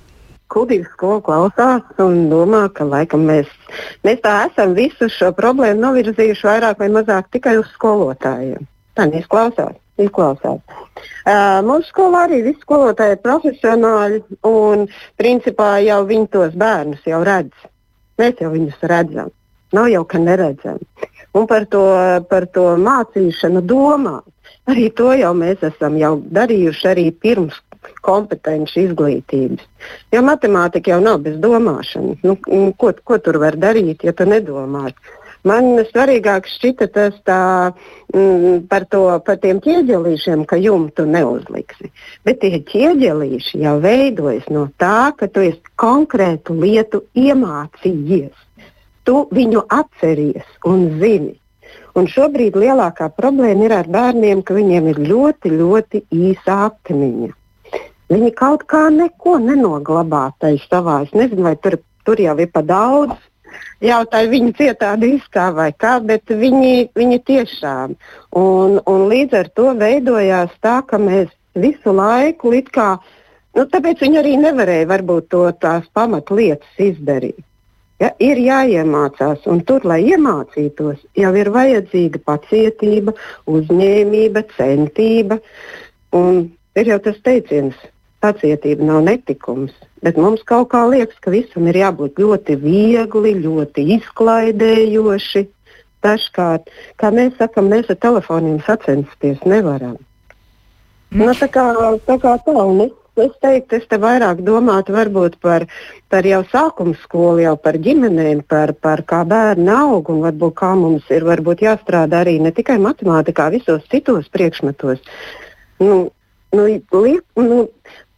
Kuldīgas 0.49 0.89
skola 0.95 1.21
klausās 1.21 1.99
un 2.01 2.23
domā, 2.31 2.63
ka 2.73 2.87
laikam 2.87 3.27
mēs, 3.29 3.49
mēs 4.01 4.17
tā 4.23 4.31
esam 4.47 4.73
visu 4.73 5.05
šo 5.13 5.29
problēmu 5.37 5.83
novirzījuši 5.83 6.47
vairāk 6.47 6.81
vai 6.81 6.87
mazāk 6.95 7.29
tikai 7.35 7.53
uz 7.61 7.69
skolotājiem. 7.75 8.65
Tā 8.97 9.05
neizklausās. 9.11 9.77
Izklausās. 9.99 10.61
Uh, 11.27 11.59
mūsu 11.67 11.89
skolā 11.91 12.23
arī 12.25 12.39
visi 12.45 12.63
skolotāji 12.63 13.17
ir 13.17 13.23
profesionāļi 13.23 14.21
un 14.47 14.85
principā 15.19 15.73
jau 15.83 15.99
viņi 16.07 16.29
tos 16.31 16.55
bērnus 16.59 17.03
jau 17.07 17.19
redz. 17.27 17.67
Mēs 18.19 18.41
jau 18.43 18.51
viņus 18.53 18.83
redzam. 18.91 19.31
Nav 19.75 19.87
jau, 19.91 20.03
ka 20.09 20.19
neredzam. 20.21 20.81
Un 21.37 21.45
par 21.47 21.65
to, 21.69 21.83
par 22.29 22.47
to 22.53 22.65
mācīšanu 22.81 23.61
domāt. 23.69 24.25
Arī 24.69 24.89
to 24.93 25.13
jau 25.17 25.31
mēs 25.37 25.61
esam 25.65 25.97
jau 25.97 26.15
darījuši 26.35 26.87
arī 26.89 27.05
pirms 27.13 27.57
kompetenci 28.05 28.83
izglītības. 28.87 29.63
Jo 30.13 30.21
matemātika 30.25 30.93
jau 30.93 30.99
nav 31.03 31.21
bez 31.25 31.37
domāšanas. 31.41 32.19
Nu, 32.25 32.35
ko, 32.77 32.91
ko 33.05 33.17
tur 33.23 33.39
var 33.41 33.57
darīt, 33.57 34.03
ja 34.05 34.13
tu 34.13 34.27
nedomā? 34.29 34.89
Man 35.47 35.77
svarīgāk 35.87 36.49
šķita 36.51 36.87
tas 36.91 37.15
tā, 37.23 37.71
mm, 38.11 38.65
par, 38.67 38.83
to, 38.91 39.05
par 39.23 39.37
tiem 39.39 39.61
ķieģelīšiem, 39.63 40.43
ka 40.49 40.59
jumtu 40.59 41.05
neuzliksi. 41.07 41.91
Bet 42.27 42.41
tie 42.41 42.59
ķieģelīši 42.59 43.61
jau 43.63 43.77
veidojas 43.79 44.49
no 44.51 44.67
tā, 44.81 45.13
ka 45.15 45.31
tu 45.31 45.45
esi 45.47 45.61
konkrētu 45.79 46.57
lietu 46.59 47.05
iemācījies. 47.15 48.35
Tu 49.07 49.21
viņu 49.31 49.63
atceries 49.71 50.49
un 50.67 50.99
zini. 50.99 51.37
Un 51.95 52.05
šobrīd 52.11 52.59
lielākā 52.59 53.07
problēma 53.15 53.65
ir 53.65 53.73
ar 53.79 53.87
bērniem, 53.87 54.43
ka 54.43 54.53
viņiem 54.57 54.91
ir 54.91 54.99
ļoti, 55.07 55.55
ļoti 55.55 56.03
īsa 56.11 56.65
atmiņa. 56.67 57.31
Viņi 58.11 58.35
kaut 58.35 58.67
kā 58.67 58.89
neko 58.91 59.37
nenoglabā 59.39 60.33
tajā 60.41 60.67
savā. 60.67 61.01
Es 61.07 61.15
nezinu, 61.15 61.47
vai 61.47 61.55
tur, 61.55 61.79
tur 62.03 62.19
jau 62.19 62.35
ir 62.41 62.51
pa 62.51 62.63
daudz 62.65 63.15
jautāju, 63.85 64.31
viņi 64.33 64.53
cietādi 64.59 65.13
izskā 65.17 65.49
vai 65.55 65.69
kā, 65.73 65.97
bet 66.03 66.29
viņi, 66.29 66.89
viņi 66.99 67.19
tiešām. 67.29 67.97
Un, 68.39 68.79
un 68.85 69.05
līdz 69.11 69.37
ar 69.41 69.51
to 69.57 69.73
veidojās 69.79 70.55
tā, 70.63 70.79
ka 70.87 71.01
mēs 71.01 71.29
visu 71.59 71.93
laiku 71.95 72.53
it 72.57 72.71
kā, 72.75 72.95
nu, 73.57 73.65
tāpēc 73.65 74.05
viņi 74.05 74.21
arī 74.21 74.37
nevarēja 74.39 74.89
varbūt 74.89 75.29
to 75.33 75.45
tās 75.61 75.87
pamatlietas 75.93 76.83
izdarīt. 76.89 77.43
Ja, 77.99 78.13
ir 78.23 78.39
jāiemācās, 78.39 79.43
un 79.51 79.59
tur, 79.67 79.83
lai 79.83 79.99
iemācītos, 80.07 81.01
jau 81.19 81.31
ir 81.35 81.49
vajadzīga 81.51 82.21
pacietība, 82.23 83.11
uzņēmība, 83.51 84.45
centība. 84.55 85.41
Un 86.15 86.45
ir 86.79 86.93
jau 86.93 86.99
tas 87.03 87.19
teiciens, 87.25 87.75
pacietība 88.23 88.87
nav 88.87 89.03
netikums. 89.09 89.75
Bet 90.03 90.17
mums 90.17 90.43
kaut 90.47 90.69
kā 90.71 90.85
liekas, 90.87 91.17
ka 91.19 91.31
visam 91.33 91.67
ir 91.67 91.81
jābūt 91.81 92.19
ļoti 92.21 92.55
viegli, 92.61 93.33
ļoti 93.43 93.87
izklaidējoši. 93.99 95.47
dažkārt, 96.03 96.69
kā 96.95 97.09
mēs 97.11 97.33
sakām, 97.39 97.67
mēs 97.73 97.89
ar 97.91 97.97
telefoniem 97.99 98.61
sacensties 98.63 99.41
nevaram. 99.43 99.97
Mm. 101.11 101.25
Nu, 101.25 101.33
tā 101.35 101.49
kā 101.51 101.65
tā, 102.05 102.15
kā 102.21 102.35
tā 102.45 102.53
un 102.53 102.83
es, 102.85 102.93
es 103.19 103.33
teiktu, 103.43 103.79
es 103.79 103.87
te 103.89 103.97
vairāk 103.99 104.43
domātu 104.45 104.93
varbūt 104.95 105.39
par, 105.43 105.65
par 106.07 106.27
jau 106.27 106.43
sākuma 106.51 106.95
skolu, 107.03 107.41
jau 107.43 107.55
par 107.59 107.79
ģimenēm, 107.81 108.45
par, 108.47 108.71
par 108.77 109.03
kā 109.09 109.23
bērni 109.27 109.73
aug 109.73 110.11
un 110.13 110.21
varbūt 110.27 110.55
kā 110.61 110.71
mums 110.79 111.09
ir 111.11 111.25
varbūt 111.27 111.65
jāstrādā 111.65 112.23
arī 112.23 112.37
ne 112.39 112.53
tikai 112.55 112.77
matemātikā, 112.79 113.49
visos 113.57 113.83
citos 113.91 114.29
priekšmetos. 114.31 115.01
Nu, 115.81 115.99
nu, 116.55 116.69
liek, 116.93 117.25
nu, 117.35 117.65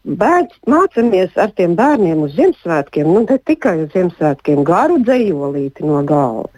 Bērns 0.01 0.55
mācāmies 0.65 1.35
ar 1.37 1.51
tiem 1.53 1.75
bērniem 1.77 2.23
uz 2.25 2.33
Ziemassvētkiem, 2.33 3.05
nu 3.05 3.21
ne 3.27 3.37
tikai 3.37 3.75
uz 3.83 3.91
Ziemassvētkiem, 3.93 4.63
garu 4.65 4.97
dzējolīti 5.05 5.85
no 5.85 6.01
galvas. 6.09 6.57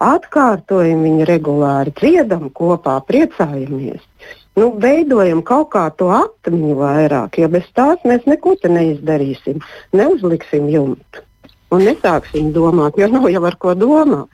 Atkārtojam 0.00 1.04
viņu 1.04 1.26
regulāri, 1.28 1.92
dziedam 2.00 2.48
kopā, 2.56 2.96
priecājamies. 3.08 4.00
Nu, 4.56 4.70
veidojam 4.80 5.42
kaut 5.44 5.70
kā 5.74 5.84
to 6.00 6.08
atmiņu 6.16 6.78
vairāk, 6.80 7.36
jo 7.40 7.48
bez 7.52 7.68
tās 7.76 8.00
mēs 8.08 8.24
neko 8.28 8.54
te 8.60 8.72
neizdarīsim. 8.72 9.60
Neuzliksim 9.96 10.68
jumtu 10.72 11.24
un 11.74 11.84
nesāksim 11.84 12.52
domāt, 12.54 12.96
jo 12.96 13.08
nav 13.10 13.28
jau 13.32 13.44
ar 13.44 13.56
ko 13.60 13.74
domāt. 13.76 14.32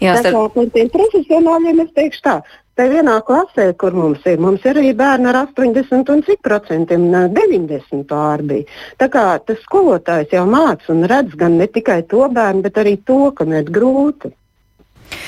Jā, 0.00 0.16
starp... 0.16 0.32
Tā 0.32 0.32
kā 0.32 0.42
par 0.54 0.70
tiem 0.74 0.90
profesionāļiem 0.94 1.82
es 1.84 1.94
teikšu 1.94 2.24
tā, 2.24 2.36
Te 2.78 2.84
vienā 2.86 3.16
klasē, 3.26 3.72
kur 3.74 3.96
mums 3.98 4.22
ir, 4.30 4.36
mums 4.38 4.62
ir 4.62 4.78
arī 4.78 4.92
bērni 4.94 5.26
ar 5.32 5.40
80 5.40 6.12
un 6.14 6.20
cik 6.22 6.44
procentiem, 6.46 7.08
90 7.34 8.04
pārbija. 8.06 8.68
Tā 9.02 9.08
kā 9.10 9.24
tas 9.42 9.58
skolotājs 9.64 10.36
jau 10.36 10.44
māca 10.46 10.92
un 10.94 11.02
redz 11.10 11.34
gan 11.40 11.58
ne 11.58 11.66
tikai 11.66 12.04
to 12.12 12.28
bērnu, 12.36 12.62
bet 12.68 12.78
arī 12.78 12.94
to, 13.10 13.32
kam 13.34 13.56
ir 13.58 13.66
grūti. 13.66 14.30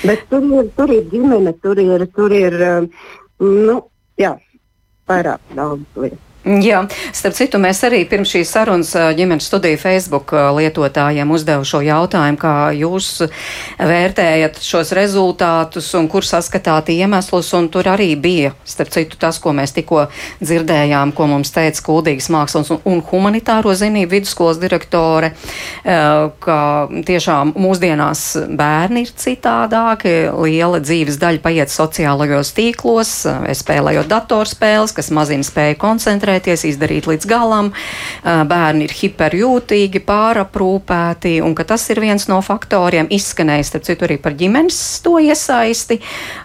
Bet 0.04 0.22
tur 0.30 0.46
ir, 0.46 0.70
tur 0.78 0.94
ir 0.94 1.10
ģimene, 1.10 1.56
tur 1.58 1.82
ir, 1.82 2.06
tur 2.14 2.38
ir 2.38 2.58
nu, 3.42 3.78
jā, 4.20 4.36
vairāk 5.10 5.54
daudz 5.58 6.04
lietu. 6.04 6.29
Jā, 6.40 6.86
starp 7.12 7.34
citu, 7.36 7.58
mēs 7.60 7.82
arī 7.84 7.98
pirms 8.08 8.30
šīs 8.32 8.48
sarunas 8.54 8.94
ģimenes 9.12 9.44
studiju 9.44 9.76
Facebook 9.76 10.32
lietotājiem 10.56 11.28
uzdevu 11.36 11.66
šo 11.68 11.82
jautājumu, 11.84 12.38
kā 12.40 12.52
jūs 12.72 13.26
vērtējat 13.76 14.56
šos 14.64 14.94
rezultātus 14.96 15.90
un 15.98 16.08
kur 16.08 16.24
saskatāt 16.24 16.88
iemeslus, 16.94 17.50
un 17.58 17.68
tur 17.68 17.90
arī 17.92 18.14
bija, 18.16 18.54
starp 18.64 18.88
citu, 18.94 19.18
tas, 19.20 19.36
ko 19.36 19.52
mēs 19.52 19.76
tikko 19.76 20.06
dzirdējām, 20.40 21.12
ko 21.12 21.26
mums 21.28 21.52
teica 21.52 21.84
Kuldīgas 21.84 22.30
mākslas 22.32 22.72
un, 22.72 22.80
un 22.88 23.04
humanitāro 23.10 23.76
zinību 23.76 24.16
vidusskolas 24.16 24.62
direktore, 24.64 25.34
ka 25.84 26.58
tiešām 27.04 27.52
mūsdienās 27.60 28.24
bērni 28.56 29.04
ir 29.04 29.12
citādāki, 29.12 30.16
liela 30.40 30.80
dzīves 30.80 31.20
daļa 31.20 31.44
paiet 31.44 31.76
sociālajos 31.76 32.56
tīklos, 32.56 33.14
spēlējot 33.60 34.08
datorspēles, 34.08 34.96
kas 34.96 35.12
mazina 35.12 35.44
spēju 35.44 35.76
koncentrēt 35.84 36.29
koncentrēties, 36.30 36.64
izdarīt 36.68 37.08
līdz 37.08 37.26
galam. 37.26 37.72
Bērni 38.22 38.86
ir 38.86 38.94
hiperjūtīgi, 38.94 40.02
pāraprūpēti, 40.06 41.40
un 41.42 41.54
ka 41.54 41.64
tas 41.64 41.88
ir 41.90 42.00
viens 42.00 42.28
no 42.28 42.40
faktoriem. 42.40 43.08
Izskanējis, 43.10 43.72
starp 43.72 43.84
citu, 43.84 44.06
arī 44.06 44.18
par 44.20 44.34
ģimenes 44.34 45.02
to 45.02 45.18
iesaisti, 45.18 46.00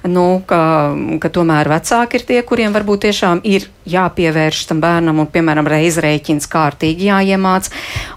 nu, 0.07 0.41
ka, 0.47 0.95
ka 1.21 1.29
tomēr 1.29 1.69
vecāki 1.69 2.19
ir 2.19 2.25
tie, 2.25 2.41
kuriem 2.43 2.73
varbūt 2.73 3.05
tiešām 3.05 3.43
ir 3.43 3.69
jāpievērš 3.85 4.63
tam 4.69 4.81
bērnam 4.81 5.21
un, 5.21 5.29
piemēram, 5.29 5.67
reizrēķins 5.69 6.47
kārtīgi 6.49 7.09
jāiemāc. 7.09 7.69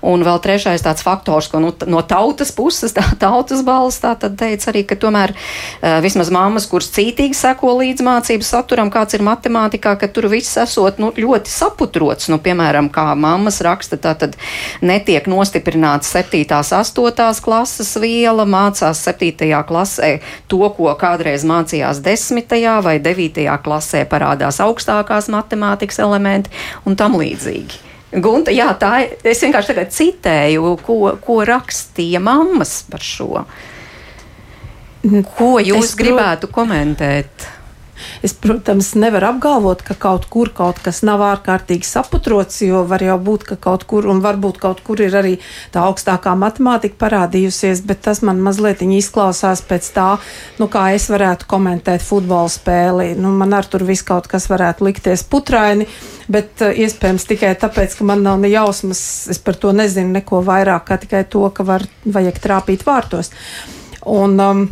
Un 0.08 0.24
vēl 0.24 0.40
trešais 0.44 0.84
tāds 0.84 1.04
faktors, 1.04 1.50
ko 1.52 1.60
nu, 1.60 1.74
no 1.90 2.02
tautas 2.06 2.52
puses, 2.56 2.94
tā 2.96 3.04
tautas 3.24 3.62
balss, 3.66 4.00
tā 4.02 4.14
tad 4.18 4.38
teica 4.40 4.70
arī, 4.72 4.84
ka 4.88 4.96
tomēr 4.96 5.34
uh, 5.34 5.98
vismaz 6.04 6.32
mammas, 6.34 6.68
kuras 6.70 6.90
cītīgi 6.94 7.36
seko 7.36 7.76
līdz 7.82 8.04
mācību 8.06 8.46
saturam, 8.46 8.92
kāds 8.94 9.18
ir 9.18 9.26
matemātikā, 9.26 9.94
ka 10.00 10.08
tur 10.12 10.30
viss 10.32 10.56
esot 10.60 11.02
nu, 11.02 11.12
ļoti 11.12 11.52
saputrots. 11.58 12.28
Nu, 12.32 12.38
piemēram, 12.42 12.90
kā 12.94 13.10
mammas 13.18 13.60
raksta, 13.64 13.98
tā 14.00 14.14
tad 14.18 14.36
netiek 14.84 15.26
nostiprināts 15.30 16.12
7. 16.14 16.44
8. 16.48 17.42
klases 17.44 17.94
viela, 18.02 18.46
mācās 18.48 19.02
7. 19.06 19.50
klasē 19.68 20.12
to, 20.50 20.62
ko 20.76 20.94
kādreiz 21.00 21.46
mācījās 21.48 22.02
10. 22.04 22.56
vai 22.84 22.96
9. 23.02 23.44
klasē 23.64 24.04
parādās 24.08 24.62
augstākās 24.64 25.30
matemātikas 25.32 26.00
elementi 26.04 26.54
un 26.86 26.96
tam 26.98 27.18
līdzīgi. 27.18 27.88
Gunta, 28.08 28.52
jā, 28.54 28.70
tā 28.80 28.92
ir. 29.04 29.18
Es 29.28 29.42
vienkārši 29.44 29.74
tagad 29.74 29.90
citēju, 29.92 30.78
ko, 30.86 30.96
ko 31.20 31.42
rakstīja 31.44 32.22
mammas 32.24 32.80
par 32.88 33.04
šo. 33.04 33.42
Ko 35.36 35.50
jūs 35.60 35.92
es, 35.92 35.96
gribētu 35.98 36.48
komentēt? 36.52 37.44
Es, 38.22 38.34
protams, 38.34 38.92
nevaru 38.98 39.28
apgalvot, 39.30 39.82
ka 39.86 39.94
kaut 39.94 40.26
kur 40.30 40.50
kaut 40.54 40.80
kas 40.82 41.04
nav 41.06 41.22
ārkārtīgi 41.22 41.86
saputrots, 41.86 42.60
jo 42.66 42.82
var 42.88 43.02
jau 43.04 43.18
būt, 43.22 43.46
ka 43.52 43.58
kaut 43.68 43.84
kur, 43.88 44.08
un 44.10 44.22
varbūt 44.24 44.58
kaut 44.62 44.82
kur 44.86 45.00
ir 45.04 45.14
arī 45.18 45.36
tā 45.74 45.84
augstākā 45.86 46.34
matemātika 46.38 46.98
parādījusies, 47.04 47.84
bet 47.86 48.02
tas 48.08 48.22
man 48.26 48.42
mazliet 48.42 48.82
izklausās 48.82 49.62
pēc 49.68 49.88
tā, 49.94 50.08
nu, 50.58 50.66
kā 50.72 50.88
es 50.96 51.08
varētu 51.12 51.46
komentēt 51.50 52.02
futbola 52.02 52.50
spēli. 52.50 53.12
Nu, 53.18 53.30
man 53.38 53.54
ar 53.54 53.68
tur 53.70 53.86
viss 53.86 54.06
kaut 54.06 54.26
kas 54.30 54.48
varētu 54.50 54.88
likties 54.88 55.24
putraini, 55.30 55.86
bet 56.30 56.62
uh, 56.64 56.74
iespējams 56.74 57.26
tikai 57.30 57.54
tāpēc, 57.60 57.98
ka 57.98 58.06
man 58.08 58.26
nav 58.26 58.42
ne 58.42 58.50
jausmas, 58.52 59.00
es 59.30 59.38
par 59.42 59.58
to 59.60 59.72
nezinu 59.76 60.18
neko 60.18 60.42
vairāk, 60.46 60.88
kā 60.90 60.98
tikai 61.02 61.24
to, 61.30 61.46
ka 61.54 61.66
var, 61.66 61.86
vajag 62.06 62.42
trāpīt 62.42 62.86
vārtos. 62.86 63.32
Un, 64.08 64.38
um, 64.40 64.68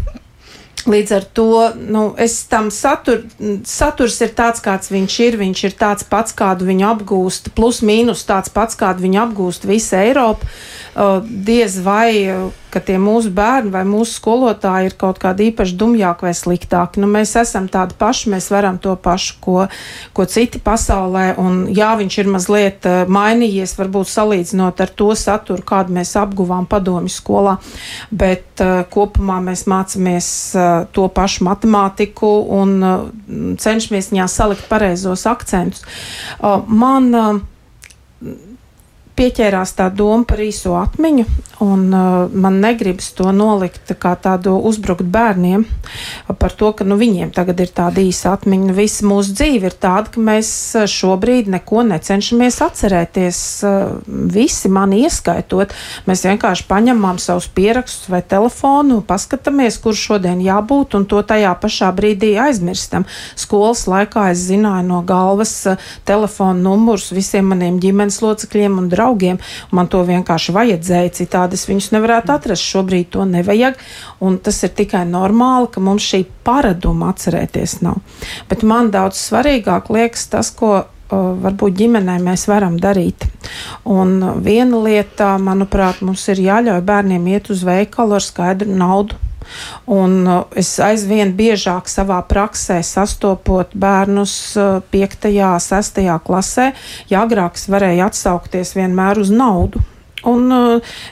Līdz 0.86 1.12
ar 1.16 1.24
to 1.34 1.50
nu, 1.74 2.02
tam 2.50 2.68
satur, 2.70 3.24
saturs 3.66 4.20
ir 4.22 4.30
tāds, 4.38 4.62
kāds 4.62 4.92
viņš 4.92 5.18
ir. 5.26 5.38
Viņš 5.40 5.62
ir 5.66 5.74
tāds 5.80 6.06
pats, 6.06 6.34
kādu 6.36 6.68
viņu 6.68 6.86
apgūst, 6.92 7.50
plus 7.58 7.82
mīnus 7.82 8.22
tāds 8.28 8.52
pats, 8.54 8.78
kādu 8.78 9.02
viņu 9.06 9.22
apgūst 9.24 9.66
visa 9.66 10.04
Eiropa. 10.06 10.46
Diez 11.26 11.76
vai 11.84 12.52
tie 12.84 12.96
mūsu 13.00 13.30
bērni 13.32 13.70
vai 13.72 13.82
mūsu 13.88 14.18
skolotāji 14.18 14.90
ir 14.90 14.96
kaut 15.00 15.18
kādi 15.22 15.50
īpaši 15.50 15.76
dumjāki 15.80 16.26
vai 16.26 16.32
sliktāki. 16.36 17.00
Nu, 17.00 17.08
mēs 17.10 17.34
esam 17.40 17.68
tādi 17.72 17.96
paši, 17.98 18.30
mēs 18.34 18.48
varam 18.52 18.78
to 18.82 18.94
pašu, 19.00 19.36
ko, 19.40 19.56
ko 20.16 20.26
citi 20.28 20.60
pasaulē. 20.62 21.26
Un, 21.40 21.62
jā, 21.72 21.94
viņš 22.00 22.18
ir 22.20 22.30
mazliet 22.32 22.88
uh, 22.88 23.04
mainījies, 23.08 23.76
varbūt 23.78 24.10
salīdzinot 24.12 24.82
ar 24.84 24.92
to 24.98 25.10
saturu, 25.16 25.64
kādu 25.66 25.96
mēs 25.96 26.14
apguvām 26.20 26.68
padomju 26.70 27.12
skolā, 27.12 27.56
bet 28.10 28.64
uh, 28.64 28.82
kopumā 28.92 29.38
mēs 29.44 29.66
mācāmies 29.70 30.30
uh, 30.56 30.84
to 30.96 31.08
pašu 31.12 31.46
matemātiku 31.48 32.32
un 32.58 32.76
uh, 32.80 33.06
cenšamies 33.62 34.12
viņā 34.12 34.28
salikt 34.32 34.68
pareizos 34.70 35.26
akcentus. 35.28 35.84
Uh, 36.40 36.60
man, 36.68 37.12
uh, 37.14 37.44
pieķērās 39.16 39.74
tā 39.78 39.88
doma 39.94 40.26
par 40.28 40.40
īso 40.44 40.74
atmiņu, 40.78 41.24
un 41.64 41.84
uh, 41.88 42.32
man 42.36 42.58
negribas 42.60 43.08
to 43.16 43.30
nolikt 43.32 43.94
kā 44.00 44.12
tādu 44.20 44.56
uzbrukt 44.68 45.06
bērniem 45.08 45.64
par 46.40 46.52
to, 46.52 46.72
ka 46.76 46.84
nu, 46.84 46.98
viņiem 47.00 47.30
tagad 47.32 47.60
ir 47.64 47.72
tāda 47.72 48.02
īsa 48.04 48.34
atmiņa. 48.36 48.68
Nu, 48.68 48.74
visa 48.76 49.06
mūsu 49.08 49.32
dzīve 49.36 49.70
ir 49.70 49.76
tāda, 49.80 50.12
ka 50.12 50.22
mēs 50.22 50.50
uh, 50.76 50.84
šobrīd 50.90 51.48
neko 51.54 51.84
necenšamies 51.88 52.60
atcerēties. 52.66 53.40
Uh, 53.64 53.94
visi 54.36 54.70
mani 54.72 55.02
ieskaitot, 55.06 55.72
mēs 56.08 56.26
vienkārši 56.28 56.66
paņemam 56.68 57.20
savus 57.22 57.48
pierakstus 57.56 58.10
vai 58.12 58.20
telefonu, 58.20 59.00
paskatāmies, 59.06 59.80
kur 59.80 59.96
šodien 59.96 60.42
jābūt, 60.44 60.98
un 60.98 61.08
to 61.08 61.22
tajā 61.24 61.54
pašā 61.62 61.90
brīdī 61.96 62.34
aizmirstam. 62.42 63.08
Skolas 63.38 63.86
laikā 63.88 64.28
es 64.34 64.44
zināju 64.50 64.84
no 64.90 65.00
galvas 65.08 65.56
uh, 65.72 65.80
telefonu 66.08 66.66
numurus 66.68 67.08
visiem 67.16 67.48
maniem 67.48 67.80
ģimenes 67.80 68.20
locekļiem 68.24 68.76
un 68.82 68.92
draugiem 68.92 69.05
draugiem. 69.06 69.38
Man 69.70 69.88
to 69.88 70.02
vienkārši 70.06 70.54
vajadzēja, 70.56 71.14
citādi 71.14 71.54
es 71.54 71.66
viņus 71.68 71.92
nevarētu 71.94 72.34
atrast. 72.34 72.66
Šobrīd 72.66 73.12
to 73.14 73.24
nevajag, 73.24 73.78
un 74.20 74.38
tas 74.38 74.62
ir 74.64 74.74
tikai 74.74 75.06
normāli, 75.06 75.70
ka 75.70 75.80
mums 75.80 76.06
šī 76.06 76.24
paraduma 76.44 77.12
atcerēties 77.12 77.80
nav. 77.82 78.02
Bet 78.50 78.62
man 78.62 78.90
daudz 78.90 79.20
svarīgāk 79.20 79.90
liekas 79.90 80.26
tas, 80.32 80.50
ko 80.50 80.86
varbūt 81.10 81.76
ģimenē 81.78 82.18
mēs 82.18 82.48
varam 82.50 82.80
darīt. 82.82 83.28
Un 83.86 84.18
viena 84.42 84.80
lieta, 84.82 85.36
manuprāt, 85.38 86.02
mums 86.02 86.26
ir 86.32 86.42
jāļauj 86.42 86.82
bērniem 86.82 87.28
iet 87.30 87.52
uz 87.54 87.62
veikalu 87.66 88.18
ar 88.18 88.24
skaidru 88.24 88.74
naudu 88.74 89.22
Un 89.86 90.16
uh, 90.26 90.38
es 90.56 90.70
aizvien 90.82 91.32
biežāk 91.36 91.90
savā 91.90 92.20
praksē 92.28 92.82
sastopot 92.86 93.74
bērnus 93.74 94.36
5. 94.92 95.28
un 95.32 95.58
6. 95.62 96.00
klasē, 96.26 96.70
ja 97.10 97.26
agrāk 97.26 97.60
es 97.60 97.68
varēju 97.70 98.06
atsaukties 98.06 98.74
vienmēr 98.78 99.22
uz 99.22 99.32
naudu. 99.34 99.82
Un, 100.24 100.48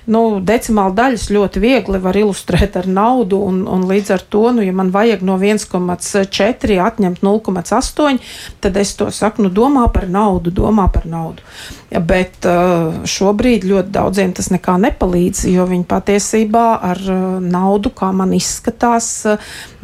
nu, 0.08 0.20
decimāla 0.40 0.94
daļas 0.96 1.26
ļoti 1.34 1.60
viegli 1.60 1.98
var 2.00 2.16
ilustrēt 2.16 2.78
ar 2.80 2.86
naudu, 2.88 3.36
un, 3.44 3.60
un 3.68 3.84
līdz 3.84 4.14
ar 4.16 4.22
to, 4.32 4.46
nu, 4.56 4.64
ja 4.64 4.72
man 4.72 4.88
vajag 4.94 5.20
no 5.28 5.36
1,4 5.36 6.78
atņemt 6.86 7.20
0,8, 7.20 8.22
tad 8.64 8.78
es 8.80 8.94
to 8.96 9.10
saku, 9.12 9.44
nu, 9.44 9.52
domā 9.52 9.84
par 9.92 10.08
naudu, 10.08 10.54
domā 10.54 10.88
par 10.92 11.04
naudu. 11.10 11.44
Bet 11.94 12.48
šobrīd 13.06 13.66
ļoti 13.68 13.92
daudziem 13.94 14.32
tas 14.34 14.48
nekā 14.50 14.78
nepalīdz, 14.82 15.44
jo 15.52 15.68
viņi 15.68 15.86
patiesībā 15.90 16.64
ar 16.88 17.02
naudu, 17.44 17.92
kā 17.94 18.08
man 18.16 18.32
izskatās, 18.34 19.12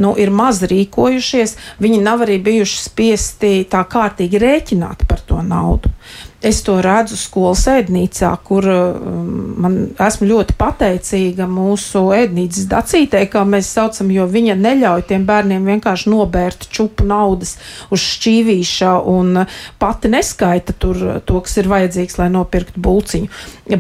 nu, 0.01 0.17
ir 0.19 0.33
maz 0.35 0.65
rīkojušies. 0.65 1.55
Viņi 1.79 2.01
nav 2.03 2.25
arī 2.27 2.41
bijuši 2.49 2.83
spiesti 2.89 3.53
tā 3.71 3.85
kārtīgi 3.85 4.43
rēķināt 4.43 5.07
par 5.07 5.23
to 5.29 5.45
naudu. 5.45 5.93
Es 6.41 6.63
to 6.65 6.79
redzu 6.81 7.19
skolas 7.21 7.67
ēdnīcā, 7.69 8.31
kur 8.49 8.65
um, 8.65 9.33
man 9.61 9.75
esmu 10.01 10.25
ļoti 10.31 10.55
pateicīga 10.57 11.45
mūsu 11.45 12.01
ēdnīcas 12.17 12.65
dacītē, 12.71 13.27
kā 13.29 13.43
mēs 13.45 13.69
saucam, 13.75 14.09
jo 14.15 14.25
viņa 14.25 14.57
neļauj 14.57 15.05
tiem 15.11 15.27
bērniem 15.29 15.69
vienkārši 15.69 16.09
nobērt 16.09 16.65
čupu 16.73 17.05
naudas 17.05 17.59
uz 17.93 18.01
šķīvīša 18.01 18.93
un 19.13 19.43
pati 19.83 20.09
neskaita 20.15 20.73
tur 20.81 21.03
to, 21.29 21.43
kas 21.45 21.59
ir 21.61 21.69
vajadzīgs, 21.69 22.17
lai 22.23 22.31
nopirktu 22.33 22.81
bulciņu. 22.81 23.29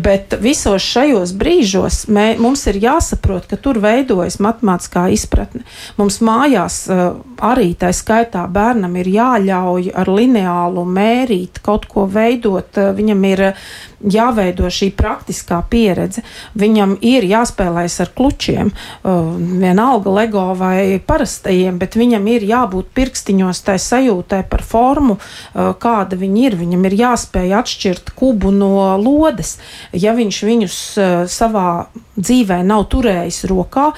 Bet 0.04 0.36
visos 0.44 0.84
šajos 0.84 1.32
brīžos 1.40 2.02
mē, 2.12 2.34
mums 2.44 2.66
ir 2.68 2.76
jāsaprot, 2.84 3.48
ka 3.48 3.56
tur 3.56 3.80
veidojas 3.80 4.36
matemātiskā 4.36 5.06
izpratne. 5.16 5.64
Mums 5.96 6.20
mājās 6.20 6.82
uh, 6.92 7.16
arī 7.40 7.72
tā 7.80 7.88
skaitā 7.96 8.44
bērnam 8.52 9.00
ir 9.00 9.08
jāļauj 9.16 9.90
ar 9.96 10.12
lineālu 10.12 10.84
mērīt 10.84 11.64
kaut 11.64 11.88
ko 11.88 12.04
veidot 12.04 12.49
veidot, 12.50 12.78
eh, 12.78 12.92
viņam 12.92 13.24
ir 13.24 13.40
eh, 13.40 13.54
jāveido 14.00 14.64
šī 14.66 14.92
praktiskā 14.96 15.62
pieredze. 15.68 16.22
Viņam 16.56 16.96
ir 17.00 17.22
jāspēlējas 17.22 18.00
ar 18.00 18.08
klučiem, 18.16 18.70
uh, 19.04 19.36
vienalga 19.36 20.08
LEGO 20.08 20.54
vai 20.56 20.98
parastajiem, 21.04 21.78
bet 21.78 21.96
viņam 22.00 22.26
ir 22.26 22.46
jābūt 22.48 22.88
pirkstiņos 22.94 23.60
tai 23.62 23.76
sajūtai 23.76 24.48
par 24.48 24.62
formu, 24.62 25.18
kāda 25.52 26.16
viņi 26.16 26.46
ir. 26.46 26.56
Viņam 26.56 26.86
ir 26.86 26.96
jāspēj 26.96 27.52
atšķirt 27.60 28.14
kubu 28.16 28.50
no 28.50 28.96
lodes. 28.96 29.58
Ja 29.92 30.14
viņš 30.16 30.40
viņus 30.48 30.80
savā 31.28 31.86
dzīvē 32.16 32.62
nav 32.64 32.88
turējis 32.88 33.44
rokā, 33.52 33.90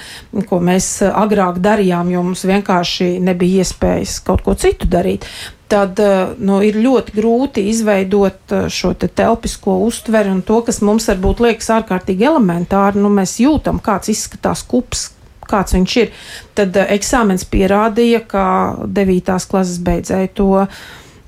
ko 0.49 0.59
mēs 0.59 0.99
agrāk 1.07 1.63
darījām, 1.63 2.11
jo 2.11 2.27
mums 2.27 2.43
vienkārši 2.43 3.19
nebija 3.23 3.63
iespējas 3.63 4.19
kaut 4.27 4.43
ko 4.43 4.55
citu 4.59 4.91
darīt, 4.91 5.27
tad 5.73 5.99
nu, 6.37 6.59
ir 6.61 6.77
ļoti 6.77 7.15
grūti 7.17 7.65
izveidot 7.71 8.53
šo 8.69 8.93
te 8.93 9.09
telpisko 9.09 9.79
uztveri 9.87 10.29
un 10.33 10.43
to, 10.45 10.61
kas 10.67 10.83
mums 10.85 11.09
varbūt 11.09 11.41
liekas 11.47 11.71
ārkārtīgi 11.79 12.29
elementāri. 12.29 13.01
Nu, 13.01 13.09
mēs 13.13 13.39
jūtam, 13.41 13.81
kāds 13.83 14.13
izskatās 14.13 14.61
kups, 14.69 15.09
kāds 15.49 15.75
viņš 15.75 15.95
ir. 16.03 16.11
Tad 16.57 16.77
eksāmens 16.85 17.47
pierādīja, 17.49 18.21
ka 18.29 18.45
9. 18.85 19.39
klases 19.49 19.79
beidzēja 19.83 20.35
to 20.37 20.51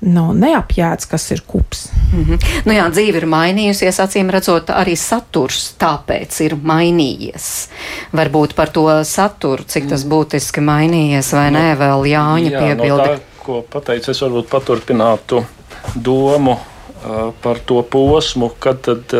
nu, 0.06 0.26
neapjēdz, 0.36 1.06
kas 1.10 1.30
ir 1.34 1.42
kups. 1.46 1.88
Mm 2.12 2.24
-hmm. 2.24 2.44
nu 2.64 2.72
jā, 2.72 2.88
dzīve 2.92 3.22
ir 3.22 3.26
mainījusies, 3.26 4.00
acīm 4.04 4.30
redzot, 4.30 4.70
arī 4.70 4.96
saturs 4.96 5.74
tāpēc 5.80 6.40
ir 6.44 6.56
mainījies. 6.56 7.68
Varbūt 8.12 8.54
par 8.54 8.68
to 8.68 9.04
saturu, 9.04 9.64
cik 9.64 9.88
tas 9.88 10.04
būtiski 10.04 10.60
mainījies 10.60 11.32
vai 11.32 11.50
nē, 11.50 11.76
vēl 11.78 12.06
Jāņa 12.06 12.50
jā, 12.50 12.60
piebildi. 12.60 13.08
No 13.08 13.16
tā, 13.16 13.35
ko 13.46 13.60
pateicu, 13.70 14.10
es 14.10 14.22
varbūt 14.24 14.48
paturpinātu 14.50 15.42
domu 15.94 16.56
par 17.42 17.60
to 17.66 17.82
posmu, 17.86 18.50
kad 18.62 18.80
tad, 18.86 19.12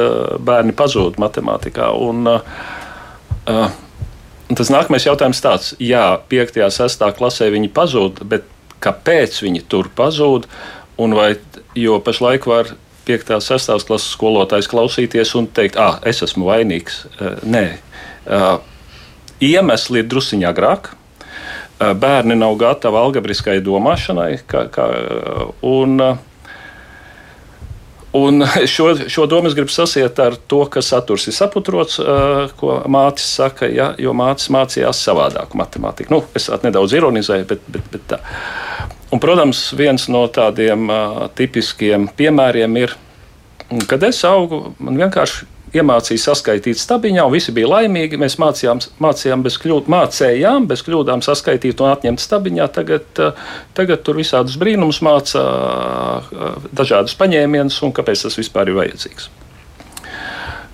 bērni 0.42 0.74
pazūd 0.76 1.20
matemātikā. 1.22 1.92
Un, 2.02 2.26
tas 3.46 4.72
nākamais 4.72 5.06
jautājums 5.06 5.42
tāds, 5.44 5.74
jā, 5.78 6.08
5. 6.32 6.58
un 6.66 6.74
6. 6.74 7.06
klasē 7.18 7.50
viņi 7.54 7.70
pazūd, 7.76 8.24
bet 8.26 8.48
kāpēc 8.82 9.38
viņi 9.44 9.62
tur 9.70 9.92
pazūd? 9.94 10.50
Un 11.02 11.14
vai, 11.14 11.34
jo 11.78 12.00
pašlaik 12.02 12.48
var 12.50 12.74
5. 13.06 13.34
un 13.38 13.46
6. 13.46 13.86
klases 13.86 14.10
skolotājs 14.16 14.70
klausīties 14.72 15.36
un 15.38 15.46
teikt, 15.46 15.78
ah, 15.78 16.00
es 16.08 16.24
esmu 16.26 16.48
vainīgs. 16.50 17.04
Nē, 17.46 17.66
iemesli 19.44 20.02
ir 20.02 20.10
drusiņā 20.10 20.50
agrāk 20.50 20.96
Eh, 20.96 21.05
bērni 21.78 22.36
nav 22.38 22.56
gatavi 22.60 23.02
algebriskai 23.02 23.58
domāšanai. 23.64 24.30
Kā, 24.48 24.66
kā, 24.72 24.88
un, 25.66 26.00
Un 28.16 28.40
šo, 28.72 28.94
šo 29.12 29.26
domu 29.28 29.50
es 29.50 29.54
gribu 29.54 29.68
sasiet 29.68 30.18
ar 30.22 30.38
to, 30.48 30.62
ka 30.72 30.80
saturs 30.80 31.26
ir 31.28 31.34
saputrots, 31.36 31.98
uh, 32.00 32.46
ko 32.56 32.78
mācis 32.88 33.34
saka, 33.36 33.68
ja, 33.68 33.90
jo 34.00 34.14
mācis 34.16 34.48
mācījās 34.54 35.02
savādāk 35.04 35.52
matemātiku. 35.58 36.14
Nu, 36.14 36.22
es 36.38 36.48
nedaudz 36.62 36.94
ironizēju, 36.96 37.48
bet, 37.50 37.66
bet, 37.68 37.90
bet 37.92 38.06
tā. 38.14 38.20
Un, 39.12 39.20
protams, 39.20 39.68
viens 39.76 40.08
no 40.08 40.24
tādiem 40.32 40.88
tipiskiem 41.36 42.08
piemēriem 42.16 42.80
ir, 42.80 42.96
kad 43.90 44.02
es 44.08 44.22
augu, 44.26 44.72
man 44.80 44.96
vienkārši 44.98 45.46
iemācīja 45.74 46.22
saskaitīt 46.22 46.78
stabiņā, 46.78 47.24
un 47.26 47.34
visi 47.34 47.54
bija 47.54 47.70
laimīgi. 47.72 48.18
Mēs 48.20 48.38
mācījām, 48.40 48.80
mācījām 49.02 49.42
bez 49.44 49.56
kļūd, 49.62 49.88
mācējām 49.92 50.68
bez 50.70 50.84
kļūdām 50.86 51.24
saskaitīt 51.26 51.80
un 51.82 51.90
atņemt 51.90 52.22
stabiņā. 52.22 52.68
Tagad, 52.76 53.06
eh, 53.18 53.48
tagad 53.74 54.04
tur 54.06 54.20
visādus 54.20 54.58
brīnumus 54.60 55.02
mācā, 55.02 55.42
eh, 55.42 56.68
dažādus 56.74 57.16
paņēmienus, 57.18 57.82
un 57.82 57.92
kāpēc 57.92 58.22
tas 58.22 58.36
vispār 58.36 58.68
ir 58.68 58.78
vajadzīgs. 58.80 59.28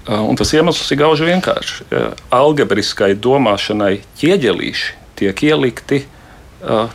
Eh, 0.08 0.18
un 0.18 0.36
tas 0.36 0.52
iemesls 0.52 0.90
ir 0.90 0.98
gauži 0.98 1.28
vienkārši. 1.30 1.84
Algebriskai 2.30 3.14
domāšanai 3.14 4.00
ķieģelīši 4.18 4.92
tiek 5.16 5.36
ielikti 5.36 6.04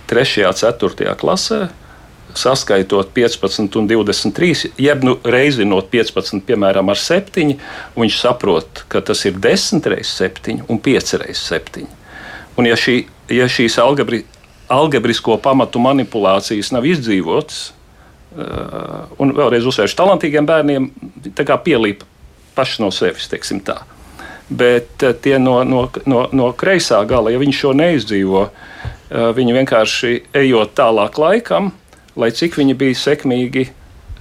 3. 0.07 0.45
un 0.47 0.53
4. 0.53 1.15
klasē 1.15 1.69
saskaitot 2.35 3.09
15 3.13 3.75
un 3.79 3.87
23, 3.87 4.71
jeb 4.77 5.03
nu, 5.05 5.17
reizinot 5.23 5.89
15, 5.93 6.41
piemēram, 6.47 6.89
ar 6.91 6.99
7, 6.99 7.55
viņš 7.97 8.19
saprot, 8.21 8.83
ka 8.91 9.01
tas 9.01 9.23
ir 9.29 9.37
10 9.43 9.87
reizes 9.93 10.17
7 10.19 10.65
un 10.67 10.81
5 10.83 11.21
reizes 11.23 11.45
7. 11.49 11.87
Un 12.57 12.69
ja, 12.69 12.77
šī, 12.79 12.99
ja 13.33 13.47
šīs 13.51 13.77
algebri, 13.81 14.23
algebrisko 14.73 15.37
pamatu 15.41 15.81
manipulācijas 15.81 16.71
nav 16.75 16.85
izdzīvotas, 16.89 17.59
uh, 18.35 19.05
un 19.21 19.33
vēlreiz 19.37 19.67
uzsvēršu, 19.69 19.97
talantīgiem 19.97 20.47
bērniem 20.47 20.89
pielīp 21.63 22.03
paši 22.57 22.81
no 22.83 22.91
sevis, 22.91 23.29
teiksim 23.31 23.61
tā. 23.65 23.81
Bet 24.49 25.03
uh, 25.05 25.13
tie 25.13 25.37
no, 25.41 25.59
no, 25.67 25.87
no, 26.09 26.27
no 26.33 26.51
kreisā 26.57 27.03
gala, 27.07 27.33
ja 27.33 27.41
viņi 27.41 27.55
šo 27.55 27.73
neizdzīvo, 27.77 28.45
uh, 28.47 29.29
viņi 29.37 29.59
vienkārši 29.61 30.15
ejot 30.41 30.73
tālāk 30.77 31.21
laikam, 31.21 31.71
lai 32.17 32.31
cik 32.33 32.57
viņi 32.57 32.75
bija 32.77 32.97
sekmīgi 32.97 33.67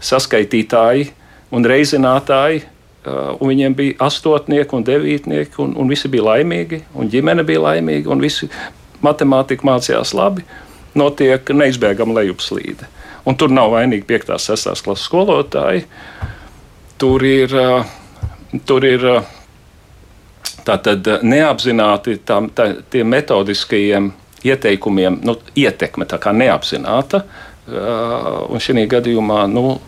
saskaitītāji 0.05 1.11
un 1.55 1.65
reizinātāji, 1.67 2.63
uh, 2.63 3.37
un 3.41 3.51
viņiem 3.53 3.77
bija 3.77 3.97
astotnieki 4.07 4.77
un 4.77 4.85
devītnieki, 4.87 5.57
un, 5.63 5.75
un 5.79 5.91
visi 5.91 6.11
bija 6.13 6.29
laimīgi, 6.31 6.83
un 6.95 7.11
ģimene 7.13 7.47
bija 7.47 7.65
laimīga, 7.71 8.13
un 8.13 8.23
visi 8.23 8.51
matemātika 9.05 9.67
mācījās 9.67 10.13
labi, 10.17 10.45
notiek 10.97 11.49
neizbēgama 11.53 12.21
lejupslīde. 12.21 12.89
Un 13.27 13.37
tur 13.39 13.51
nav 13.51 13.73
vainīgi 13.73 14.07
5. 14.07 14.37
un 14.37 14.43
6. 14.43 14.85
klases 14.87 15.09
skolotāji. 15.09 15.87
Tur 17.01 17.25
ir, 17.27 17.53
uh, 17.53 18.61
tur 18.69 18.85
ir 18.87 19.03
uh, 19.09 19.33
tātad 20.67 21.09
neapzināti 21.27 22.21
tā, 22.27 22.39
tā, 22.55 22.71
tie 22.91 23.03
metodiskajiem 23.05 24.13
ieteikumiem, 24.47 25.19
nu, 25.27 25.35
ietekme 25.59 26.07
tā 26.07 26.21
kā 26.23 26.33
neapzināta. 26.37 27.25
Uh, 27.25 27.56
Un 27.67 28.63
šī 28.63 28.87
gadījumā 28.91 29.45
nu, 29.51 29.79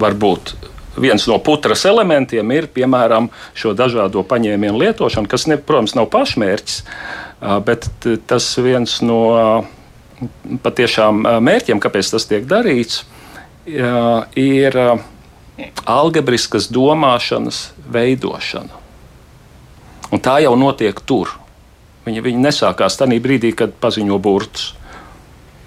varbūt 0.00 0.54
viens 0.98 1.26
no 1.28 1.38
putras 1.38 1.84
elementiem 1.86 2.50
ir 2.54 2.68
piemēram 2.74 3.28
šo 3.56 3.74
dažādo 3.76 4.24
paņēmienu 4.26 4.80
lietošana, 4.82 5.30
kas, 5.30 5.46
ne, 5.50 5.58
protams, 5.60 5.94
nav 5.98 6.08
pašmērķis, 6.12 6.80
bet 7.66 7.88
tas 8.30 8.48
viens 8.62 8.98
no 9.04 9.20
patiešām 10.64 11.22
mērķiem, 11.44 11.82
kāpēc 11.82 12.10
tas 12.14 12.26
tiek 12.30 12.48
darīts, 12.50 13.04
ir 13.68 14.80
algebriskas 15.84 16.68
domāšanas 16.72 17.68
veidošana. 17.90 18.84
Un 20.08 20.22
tā 20.24 20.38
jau 20.40 20.54
notiek 20.56 20.96
tur. 21.04 21.34
Viņa, 22.06 22.22
viņa 22.24 22.40
nesākās 22.46 22.96
tajā 22.96 23.18
brīdī, 23.20 23.52
kad 23.52 23.74
paziņo 23.82 24.16
burtus. 24.22 24.72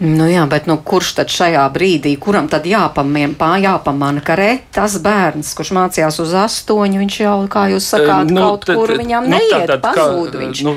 Nu 0.02 0.26
jā, 0.26 0.48
bet 0.50 0.66
nu, 0.66 0.80
kurš 0.82 1.12
tad 1.20 1.30
šajā 1.30 1.62
brīdī, 1.76 2.16
kuram 2.18 2.48
tad 2.50 2.66
jāpamien, 2.66 3.36
pā, 3.38 3.52
jāpamana, 3.62 4.24
ka 4.26 4.34
re, 4.40 4.50
tas 4.74 4.96
bērns, 5.04 5.52
kurš 5.54 5.70
mācījās 5.78 6.18
uz 6.24 6.34
astoņu, 6.42 6.98
viņš 7.04 7.18
jau, 7.22 7.36
kā 7.52 7.68
jūs 7.70 7.92
sakāt, 7.94 8.32
nu, 8.34 8.42
kaut 8.42 8.66
tad, 8.66 8.80
kur 8.80 8.96
viņam 8.98 9.30
nu, 9.30 9.36
neiet, 9.38 9.68
tad, 9.70 9.84
pazūd 9.84 10.34
kā, 10.34 10.42
viņš. 10.42 10.64
Nu, 10.66 10.74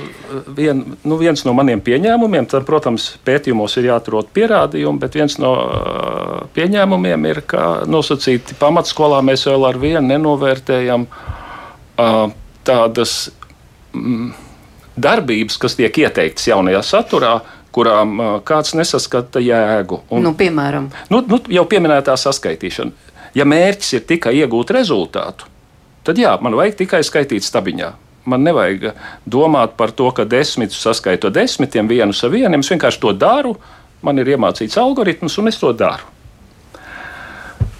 vien, 0.58 0.82
nu, 1.08 1.16
viens 1.22 1.44
no 1.48 1.56
maniem 1.56 1.80
pieņēmumiem, 1.86 2.50
tad, 2.52 2.66
protams, 2.68 3.14
pētījumos 3.24 3.78
ir 3.80 3.88
jāatrod 3.88 4.28
pierādījumi, 4.36 5.00
bet 5.06 5.16
viens 5.16 5.38
no 5.40 5.54
uh, 5.56 6.44
pieņēmumiem 6.58 7.24
ir, 7.32 7.42
ka 7.48 7.64
nosacīti 7.88 8.60
pamatskolā 8.60 9.24
mēs 9.24 9.48
vēl 9.48 9.68
ar 9.70 9.80
vienu 9.80 10.04
nenovērtējam 10.10 11.08
tādas 12.64 13.18
mm, 13.96 14.32
darbības, 15.00 15.58
kas 15.62 15.80
tiek 15.80 16.04
ieteiktas 16.04 16.48
jaunajā 16.50 16.84
saturā, 16.84 17.38
kurām 17.74 18.20
kāds 18.46 18.76
nesaskata 18.78 19.42
jēgu. 19.42 20.04
Un, 20.14 20.22
nu, 20.26 20.34
piemēram, 20.38 20.88
nu, 21.10 21.20
nu, 21.30 21.40
jau 21.52 21.66
pieminētā 21.70 22.14
saskaitīšana. 22.20 23.12
Ja 23.34 23.46
mērķis 23.50 23.96
ir 23.98 24.06
tikai 24.06 24.36
iegūt 24.38 24.70
rezultātu, 24.76 25.48
tad 26.06 26.20
jā, 26.20 26.36
man 26.42 26.54
vajag 26.54 26.78
tikai 26.84 27.02
skaitīt 27.06 27.46
stabiņā. 27.46 27.90
Man 28.30 28.44
nevajag 28.46 28.94
domāt 29.28 29.74
par 29.76 29.92
to, 29.92 30.06
ka 30.16 30.24
desmitus 30.24 30.80
saskaito 30.80 31.28
desmitiem, 31.34 31.90
vienu 31.90 32.14
ar 32.14 32.32
vienu. 32.32 32.60
Es 32.62 32.70
vienkārši 32.72 33.02
to 33.02 33.12
daru, 33.12 33.56
man 34.06 34.20
ir 34.22 34.30
iemācīts 34.36 34.78
algoritms, 34.80 35.36
un 35.42 35.50
es 35.50 35.60
to 35.60 35.74
daru. 35.76 36.14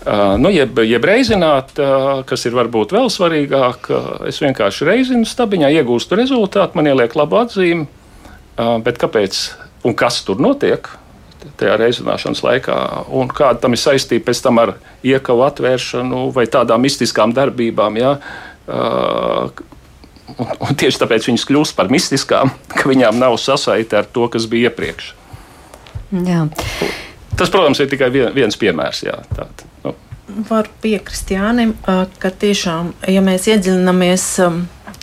Uh, 0.05 0.35
nu, 0.37 0.51
jeb, 0.53 0.77
jeb 0.85 1.05
reizināt, 1.09 1.71
uh, 1.81 2.19
kas 2.29 2.43
ir 2.45 2.53
varbūt 2.53 2.91
vēl 2.93 3.07
svarīgāk, 3.09 3.87
uh, 3.89 4.09
es 4.29 4.37
vienkārši 4.43 4.85
reizinu 4.85 5.25
stabiņā, 5.25 5.71
iegūstu 5.79 6.19
rezultātu, 6.21 6.77
man 6.77 6.91
ieliek 6.91 7.15
labu 7.17 7.41
atzīmi. 7.41 7.87
Bet 8.55 9.01
kāpēc 9.03 9.39
un 9.85 9.97
kas 9.97 10.23
tur 10.27 10.41
notiek? 10.43 10.89
Tajā 11.61 11.75
reizināšanas 11.77 12.41
laikā, 12.41 12.77
un 13.13 13.29
kāda 13.29 13.61
tam 13.67 13.77
ir 13.77 13.81
saistība 13.83 14.31
pēc 14.31 14.41
tam 14.47 14.63
ar 14.63 14.75
iekavu 15.05 15.45
atvēršanu 15.45 16.31
vai 16.33 16.47
tādām 16.49 16.81
mistiskām 16.87 17.35
darbībām. 17.37 17.99
Ja? 18.01 18.15
Uh, 18.65 19.51
un, 20.39 20.55
un 20.65 20.79
tieši 20.81 21.03
tāpēc 21.03 21.29
viņas 21.29 21.45
kļūst 21.51 21.77
par 21.77 21.93
mistiskām, 21.93 22.55
ka 22.73 22.89
viņām 22.89 23.21
nav 23.21 23.37
sasaite 23.43 24.01
ar 24.01 24.09
to, 24.09 24.25
kas 24.33 24.49
bija 24.49 24.73
iepriekš. 24.73 25.13
Jā. 26.25 26.47
Tas, 27.37 27.51
protams, 27.51 27.83
ir 27.83 27.91
tikai 27.91 28.09
viens 28.15 28.57
piemērs. 28.57 29.03
Jā, 29.05 29.19
tād, 29.35 29.65
nu. 29.85 29.95
Var 30.49 30.71
piekrist 30.81 31.29
Jānim, 31.35 31.75
ka 31.85 32.31
tiešām, 32.31 32.95
ja 33.11 33.21
mēs 33.25 33.49
iedziļināmies 33.51 34.29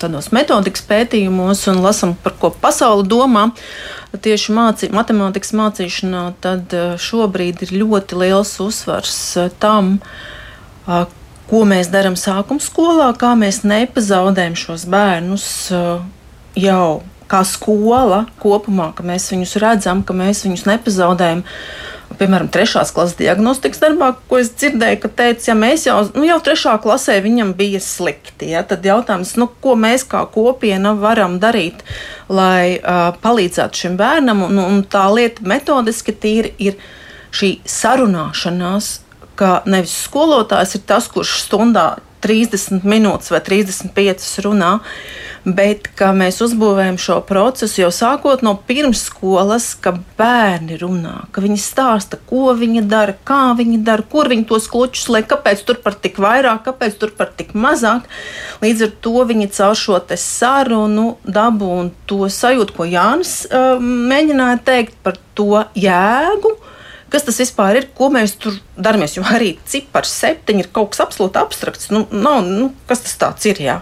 tādos 0.02 0.32
metodikas 0.34 0.84
pētījumos 0.88 1.68
un 1.70 1.84
lasām, 1.84 2.16
par 2.24 2.34
ko 2.42 2.50
pasaule 2.64 3.06
domā, 3.06 3.50
tieši 4.18 4.56
mācī, 4.56 4.90
matemātikas 4.92 5.54
mācīšanā, 5.56 6.24
tad 6.44 6.74
šobrīd 7.00 7.64
ir 7.68 7.76
ļoti 7.84 8.20
liels 8.20 8.58
uzsvars 8.64 9.16
tam, 9.62 9.98
ko 11.52 11.62
mēs 11.68 11.92
darām 11.94 12.18
sākuma 12.20 12.64
skolā, 12.64 13.12
kā 13.20 13.34
mēs 13.40 13.64
nepazaudējam 13.68 14.58
šos 14.60 14.88
bērnus 14.92 15.48
jau 16.60 16.86
kā 17.32 17.42
skola 17.48 18.26
kopumā, 18.42 18.90
ka 18.96 19.06
mēs 19.08 19.30
viņus 19.32 19.56
redzam, 19.64 20.04
ka 20.04 20.16
mēs 20.16 20.44
viņus 20.44 20.68
nepazaudējam. 20.68 21.46
Piemēram, 22.22 22.52
trešās 22.54 22.92
klases 22.94 23.18
diagnostikas 23.18 23.80
darbā, 23.82 24.12
ko 24.30 24.38
es 24.38 24.52
dzirdēju, 24.54 25.00
ka 25.02 25.10
teica, 25.22 25.48
ja 25.48 25.56
mēs 25.58 25.88
jau, 25.88 25.96
nu, 26.14 26.22
jau 26.28 26.36
trešā 26.46 26.76
klasē 26.84 27.16
viņam 27.26 27.56
bija 27.58 27.80
slikti, 27.82 28.52
ja, 28.52 28.62
tad 28.68 28.86
jautājums, 28.86 29.32
nu, 29.42 29.48
ko 29.64 29.74
mēs 29.74 30.06
kā 30.06 30.22
kopiena 30.30 30.92
varam 31.02 31.40
darīt, 31.42 31.82
lai 32.30 32.78
uh, 32.78 33.10
palīdzētu 33.24 33.82
šim 33.84 33.98
bērnam, 33.98 34.46
un, 34.52 34.62
un 34.62 34.84
tā 34.86 35.08
lieta 35.10 35.42
metodiski 35.50 36.14
tīri 36.14 36.54
ir 36.62 36.78
šī 37.34 37.56
sarunāšanās, 37.66 38.94
ka 39.42 39.64
nevis 39.66 39.98
skolotājs 40.06 40.78
ir 40.78 40.86
tas, 40.94 41.10
kurš 41.10 41.40
stundā 41.48 41.88
30 42.22 42.86
minūtes 42.88 43.32
vai 43.34 43.42
35 43.44 44.30
runā, 44.46 44.78
bet 45.42 45.88
mēs 46.18 46.38
uzbūvējam 46.46 47.00
šo 47.02 47.18
procesu 47.26 47.82
jau 47.82 47.90
sākot 47.94 48.44
no 48.46 48.54
pirmsskolas, 48.68 49.72
ka 49.82 49.96
bērni 50.20 50.78
runā, 50.82 51.16
ka 51.34 51.42
viņi 51.42 51.58
stāsta, 51.62 52.20
ko 52.30 52.54
viņi 52.58 52.84
dara, 52.90 53.16
kā 53.26 53.56
viņi 53.58 53.82
dara, 53.86 54.06
kur 54.06 54.30
viņi 54.30 54.46
tos 54.50 54.70
klučus 54.72 55.10
liek, 55.14 55.26
kāpēc 55.32 55.64
tur 55.66 55.82
par 55.82 55.98
tik 55.98 56.22
vairāk, 56.22 56.64
kāpēc 56.68 56.98
tur 57.02 57.14
par 57.18 57.34
tik 57.38 57.56
mazāk. 57.58 58.06
Līdz 58.62 58.88
ar 58.88 58.94
to 59.02 59.26
viņi 59.32 59.50
caur 59.58 59.78
šo 59.78 60.02
sarunu 60.22 61.16
dabu 61.26 61.70
un 61.82 61.92
to 62.10 62.28
sajūtu, 62.30 62.76
ko 62.78 62.86
Jānis 62.90 63.42
uh, 63.50 63.82
mēģināja 63.82 64.62
teikt 64.66 65.00
par 65.06 65.18
to 65.38 65.64
jēgu 65.78 66.58
kas 67.12 67.28
tas 67.28 67.40
vispār 67.44 67.82
ir, 67.82 67.88
ko 67.98 68.10
mēs 68.14 68.36
tur 68.42 68.58
darām. 68.78 69.06
Jo 69.12 69.26
arī 69.28 69.56
cipars 69.68 70.14
septiņi 70.22 70.66
ir 70.66 70.72
kaut 70.74 70.94
kas 70.94 71.04
absolūti 71.06 71.42
abstrakts. 71.42 71.92
Nu, 71.94 72.06
nav, 72.12 72.44
nu, 72.48 72.72
kas 72.90 73.04
tas 73.06 73.50
ir? 73.50 73.62
Jā? 73.62 73.82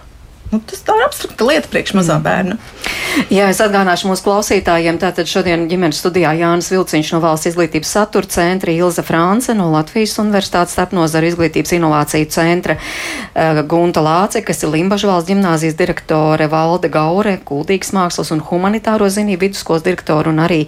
Nu, 0.50 0.58
tas 0.66 0.82
ir 0.82 1.04
abstrakta 1.06 1.46
lieta 1.46 1.70
priekš 1.70 1.94
mazā 1.94 2.16
mm. 2.18 2.24
bērna. 2.26 2.56
Jā, 3.30 3.50
es 3.52 3.60
atgādināšu 3.62 4.10
mūsu 4.10 4.24
klausītājiem. 4.26 4.98
Tātad 5.02 5.30
šodien 5.30 5.68
ģimenes 5.70 6.00
studijā 6.02 6.32
Jānis 6.40 6.72
Vilciņš 6.74 7.12
no 7.14 7.20
Valsts 7.22 7.52
izglītības 7.52 7.92
satura 7.94 8.30
centra, 8.30 8.74
Ilza 8.74 9.04
France 9.06 9.54
no 9.58 9.68
Latvijas 9.74 10.16
Universitātes 10.22 10.74
starpnozara 10.74 11.30
izglītības 11.30 11.74
inovāciju 11.78 12.30
centra, 12.34 12.78
uh, 12.80 13.62
Gunta 13.70 14.02
Lāce, 14.06 14.42
kas 14.46 14.64
ir 14.64 14.74
Limbažu 14.74 15.12
valsts 15.12 15.30
ģimnāzijas 15.30 15.78
direktore, 15.78 16.50
Valde 16.50 16.90
Gaure, 16.94 17.36
Kuldīgas 17.46 17.94
mākslas 17.98 18.34
un 18.34 18.42
humanitāro 18.50 19.10
zinību 19.10 19.50
vidusskolas 19.50 19.86
direktore 19.86 20.34
un 20.34 20.42
arī 20.42 20.64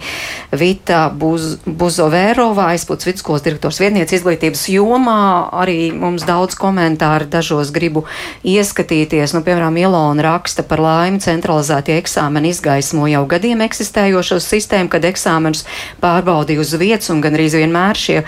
Vita 0.54 1.08
Buz, 1.10 1.56
Buzovērova, 1.66 2.68
aizpūts 2.76 3.10
vidusskolas 3.10 3.46
direktors 3.46 3.82
vietniece 3.82 4.18
izglītības 4.18 4.66
jomā. 4.76 5.18
Arī 5.62 5.90
mums 5.94 6.26
daudz 6.28 6.58
komentāru 6.58 7.30
dažos 7.32 7.74
gribu 7.74 8.04
ieskatīties. 8.46 9.34
Nu, 9.34 9.42
piemēram, 9.46 9.71
Ilona 9.80 10.22
raksta 10.26 10.64
par 10.66 10.80
laimi 10.82 11.20
centralizētie 11.22 11.96
eksāmeni 12.00 12.52
izgaismo 12.52 13.06
jau 13.10 13.22
gadiem 13.30 13.62
eksistējošo 13.64 14.38
sistēmu, 14.42 14.90
kad 14.92 15.06
eksāmenus 15.08 15.64
pārbaudīja 16.02 16.62
uz 16.62 16.74
vietas 16.80 17.12
un 17.14 17.22
gan 17.24 17.36
arī 17.38 17.48
vienmēr 17.52 17.98
šie 17.98 18.18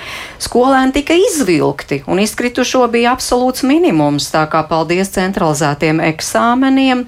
skolēni 0.43 0.95
tika 0.99 1.17
izvilkti 1.19 2.03
un 2.07 2.23
izkritušo 2.23 2.87
bija 2.93 3.15
absolūts 3.17 3.65
minimums. 3.67 4.31
Tā 4.35 4.45
kā 4.51 4.65
paldies 4.69 5.13
centralizētiem 5.15 6.03
eksāmeniem 6.13 7.07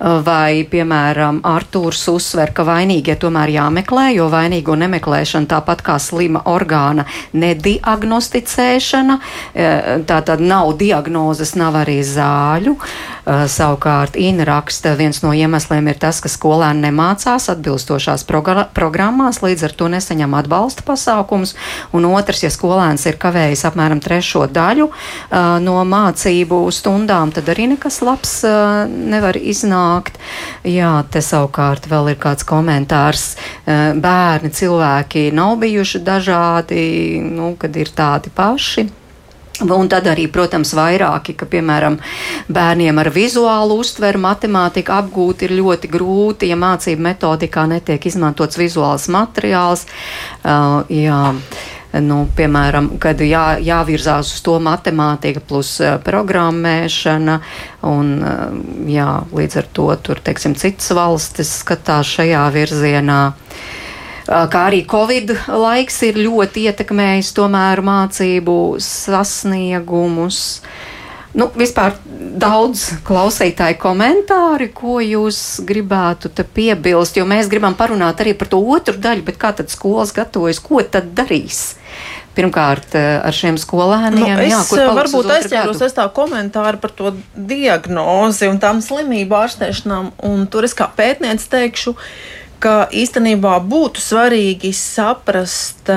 vai, 0.00 0.64
piemēram, 0.70 1.40
Artūrs 1.46 2.04
uzsver, 2.12 2.52
ka 2.56 2.66
vainīgie 2.68 3.16
tomēr 3.20 3.54
jāmeklē, 3.54 4.08
jo 4.16 4.28
vainīgo 4.32 4.76
nemeklēšana 4.78 5.48
tāpat 5.50 5.82
kā 5.86 5.96
slima 6.02 6.42
orgāna 6.50 7.06
nediagnosticēšana, 7.36 9.18
tā 10.08 10.20
tad 10.28 10.44
nav 10.44 10.74
diagnozes, 10.80 11.54
nav 11.56 11.80
arī 11.84 12.00
zāļu. 12.04 12.76
Savukārt 13.26 14.14
Ina 14.14 14.44
raksta, 14.46 14.92
viens 14.94 15.18
no 15.24 15.32
iemesliem 15.34 15.88
ir 15.90 15.98
tas, 15.98 16.20
ka 16.22 16.30
skolēni 16.30 16.84
nemācās 16.86 17.48
atbilstošās 17.50 18.22
programmās, 18.26 19.40
līdz 19.42 19.64
ar 19.66 19.74
to 19.74 19.88
nesaņem 19.90 20.36
atbalsta 20.38 20.84
pasākums, 20.86 21.56
un 21.96 22.06
otrs, 22.06 22.44
ja 22.46 22.50
skolēns 22.54 23.08
ir 23.10 23.18
kavējis 23.18 23.64
apmēram 23.66 24.02
trešo 24.04 24.44
daļu 24.46 24.86
uh, 24.86 25.56
no 25.62 25.80
mācību 25.82 26.60
stundām, 26.70 27.32
tad 27.34 27.50
arī 27.50 27.66
nekas 27.74 27.98
labs 28.06 28.36
uh, 28.46 28.84
nevar 28.86 29.38
iznākt. 29.40 30.20
Jā, 30.62 30.92
te 31.10 31.22
savukārt 31.24 31.88
vēl 31.90 32.12
ir 32.12 32.20
kāds 32.22 32.46
komentārs. 32.46 33.26
Bērni, 33.66 34.52
cilvēki 34.54 35.28
nav 35.34 35.56
bijuši 35.62 36.02
dažādi, 36.06 36.84
nu, 37.26 37.54
kad 37.58 37.76
ir 37.76 37.90
tādi 37.96 38.30
paši. 38.34 38.86
Un 39.64 39.88
tad 39.88 40.04
arī, 40.10 40.26
protams, 40.28 40.74
vairāki, 40.76 41.32
ka, 41.38 41.46
piemēram, 41.48 41.96
bērniem 42.52 42.98
ar 43.00 43.08
vizuālu 43.14 43.78
uztveru 43.80 44.20
matemātiku 44.20 44.92
apgūt 44.92 45.46
ir 45.46 45.54
ļoti 45.56 45.88
grūti, 45.88 46.50
ja 46.50 46.58
mācību 46.60 47.06
metodikā 47.06 47.64
netiek 47.70 48.04
izmantots 48.10 48.60
vizuāls 48.60 49.08
materiāls. 49.12 49.86
Uh, 50.42 50.82
jā. 50.92 51.22
Nu, 51.96 52.26
piemēram, 52.36 52.90
kad 53.00 53.22
jā, 53.24 53.56
jāvirzās 53.64 54.34
uz 54.34 54.42
to 54.44 54.58
matemātika 54.60 55.40
plus 55.40 55.70
uh, 55.80 55.94
programmēšana, 56.04 57.38
un 57.88 58.12
uh, 58.20 58.60
jā, 58.92 59.08
līdz 59.32 59.60
ar 59.62 59.72
to 59.72 59.88
tur, 60.04 60.20
teiksim, 60.20 60.58
citas 60.60 60.92
valstis 60.92 61.54
skatās 61.62 62.12
šajā 62.18 62.44
virzienā. 62.58 63.22
Uh, 63.32 63.72
kā 64.26 64.66
arī 64.68 64.82
Covid 64.88 65.32
laiks 65.52 66.00
ir 66.08 66.18
ļoti 66.20 66.66
ietekmējis 66.70 67.32
tomēr 67.36 67.82
mācību 67.86 68.58
sasniegumus. 68.82 70.42
Nu, 71.36 71.50
vispār 71.52 71.98
daudz 72.40 72.86
klausītāju 73.04 73.76
komentāri, 73.80 74.70
ko 74.72 75.02
jūs 75.04 75.60
gribētu 75.68 76.30
piebilst, 76.56 77.18
jo 77.20 77.26
mēs 77.28 77.50
gribam 77.52 77.76
parunāt 77.76 78.22
arī 78.24 78.32
par 78.38 78.48
to 78.52 78.60
otru 78.60 78.96
daļu, 78.96 79.26
bet 79.26 79.36
kā 79.40 79.52
tad 79.56 79.68
skolas 79.72 80.14
gatavojas, 80.16 80.62
ko 80.64 80.80
tad 80.80 81.12
darīs? 81.18 81.74
Pirmkārt, 82.36 82.96
ar 82.96 83.36
šiem 83.36 83.56
skolēniem. 83.60 84.32
Nu, 84.36 84.44
es 84.44 84.72
jā, 84.76 84.88
varbūt 84.96 85.28
aizķēros 85.38 85.84
es 85.86 85.94
tā 85.96 86.04
komentāru 86.16 86.80
par 86.80 86.92
to 86.96 87.12
diagnozi 87.32 88.48
un 88.48 88.60
tām 88.60 88.82
slimību 88.84 89.38
ārstēšanām, 89.38 90.10
un 90.28 90.48
tur 90.52 90.68
es 90.68 90.76
kā 90.76 90.88
pētniece 90.92 91.48
teikšu, 91.52 91.96
ka 92.62 92.86
īstenībā 92.92 93.56
būtu 93.66 94.02
svarīgi 94.02 94.72
saprast, 94.76 95.90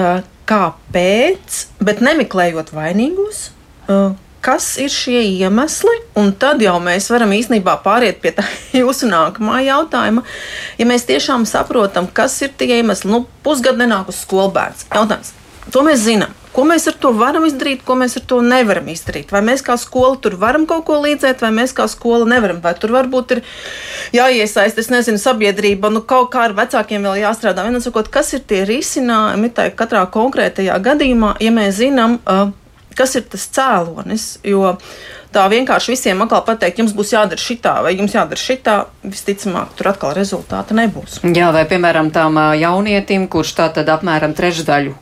kāpēc, 0.49 1.59
bet 1.83 2.01
nemeklējot 2.05 2.73
vainīgos. 2.75 3.45
Kas 4.39 4.77
ir 4.79 4.91
šie 4.93 5.19
iemesli? 5.35 5.97
Un 6.19 6.31
tad 6.39 6.61
jau 6.63 6.77
mēs 6.79 7.09
varam 7.11 7.33
īstenībā 7.35 7.75
pāriet 7.83 8.21
pie 8.23 8.31
tā 8.37 8.45
jūsu 8.79 9.09
nākamā 9.11 9.59
jautājuma. 9.67 10.23
Ja 10.79 10.87
mēs 10.87 11.07
tiešām 11.09 11.43
saprotam, 11.49 12.07
kas 12.07 12.37
ir 12.45 12.55
tie 12.55 12.79
iemesli, 12.79 13.11
nu, 13.11 13.25
pusgadu 13.43 13.83
nenāk 13.83 14.13
uz 14.13 14.23
skolu 14.23 14.53
bērns. 14.55 14.87
Jautājums. 14.95 15.33
To 15.75 15.83
mēs 15.85 16.05
zinām. 16.07 16.38
Ko 16.53 16.63
mēs 16.65 16.87
ar 16.89 16.95
to 16.97 17.11
varam 17.13 17.45
izdarīt, 17.45 17.83
ko 17.85 17.93
mēs 17.99 18.17
ar 18.17 18.23
to 18.29 18.39
nevaram 18.41 18.87
izdarīt? 18.89 19.29
Vai 19.33 19.41
mēs 19.45 19.61
kā 19.65 19.75
skola 19.77 20.17
tur 20.21 20.33
varam 20.41 20.65
kaut 20.69 20.87
ko 20.87 20.97
līdzēt, 21.03 21.43
vai 21.45 21.51
mēs 21.53 21.75
kā 21.77 21.85
skola 21.91 22.25
nevaram? 22.29 22.61
Vai 22.63 22.73
tur 22.79 22.93
varbūt 22.95 23.35
ir 23.35 23.41
jāiesaist, 24.17 24.79
es 24.81 24.89
nezinu, 24.89 25.21
sabiedrība, 25.21 25.91
nu 25.93 26.01
kaut 26.01 26.31
kā 26.33 26.47
ar 26.47 26.55
vecākiem 26.57 27.05
vēl 27.05 27.21
jāstrādā. 27.21 27.67
Vienam 27.67 27.83
sakot, 27.85 28.09
kas 28.13 28.33
ir 28.33 28.41
tie 28.49 28.63
risinājumi 28.69 29.51
tajā 29.53 29.75
katrā 29.77 30.01
konkrētajā 30.09 30.79
gadījumā, 30.89 31.35
ja 31.43 31.53
mēs 31.53 31.77
zinām, 31.83 32.17
uh, 32.25 32.49
kas 32.97 33.13
ir 33.19 33.27
tas 33.29 33.45
cēlonis. 33.53 34.25
Jo 34.49 34.73
tā 35.35 35.43
vienkārši 35.53 35.93
visiem 35.93 36.23
atkal 36.25 36.41
pateikt, 36.47 36.81
jums 36.81 36.95
būs 36.97 37.13
jādara 37.13 37.41
šitā 37.41 37.75
vai 37.85 37.93
jums 37.93 38.15
jādara 38.17 38.41
šitā, 38.41 38.79
visticamāk, 39.05 39.75
tur 39.77 39.91
atkal 39.93 40.17
rezultāta 40.17 40.73
nebūs. 40.77 41.21
Jā, 41.29 41.51
vai 41.53 41.67
piemēram 41.69 42.09
tam 42.15 42.41
jaunietim, 42.57 43.29
kurš 43.29 43.53
tā 43.61 43.69
tad 43.77 43.93
apmēram 43.93 44.33
trešdaļu 44.33 44.97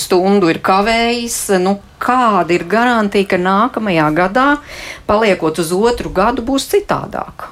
stundu 0.00 0.48
ir 0.52 0.62
kavējis, 0.64 1.38
nu, 1.62 1.76
kāda 2.00 2.54
ir 2.56 2.64
garantija, 2.70 3.28
ka 3.28 3.40
nākamajā 3.42 4.08
gadā, 4.16 4.48
paliekot 5.08 5.60
uz 5.62 5.72
otru 5.76 6.12
gadu, 6.14 6.44
būs 6.46 6.68
citādāk? 6.72 7.50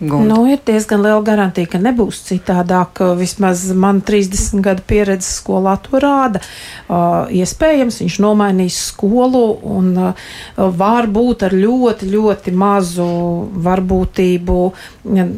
Gund. 0.00 0.28
Nu, 0.30 0.44
ir 0.46 0.60
diezgan 0.62 1.02
liela 1.02 1.22
garantija, 1.26 1.66
ka 1.72 1.78
nebūs 1.82 2.20
citādāk. 2.28 3.00
Vismaz 3.18 3.64
man 3.74 3.98
30 4.06 4.62
gadu 4.62 4.84
pieredze 4.86 5.26
skolā 5.26 5.74
to 5.82 5.98
rāda. 5.98 6.38
Uh, 6.86 7.26
iespējams, 7.34 7.98
viņš 8.04 8.18
nomainīs 8.22 8.76
skolu 8.92 9.42
un 9.66 9.88
uh, 9.98 10.28
var 10.54 11.10
būt 11.10 11.42
ar 11.48 11.56
ļoti, 11.58 12.12
ļoti 12.12 12.54
mazu 12.54 13.08
varbūtību. 13.66 14.60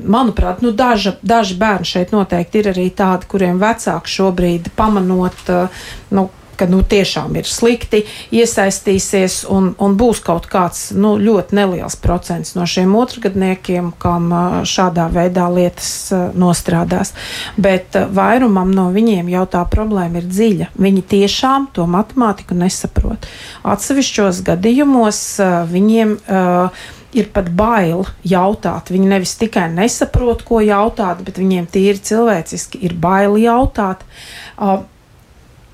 Manuprāt, 0.04 0.60
nu, 0.60 0.74
daža, 0.76 1.14
daži 1.24 1.56
bērni 1.60 1.88
šeit 1.94 2.12
noteikti 2.12 2.60
ir 2.60 2.74
arī 2.74 2.90
tādi, 2.92 3.30
kuriem 3.32 3.62
vecāki 3.62 4.12
šobrīd 4.18 4.68
pamanot, 4.76 5.40
uh, 5.48 5.88
nu, 6.12 6.28
ka 6.60 6.68
nu, 6.70 6.82
tiešām 6.84 7.38
ir 7.40 7.48
slikti, 7.48 8.02
iesaistīsies 8.36 9.42
un, 9.50 9.72
un 9.80 9.96
būs 10.00 10.20
kaut 10.24 10.48
kāds 10.50 10.90
nu, 10.92 11.14
ļoti 11.20 11.56
neliels 11.56 11.96
procents 12.00 12.54
no 12.58 12.66
šiem 12.68 12.92
otrgadniekiem, 13.00 13.92
kam 14.00 14.28
šādā 14.68 15.08
veidā 15.14 15.48
lietas 15.52 16.12
nostrādās. 16.38 17.14
Bet 17.60 17.96
vairumam 18.12 18.72
no 18.74 18.90
viņiem 18.94 19.32
jau 19.32 19.46
tā 19.50 19.64
problēma 19.70 20.20
ir 20.20 20.28
dziļa. 20.30 20.70
Viņi 20.80 21.04
tiešām 21.16 21.70
to 21.76 21.88
matemātiku 21.90 22.58
nesaprot. 22.58 23.28
Atsevišķos 23.64 24.44
gadījumos 24.46 25.22
viņiem 25.70 26.16
uh, 26.20 26.86
ir 27.16 27.30
pat 27.34 27.50
bail 27.56 28.04
jautāt. 28.26 28.92
Viņi 28.92 29.10
nevis 29.10 29.34
tikai 29.40 29.66
nesaprot, 29.72 30.44
ko 30.46 30.60
jautāt, 30.64 31.24
bet 31.26 31.40
viņiem 31.40 31.68
tīri 31.70 32.00
cilvēciski 32.10 32.82
ir 32.86 32.96
bail 33.00 33.38
jautāt. 33.40 34.04
Uh, 34.56 34.84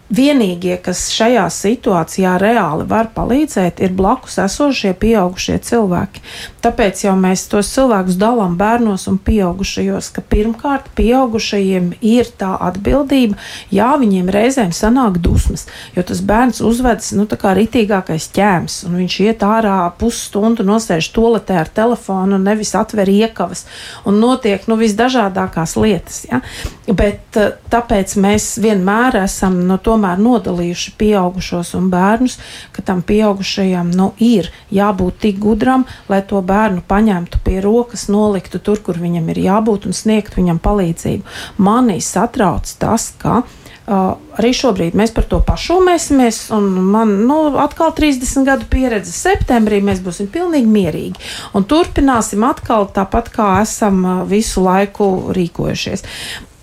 Vienīgie, 0.07 0.77
kas 0.79 1.09
šajā 1.11 1.49
situācijā 1.51 2.37
reāli 2.39 2.85
var 2.87 3.09
palīdzēt, 3.11 3.81
ir 3.83 3.95
blakus 3.99 4.37
esošie 4.39 4.93
pieaugušie 4.95 5.57
cilvēki. 5.67 6.21
Tāpēc 6.63 7.01
jau 7.03 7.15
mēs 7.19 7.43
tos 7.51 7.73
cilvēkus 7.75 8.15
dalām 8.21 8.55
bērnos 8.59 9.09
un 9.11 9.19
pieaugušajos, 9.19 10.13
ka 10.15 10.23
pirmkārt 10.23 10.93
pieaugušajiem 10.95 11.89
ir 12.07 12.31
tā 12.39 12.53
atbildība, 12.69 13.35
jā, 13.75 13.89
viņiem 13.99 14.31
reizēm 14.31 14.71
sanāk 14.71 15.19
dusmas, 15.25 15.67
jo 15.99 16.07
tas 16.07 16.23
bērns 16.23 16.63
uzvedas 16.63 17.11
nu, 17.19 17.27
kā 17.27 17.57
ritīgākais 17.59 18.29
ķēms, 18.39 18.79
un 18.87 19.01
viņš 19.01 19.19
iet 19.27 19.43
ārā 19.43 19.81
pusstundu, 19.99 20.63
nosēž 20.71 21.11
toletē 21.19 21.59
ar 21.65 21.73
telefonu, 21.81 22.39
nevis 22.39 22.77
atver 22.79 23.11
iekavas, 23.11 23.65
un 24.07 24.23
notiek 24.23 24.71
nu, 24.71 24.79
visdažādākās 24.79 25.75
lietas. 25.83 26.23
Ja? 26.31 26.45
Bet 26.87 27.43
eh, 27.43 27.59
tāpēc 27.75 28.15
mēs 28.23 28.53
vienmēr 28.63 29.25
esam 29.25 29.65
no 29.67 29.83
to 29.83 29.96
tomēr 29.97 30.21
nodalījuši 30.21 30.95
pieaugušos 31.01 31.75
un 31.79 31.91
bērnus, 31.93 32.39
ka 32.77 32.85
tam 32.87 33.03
pieaugušajam 33.07 33.91
nu, 33.97 34.13
ir 34.21 34.53
jābūt 34.75 35.21
tik 35.25 35.41
gudram, 35.43 35.87
lai 36.13 36.23
to 36.29 36.43
bērnu 36.45 36.85
paņemtu 36.87 37.43
pie 37.45 37.61
rokas, 37.65 38.09
noliktu 38.13 38.61
tur, 38.61 38.83
kur 38.85 39.01
viņam 39.01 39.33
ir 39.33 39.45
jābūt 39.49 39.89
un 39.89 39.97
sniegtu 39.97 40.43
viņam 40.43 40.61
palīdzību. 40.63 41.39
Manī 41.65 42.03
satrauc 42.05 42.77
tas, 42.81 43.13
ka 43.19 43.43
Uh, 43.87 44.17
arī 44.35 44.49
šobrīd 44.51 44.97
mēs 44.99 45.13
par 45.15 45.29
to 45.31 45.39
pašūmēsimies, 45.47 46.41
un 46.57 46.65
man 46.91 47.13
nu, 47.29 47.37
atkal 47.63 47.93
30 47.95 48.43
gadu 48.43 48.67
pieredze. 48.67 49.13
Septembrī 49.15 49.79
mēs 49.79 50.01
būsim 50.03 50.27
pilnīgi 50.27 50.67
mierīgi 50.67 51.29
un 51.55 51.63
turpināsim 51.71 52.43
atkal 52.49 52.89
tāpat, 52.91 53.31
kā 53.31 53.47
esam 53.61 54.01
uh, 54.03 54.17
visu 54.27 54.65
laiku 54.67 55.31
rīkojušies. 55.39 56.03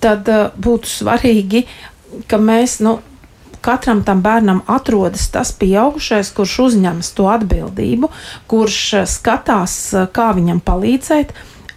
Tad 0.03 0.27
uh, 0.27 0.49
būtu 0.67 0.91
svarīgi, 0.91 1.63
ka 2.27 2.41
mēs 2.43 2.81
nu, 2.83 2.97
katram 3.63 4.03
tam 4.03 4.21
bērnam 4.23 4.61
atrodas 4.67 5.29
tas 5.33 5.53
pieaugušais, 5.59 6.31
kurš 6.35 6.57
uzņemas 6.67 7.13
to 7.17 7.29
atbildību, 7.31 8.09
kurš 8.51 8.79
eh, 8.99 9.05
skatās, 9.09 9.77
eh, 9.93 10.09
kā 10.13 10.31
viņam 10.37 10.61
palīdzēt, 10.65 11.33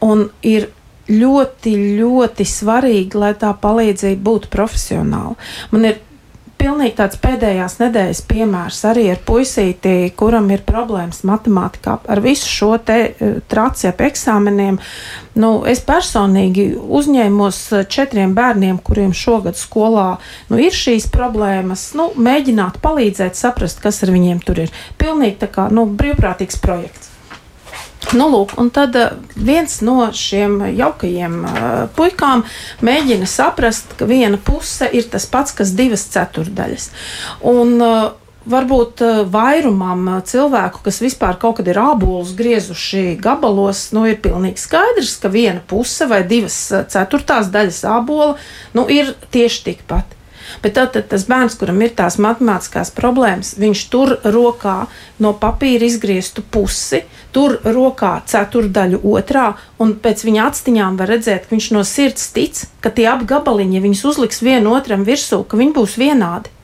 un 0.06 0.28
ir 0.42 0.70
ļoti, 1.06 1.76
ļoti 2.00 2.46
svarīgi, 2.50 3.18
lai 3.22 3.32
tā 3.38 3.52
palīdzība 3.62 4.22
būtu 4.26 4.50
profesionāla. 4.50 5.36
Man 5.70 5.86
ir 5.92 6.00
pilnīgi 6.58 6.96
tāds 6.98 7.18
pēdējās 7.22 7.78
nedēļas 7.80 8.20
piemērs 8.30 8.80
arī 8.90 9.06
ar 9.12 9.20
puisīti, 9.26 9.94
kuram 10.18 10.50
ir 10.54 10.64
problēmas 10.66 11.22
matemātikā. 11.28 11.98
Ar 12.08 12.22
visu 12.24 12.48
šo 12.50 12.70
te 12.82 12.98
eh, 13.06 13.38
traci 13.48 13.88
ap 13.90 14.02
eksāmeniem, 14.06 14.78
nu, 15.40 15.50
es 15.68 15.82
personīgi 15.86 16.68
uzņēmos 16.76 17.60
eh, 17.72 17.86
četriem 17.96 18.36
bērniem, 18.36 18.78
kuriem 18.84 19.14
šogad 19.16 19.58
skolā 19.58 20.08
nu, 20.50 20.60
ir 20.60 20.76
šīs 20.76 21.08
problēmas, 21.14 21.90
nu, 21.98 22.10
mēģināt 22.16 22.80
palīdzēt, 22.84 23.38
saprast, 23.38 23.82
kas 23.84 24.02
ar 24.06 24.14
viņiem 24.14 24.44
tur 24.46 24.66
ir. 24.66 24.78
Pilnīgi 25.00 25.40
tā 25.44 25.52
kā 25.52 25.68
nu, 25.72 25.88
brīvprātīgs 25.98 26.62
projekts. 26.62 27.15
Nu, 28.14 28.28
lūk, 28.30 28.54
un 28.60 28.68
tad 28.70 28.94
eh, 28.98 29.16
viens 29.34 29.80
no 29.82 29.96
šiem 30.14 30.60
jaukajiem 30.76 31.40
uh, 31.42 31.64
puikām 31.96 32.44
mēģina 32.86 33.26
saprast, 33.26 33.96
ka 33.98 34.06
viena 34.06 34.38
puse 34.38 34.86
ir 34.94 35.08
tas 35.10 35.26
pats, 35.26 35.56
kas 35.56 35.74
divas 35.74 36.06
ceturdaļas. 36.14 36.92
Un, 37.50 37.74
uh, 37.82 38.14
varbūt 38.46 39.02
vairumam 39.32 40.20
cilvēku, 40.26 40.84
kas 40.84 41.00
vispār 41.02 41.38
kaut 41.42 41.58
kad 41.58 41.66
ir 41.70 41.80
ābolus 41.82 42.30
griezuši 42.38 43.16
gabalos, 43.22 43.88
nu, 43.96 44.04
ir 44.06 44.20
pilnīgi 44.22 44.62
skaidrs, 44.62 45.16
ka 45.22 45.30
viena 45.32 45.62
puse 45.66 46.06
vai 46.06 46.22
divas 46.28 46.58
ceturtās 46.92 47.50
daļas 47.50 47.82
ābola 47.90 48.36
nu, 48.76 48.86
ir 48.86 49.16
tieši 49.34 49.64
tikpat. 49.70 50.15
Bet 50.62 50.76
tad, 50.78 50.92
tad 50.96 51.08
tas 51.12 51.26
bērns, 51.28 51.58
kuram 51.60 51.82
ir 51.84 51.94
tās 51.98 52.18
matemātiskās 52.22 52.92
problēmas, 52.96 53.54
viņš 53.60 53.84
tur 53.92 54.16
rokā 54.24 54.78
no 55.22 55.32
papīra 55.40 55.86
izgrieztu 55.88 56.44
pusi, 56.50 57.02
tur 57.34 57.58
rokā 57.64 58.16
ceturdaļu 58.28 59.02
otrā, 59.12 59.50
un 59.82 59.96
pēc 60.02 60.24
viņa 60.26 60.50
atstiņām 60.50 60.98
var 61.00 61.14
redzēt, 61.14 61.46
ka 61.46 61.56
viņš 61.56 61.70
no 61.76 61.84
sirds 61.86 62.30
tic, 62.36 62.66
ka 62.80 62.90
tie 62.90 63.08
abi 63.12 63.28
gabaliņi, 63.28 63.78
ja 63.78 63.84
viņus 63.84 64.04
uzliks 64.12 64.44
vienu 64.44 64.76
otram 64.76 65.04
virsū, 65.08 65.42
ka 65.44 65.60
viņi 65.60 65.76
būs 65.76 65.98
vienādi 66.00 66.55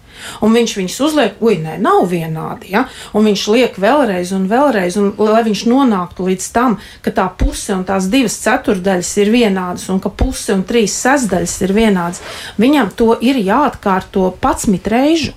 un 0.42 0.56
viņš 0.56 0.74
viņus 0.78 0.98
uzliek, 1.06 1.38
ui, 1.44 1.56
nē, 1.62 1.78
nav 1.82 2.06
vienādi. 2.10 2.72
Ja? 2.74 2.86
Un 3.16 3.28
viņš 3.28 3.44
liek 3.54 3.78
vēlreiz 3.82 4.32
un 4.36 4.48
vēlreiz, 4.50 4.98
un, 5.00 5.12
lai 5.18 5.44
viņš 5.46 5.64
nonāktu 5.70 6.28
līdz 6.28 6.50
tam, 6.54 6.78
ka 7.04 7.14
tā 7.14 7.28
puse 7.38 7.74
un 7.76 7.86
tās 7.88 8.10
divas 8.12 8.38
ceturdaļas 8.42 9.14
ir 9.22 9.32
vienādas, 9.34 9.88
un 9.92 10.02
ka 10.02 10.12
puse 10.12 10.54
un 10.56 10.66
trīs 10.68 10.96
sestdaļas 11.04 11.56
ir 11.66 11.76
vienādas. 11.76 12.22
Viņam 12.60 12.92
to 12.96 13.16
ir 13.20 13.40
jāatkārto 13.42 14.30
patsmit 14.42 14.88
reižu, 14.90 15.34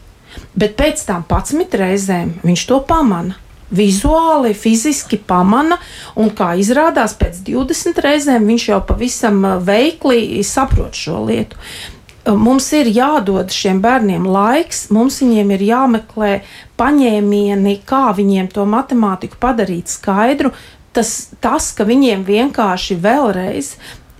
bet 0.55 0.77
pēc 0.79 1.07
tam 1.07 1.25
patsmit 1.27 1.75
reizēm 1.75 2.37
viņš 2.43 2.69
to 2.69 2.83
pamana 2.87 3.39
vizuāli, 3.75 4.53
fiziski 4.53 5.17
pamana, 5.17 5.77
un 6.15 6.29
kā 6.35 6.53
izrādās, 6.61 7.15
pēc 7.17 7.41
20 7.47 8.01
reizēm 8.05 8.45
viņš 8.47 8.67
jau 8.69 8.79
pavisam 8.87 9.41
veikli 9.65 10.43
saprot 10.45 10.95
šo 10.97 11.23
lietu 11.25 11.59
mums 12.33 12.71
ir 12.73 12.89
jādod 12.89 13.53
šiem 13.53 13.81
bērniem 13.83 14.25
laiks, 14.25 14.87
mums 14.93 15.19
viņiem 15.21 15.53
ir 15.55 15.65
jāmeklē 15.67 16.31
paņēmieni, 16.79 17.77
kā 17.85 18.09
viņiem 18.17 18.49
to 18.53 18.65
matemātiku 18.69 19.39
padarīt 19.41 19.93
skaidru. 19.93 20.53
Tas, 20.95 21.31
tas 21.43 21.73
ka 21.75 21.85
viņiem 21.85 22.23
vienkārši 22.25 22.95
vēlreiz, 23.03 23.75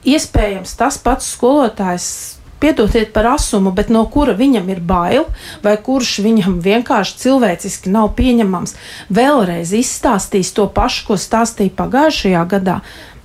iespējams, 0.06 0.76
tas 0.78 1.00
pats 1.02 1.30
skolotājs 1.34 2.08
piedodiet 2.60 3.14
par 3.14 3.28
asumu, 3.36 3.72
bet 3.76 3.90
no 3.94 4.06
kura 4.12 4.36
viņam 4.36 4.70
ir 4.74 4.80
bail, 4.84 5.26
vai 5.64 5.76
kurš 5.82 6.20
viņam 6.26 6.60
vienkārši 6.64 7.20
cilvēciski 7.24 7.92
nav 7.94 8.14
pieņemams, 8.18 8.76
vēlreiz 9.14 9.74
izstāstīs 9.76 10.54
to 10.56 10.68
pašu, 10.72 11.10
ko 11.10 11.20
stāstīja 11.20 11.76
pagājušajā 11.78 12.46
gadā 12.56 12.80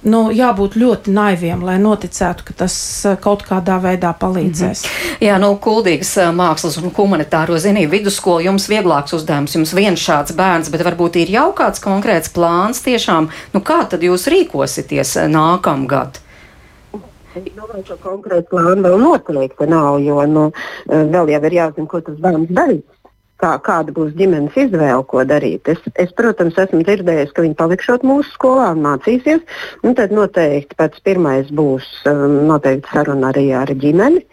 nu, 0.06 0.20
jābūt 0.32 0.76
ļoti 0.80 1.12
naiviem, 1.14 1.62
lai 1.64 1.76
noticētu, 1.80 2.44
ka 2.48 2.56
tas 2.62 2.74
eh, 3.04 3.16
kaut 3.20 3.44
kādā 3.46 3.76
veidā 3.82 4.12
palīdzēs. 4.16 4.84
Mm 4.84 4.88
-hmm. 4.88 5.26
Jā, 5.26 5.38
nu, 5.42 5.52
kuldīgas 5.56 6.16
eh, 6.16 6.30
mākslas 6.32 6.78
un 6.80 6.90
humanitāro 6.96 7.58
zinību 7.58 7.90
vidusskola 7.90 8.42
jums 8.48 8.68
vieglāks 8.68 9.14
uzdevums, 9.16 9.54
jums 9.54 9.74
viens 9.74 10.00
šāds 10.00 10.36
bērns, 10.36 10.70
bet 10.70 10.84
varbūt 10.84 11.16
ir 11.16 11.30
jau 11.30 11.52
kāds 11.52 11.82
konkrēts 11.82 12.32
plāns 12.32 12.82
tiešām, 12.82 13.28
nu, 13.52 13.60
kā 13.60 13.84
tad 13.88 14.02
jūs 14.02 14.26
rīkosieties 14.26 15.16
eh, 15.16 15.28
nākamgad? 15.28 16.20
Es 17.34 17.44
domāju, 17.54 17.84
ka 17.88 17.96
konkrēti 18.02 18.48
plāni 18.50 18.82
vēl 18.82 18.98
noteikti 18.98 19.66
nav, 19.66 20.00
jo 20.02 20.26
nu, 20.26 20.50
vēl 20.86 21.28
jau 21.30 21.44
ir 21.44 21.52
jāzina, 21.52 21.86
ko 21.86 22.00
tas 22.00 22.16
bērns 22.18 22.50
darīs. 22.50 22.99
Kā, 23.40 23.54
kāda 23.64 23.94
būs 23.96 24.14
ģimenes 24.18 24.56
izvēle, 24.64 25.02
ko 25.10 25.24
darīt. 25.28 25.68
Es, 25.72 25.80
es 26.00 26.12
protams, 26.16 26.58
esmu 26.60 26.82
dzirdējis, 26.86 27.34
ka 27.36 27.44
viņi 27.44 27.58
palikšot 27.58 28.06
mūsu 28.06 28.34
skolā 28.34 28.70
un 28.74 28.84
mācīsies. 28.86 29.44
Un 29.86 29.96
tad 29.98 30.14
noteikti 30.16 30.78
pēc 30.80 31.00
pirmais 31.06 31.50
būs 31.54 31.88
um, 32.10 32.42
noteikti 32.50 32.92
saruna 32.92 33.32
arī 33.32 33.50
ar 33.56 33.72
ģimeni. 33.84 34.24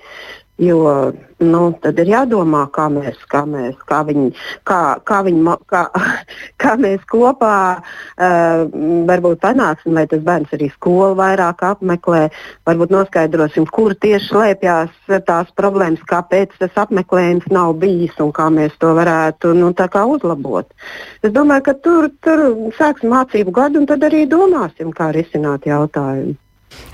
Jo 0.57 1.13
nu, 1.37 1.59
tad 1.81 1.99
ir 2.01 2.09
jādomā, 2.09 2.63
kā 2.73 2.87
mēs, 2.89 3.17
kā 3.29 3.43
mēs, 3.45 3.75
kā 3.89 3.99
viņi, 4.07 4.31
kā, 4.65 4.79
kā 5.05 5.19
viņi, 5.27 5.43
kā, 5.69 5.83
kā 6.63 6.71
mēs 6.81 7.03
kopā 7.09 7.57
uh, 7.77 8.63
varbūt 9.09 9.43
panāksim, 9.43 9.93
lai 9.97 10.07
tas 10.09 10.23
bērns 10.25 10.55
arī 10.57 10.71
skolu 10.73 11.13
vairāk 11.19 11.61
apmeklē. 11.67 12.23
Varbūt 12.69 12.95
noskaidrosim, 12.95 13.67
kur 13.73 13.93
tieši 13.93 14.31
slēpjas 14.31 15.13
tās 15.27 15.53
problēmas, 15.59 16.01
kāpēc 16.09 16.57
tas 16.63 16.81
apmeklējums 16.87 17.45
nav 17.53 17.75
bijis 17.83 18.17
un 18.23 18.33
kā 18.33 18.49
mēs 18.53 18.73
to 18.81 18.95
varētu 18.97 19.53
nu, 19.57 19.69
uzlabot. 20.17 20.73
Es 21.21 21.31
domāju, 21.37 21.67
ka 21.69 21.77
tur, 21.85 22.09
tur 22.25 22.43
sāksim 22.79 23.13
mācību 23.13 23.53
gadu 23.53 23.83
un 23.83 23.87
tad 23.89 24.09
arī 24.09 24.25
domāsim, 24.25 24.89
kā 24.95 25.11
risināt 25.13 25.69
jautājumu. 25.69 26.37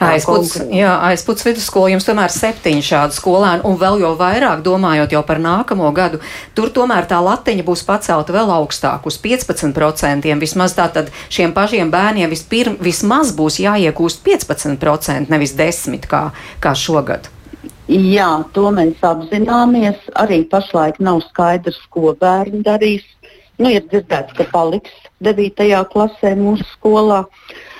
Aizputs, 0.03 0.57
jā, 0.73 0.91
aizputs 1.07 1.45
vidusskola 1.45 1.91
jums 1.93 2.05
tomēr 2.07 2.31
septiņi 2.33 2.83
šādi 2.85 3.15
skolēni, 3.15 3.63
un 3.67 3.77
vēl 3.79 4.01
jau 4.03 4.11
vairāk 4.19 4.63
domājot 4.65 5.13
jau 5.15 5.21
par 5.27 5.39
nākamo 5.41 5.89
gadu, 5.95 6.19
tur 6.57 6.71
tomēr 6.73 7.07
tā 7.09 7.19
latiņa 7.23 7.65
būs 7.67 7.85
pacelta 7.87 8.35
vēl 8.35 8.51
augstāk, 8.57 9.05
uz 9.09 9.19
15%. 9.21 10.33
Vismaz 10.43 10.75
tātad 10.77 11.11
šiem 11.33 11.53
pašiem 11.55 11.93
bērniem 11.93 12.31
vispirm, 12.33 12.77
vismaz 12.83 13.31
būs 13.37 13.61
jāiegūst 13.63 14.25
15%, 14.25 15.31
nevis 15.33 15.55
10% 15.57 16.09
kā, 16.09 16.25
kā 16.63 16.75
šogad. 16.77 17.29
Jā, 17.91 18.29
to 18.55 18.69
mēs 18.75 19.01
apzināmies. 19.03 19.99
Arī 20.19 20.43
pašlaik 20.49 21.01
nav 21.03 21.19
skaidrs, 21.29 21.81
ko 21.91 22.15
bērni 22.19 22.63
darīs. 22.65 23.03
Nu, 23.59 23.69
ir 23.69 23.83
dzirdēts, 23.91 24.33
ka 24.37 24.47
paliks 24.51 24.95
9. 25.23 25.67
klasē 25.91 26.33
mūsu 26.39 26.65
skolā. 26.73 27.25
Eh, 27.27 27.72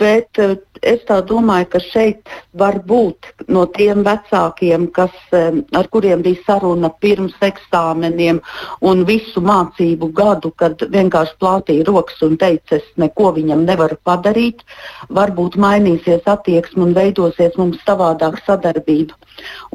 bet 0.00 0.38
eh, 0.38 0.56
es 0.82 1.02
domāju, 1.06 1.66
ka 1.70 1.80
šeit 1.84 2.28
var 2.56 2.80
būt 2.86 3.26
no 3.52 3.66
tiem 3.70 4.02
vecākiem, 4.06 4.88
kas, 4.96 5.12
ar 5.30 5.88
kuriem 5.92 6.22
bija 6.24 6.40
saruna 6.46 6.88
pirms 7.02 7.36
eksāmeniem 7.44 8.40
un 8.80 9.04
visu 9.04 9.42
mācību 9.44 10.08
gadu, 10.16 10.50
kad 10.56 10.80
vienkārši 10.80 11.36
plātīja 11.42 11.86
rokas 11.86 12.22
un 12.26 12.38
teica, 12.40 12.80
es 12.80 12.86
neko 12.96 13.34
viņam 13.36 13.66
nevaru 13.68 13.98
padarīt, 14.04 14.64
varbūt 15.10 15.58
mainīsies 15.60 16.24
attieksme 16.24 16.88
un 16.88 16.96
veidosies 16.96 17.58
mums 17.60 17.78
savādāka 17.84 18.40
sadarbība. 18.46 19.14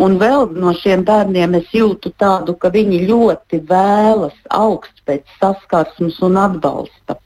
Un 0.02 0.18
vēl 0.22 0.50
no 0.58 0.74
šiem 0.74 1.06
bērniem 1.06 1.60
es 1.62 1.70
jūtu 1.74 2.12
tādu, 2.20 2.58
ka 2.58 2.74
viņi 2.74 3.06
ļoti 3.08 3.62
vēlas 3.70 4.36
augst 4.50 5.06
pēc 5.06 5.24
saskarsmes 5.40 6.20
un 6.26 6.42
atbalsta. 6.42 7.20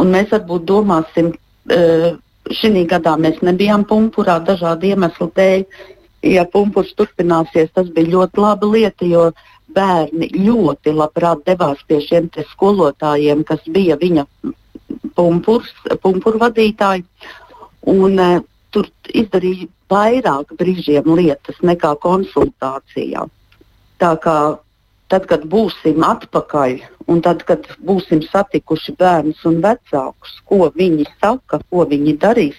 Un 0.00 0.10
mēs 0.10 0.32
varbūt 0.34 0.64
domāsim, 0.66 1.30
Šī 1.64 2.84
gadā 2.88 3.14
mēs 3.16 3.40
nebijām 3.40 3.86
pumpurā 3.88 4.38
dažādu 4.44 4.90
iemeslu 4.92 5.30
dēļ. 5.36 5.64
Ja 6.24 6.46
pumpurs 6.48 6.94
turpināsies, 6.96 7.70
tas 7.76 7.88
bija 7.92 8.14
ļoti 8.14 8.40
laba 8.40 8.68
lieta, 8.68 9.04
jo 9.04 9.30
bērni 9.76 10.30
ļoti 10.32 10.94
labprāt 10.96 11.42
devās 11.44 11.82
pie 11.88 11.98
šiem 12.00 12.30
skolotājiem, 12.52 13.42
kas 13.44 13.60
bija 13.68 13.98
viņa 14.00 14.24
pumpurs, 15.16 15.72
pumpuru 16.00 16.40
vadītāji. 16.40 17.04
Un, 17.92 18.16
uh, 18.16 18.40
tur 18.74 18.88
izdarīja 19.14 19.68
vairāk 19.92 20.54
brīžiem 20.58 21.06
lietas 21.18 21.60
nekā 21.62 21.94
konsultācijā. 22.02 23.26
Tā 24.02 24.12
kā 24.24 24.38
tad, 25.14 25.28
kad 25.30 25.44
būsim 25.46 26.02
atpakaļ 26.02 26.80
un 27.12 27.20
tad, 27.22 27.44
kad 27.46 27.66
būsim 27.86 28.22
satikuši 28.26 28.96
bērnus 28.98 29.44
un 29.46 29.60
vecākus, 29.62 30.38
ko 30.48 30.70
viņi 30.74 31.06
saka, 31.20 31.60
ko 31.70 31.84
viņi 31.90 32.16
darīs, 32.18 32.56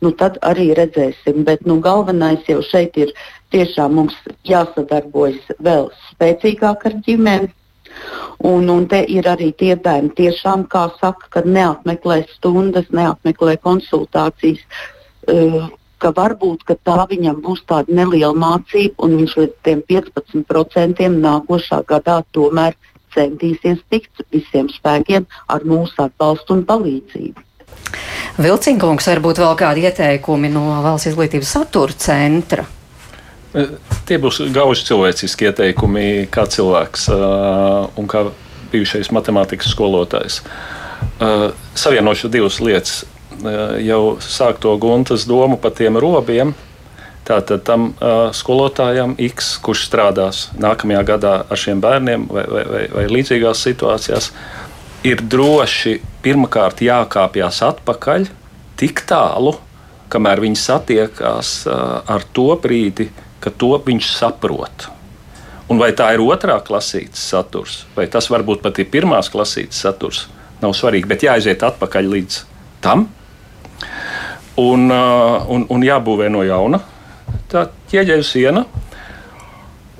nu, 0.00 0.12
tad 0.16 0.38
arī 0.46 0.70
redzēsim. 0.78 1.42
Bet 1.44 1.66
nu, 1.68 1.78
galvenais 1.84 2.48
jau 2.48 2.62
šeit 2.64 2.96
ir 2.96 3.12
tiešām 3.52 3.98
mums 3.98 4.16
jāsadarbojas 4.48 5.52
vēl 5.60 5.90
spēcīgāk 6.12 6.88
ar 6.88 6.98
ģimeni. 7.06 7.52
Un, 8.46 8.68
un 8.70 8.84
te 8.86 9.00
ir 9.10 9.26
arī 9.26 9.48
tie 9.58 9.74
bērni, 9.74 10.12
tiešām, 10.14 10.68
kā 10.70 10.84
saka, 11.00 11.26
kad 11.34 11.48
neapmeklē 11.50 12.20
stundas, 12.36 12.86
neapmeklē 12.94 13.56
konsultācijas. 13.64 14.62
Uh, 15.28 15.66
ka 16.02 16.12
varbūt 16.14 16.64
ka 16.68 16.76
tā 16.86 17.02
viņam 17.10 17.40
būs 17.44 17.64
tāda 17.68 17.94
neliela 17.94 18.34
mācība, 18.38 18.94
un 19.04 19.18
viņš 19.20 19.34
līdz 19.40 19.58
tiem 19.66 19.82
15% 19.90 21.10
nākošā 21.18 21.82
gadā 21.88 22.20
tomēr 22.32 22.78
centīsies 23.14 23.82
tikt 23.90 24.24
visiem 24.32 24.68
spēkiem 24.72 25.26
ar 25.48 25.66
mūsu 25.66 26.04
atbalstu 26.04 26.58
un 26.58 26.64
palīdzību. 26.68 27.44
Vilcinkungs, 28.38 29.08
varbūt 29.10 29.40
vēl 29.42 29.54
kādi 29.58 29.86
ieteikumi 29.88 30.50
no 30.52 30.64
Valsts 30.84 31.10
izglītības 31.10 31.54
satura 31.56 31.96
centra? 31.98 32.66
E, 33.56 33.64
tie 34.06 34.18
būs 34.22 34.42
gauži 34.54 34.86
cilvēciski 34.90 35.48
ieteikumi, 35.48 36.04
kā 36.30 36.44
cilvēks 36.50 37.08
uh, 37.14 37.88
un 37.98 38.10
kā 38.10 38.28
bijušais 38.72 39.10
matemātikas 39.16 39.72
skolotājs. 39.72 40.42
Uh, 41.18 41.48
savienošu 41.78 42.30
divas 42.30 42.60
lietas 42.62 43.02
jau 43.84 44.16
sāk 44.22 44.58
to 44.62 44.74
guntas 44.80 45.26
domu 45.28 45.58
par 45.60 45.74
tiem 45.76 45.98
robiem. 46.00 46.54
Tātad 47.28 47.60
tam 47.66 47.90
uh, 47.92 48.30
skolotājam 48.32 49.12
X, 49.20 49.58
kurš 49.60 49.84
strādās 49.90 50.46
nākamajā 50.56 51.02
gadā 51.10 51.32
ar 51.44 51.60
šiem 51.60 51.82
bērniem 51.84 52.24
vai, 52.32 52.44
vai, 52.48 52.62
vai, 52.64 52.82
vai 52.94 53.04
līdzīgās 53.10 53.64
situācijās, 53.66 54.30
ir 55.04 55.20
droši 55.20 55.98
pirmkārt 56.24 56.80
jākāpjas 56.86 57.60
atpakaļ 57.68 58.30
tik 58.80 59.04
tālu, 59.10 59.58
kamēr 60.08 60.40
viņi 60.46 60.60
satiekās 60.62 61.52
uh, 61.68 62.00
ar 62.08 62.24
to 62.32 62.48
brīdi, 62.62 63.10
kad 63.44 63.60
to 63.60 63.74
viņš 63.84 64.08
saprot. 64.14 64.88
Un 65.68 65.76
vai 65.76 65.90
tā 65.92 66.08
ir 66.16 66.24
otrā 66.24 66.56
klasītes 66.64 67.20
saturs, 67.28 67.82
vai 67.92 68.08
tas 68.08 68.30
varbūt 68.32 68.64
pat 68.64 68.80
ir 68.80 68.88
pirmās 68.88 69.28
klasītes 69.28 69.84
saturs, 69.84 70.24
nav 70.62 70.72
svarīgi, 70.72 71.10
bet 71.10 71.28
jāaiziet 71.28 71.60
atpakaļ 71.68 72.08
līdz 72.14 72.40
tam, 72.80 73.04
un, 74.58 74.90
uh, 74.90 75.46
un, 75.48 75.64
un 75.70 75.84
jābūvē 75.86 76.28
no 76.32 76.42
jauna 76.46 76.80
tā 77.48 77.68
ķieģeļu 77.90 78.26
siena. 78.26 78.64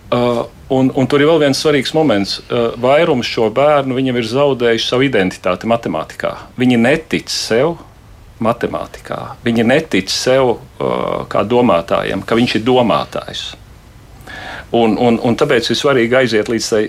Uh, 0.09 0.41
un, 0.73 0.89
un 0.97 1.09
tur 1.09 1.23
ir 1.23 1.29
vēl 1.29 1.43
viens 1.45 1.61
svarīgs 1.61 1.95
moments. 1.97 2.39
Uh, 2.49 2.73
vairums 2.81 3.29
šo 3.29 3.49
bērnu 3.55 3.99
ir 4.01 4.29
zaudējuši 4.29 4.89
savu 4.89 5.07
identitāti 5.07 5.69
matemātikā. 5.69 6.35
Viņi 6.59 6.81
netic 6.81 7.31
sev 7.33 7.77
matemātikā. 8.45 9.21
Viņi 9.45 9.67
netic 9.67 10.13
sev 10.15 10.59
kā 11.29 11.41
domātājiem, 11.43 12.23
ka 12.23 12.37
viņš 12.39 12.55
ir 12.55 12.63
domātājs. 12.63 13.41
Un, 14.79 14.95
un, 14.95 15.19
un 15.19 15.35
tāpēc 15.35 15.73
ir 15.73 15.79
svarīgi 15.81 16.15
aiziet 16.21 16.51
līdz 16.53 16.69
tai 16.71 16.85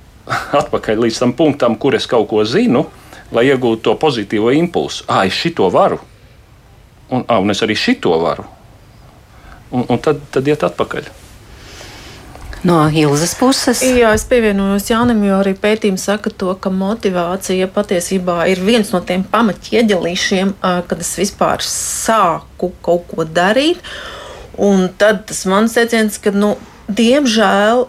atpakaļ 0.60 1.06
līdz 1.06 1.22
tam 1.22 1.32
punktam, 1.38 1.78
kur 1.80 1.96
es 1.96 2.04
kaut 2.10 2.28
ko 2.28 2.44
zinu, 2.44 2.84
lai 3.32 3.46
iegūtu 3.48 3.86
to 3.88 3.96
pozitīvo 3.96 4.52
impulsu. 4.52 5.06
Ah, 5.08 5.24
es 5.24 5.38
šito 5.38 5.70
varu 5.72 6.02
un, 7.12 7.26
ah, 7.28 7.40
un 7.42 7.52
es 7.52 7.62
arī 7.64 7.76
šito 7.78 8.16
varu. 8.22 8.46
Un, 9.72 9.84
un 9.88 10.00
tad, 10.02 10.20
tad 10.32 10.48
iet 10.48 10.64
atpakaļ. 10.66 11.10
No 12.62 12.84
Ilzas 12.86 13.32
puses. 13.34 13.80
Jā, 13.82 14.12
es 14.14 14.22
pievienojos 14.30 14.86
Jānim, 14.86 15.24
jo 15.26 15.40
arī 15.42 15.56
pētījums 15.58 16.04
saka 16.06 16.30
to, 16.30 16.52
ka 16.62 16.70
motivācija 16.70 17.66
patiesībā 17.74 18.44
ir 18.52 18.62
viens 18.62 18.92
no 18.94 19.00
tiem 19.02 19.24
pamatieģelīšiem, 19.32 20.54
kad 20.60 21.02
es 21.02 21.10
vispār 21.18 21.64
sāku 21.66 22.70
kaut 22.84 23.08
ko 23.10 23.26
darīt. 23.26 23.82
Un 24.62 24.86
tad 25.00 25.24
tas 25.26 25.42
mans 25.50 25.74
teiciens, 25.74 26.20
ka, 26.22 26.30
nu, 26.30 26.54
diemžēl 26.86 27.86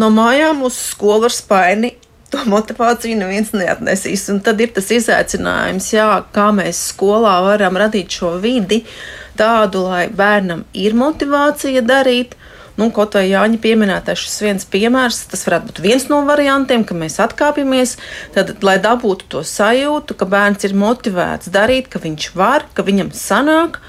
no 0.00 0.10
mājām 0.14 0.66
uz 0.66 0.80
skolu 0.88 1.28
ar 1.28 1.34
spaini 1.34 1.94
to 2.32 2.42
motivāciju 2.48 3.18
neviens 3.18 3.54
neatnesīs. 3.56 4.26
Un 4.32 4.42
tad 4.44 4.60
ir 4.60 4.72
tas 4.76 4.90
izaicinājums, 4.94 5.92
jā, 5.94 6.08
kā 6.34 6.50
mēs 6.54 6.90
skolā 6.92 7.38
varam 7.46 7.78
radīt 7.80 8.18
šo 8.20 8.36
vidi 8.42 8.82
tādu, 9.38 9.86
lai 9.86 10.08
bērnam 10.12 10.66
ir 10.76 10.96
motivācija 10.98 11.84
darīt. 11.86 12.36
Nu, 12.78 12.92
kaut 12.94 13.16
vai 13.18 13.24
Jāņa 13.26 13.58
pieminētais 13.58 14.20
šis 14.22 14.36
viens 14.44 14.66
piemērs, 14.70 15.24
tas 15.32 15.40
varētu 15.48 15.72
būt 15.72 15.80
viens 15.82 16.04
no 16.06 16.20
variantiem, 16.28 16.84
ka 16.86 16.94
mēs 16.94 17.16
atkāpjamies, 17.24 17.96
tad, 18.36 18.52
lai 18.62 18.76
dabūtu 18.78 19.26
to 19.32 19.42
sajūtu, 19.42 20.14
ka 20.14 20.28
bērns 20.30 20.68
ir 20.68 20.76
motivēts 20.78 21.50
darīt, 21.50 21.88
ka 21.90 21.98
viņš 22.04 22.28
var, 22.38 22.68
ka 22.78 22.86
viņam 22.86 23.10
sanāk, 23.18 23.80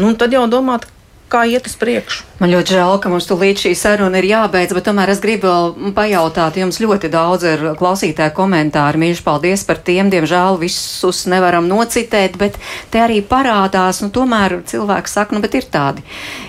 nu, 0.00 0.14
tad 0.16 0.32
jau 0.32 0.46
domāt, 0.48 0.88
kā 1.32 1.46
iet 1.48 1.66
uz 1.70 1.78
priekšu. 1.80 2.28
Man 2.42 2.50
ļoti 2.50 2.74
žēl, 2.74 2.96
ka 2.98 3.10
mums 3.12 3.28
tūlīt 3.30 3.60
šī 3.62 3.70
saruna 3.78 4.18
ir 4.18 4.26
jābeidz, 4.26 4.72
bet 4.74 4.88
tomēr 4.88 5.12
es 5.12 5.20
gribu 5.22 5.46
vēl 5.46 5.92
pajautāt, 5.94 6.56
jums 6.58 6.80
ļoti 6.82 7.06
daudz 7.12 7.44
ir 7.46 7.60
klausītāju 7.78 8.34
komentāru. 8.34 8.98
Mīļš, 8.98 9.20
paldies 9.22 9.62
par 9.68 9.78
tiem. 9.86 10.10
Diemžēl 10.10 10.58
visus 10.58 11.20
nevaram 11.30 11.68
nocitēt, 11.70 12.34
bet 12.40 12.58
te 12.90 12.98
arī 12.98 13.20
parādās, 13.22 14.00
nu 14.02 14.10
tomēr 14.10 14.56
cilvēks 14.66 15.14
saka, 15.14 15.36
nu 15.36 15.42
bet 15.44 15.54
ir 15.54 15.68
tādi. 15.70 16.02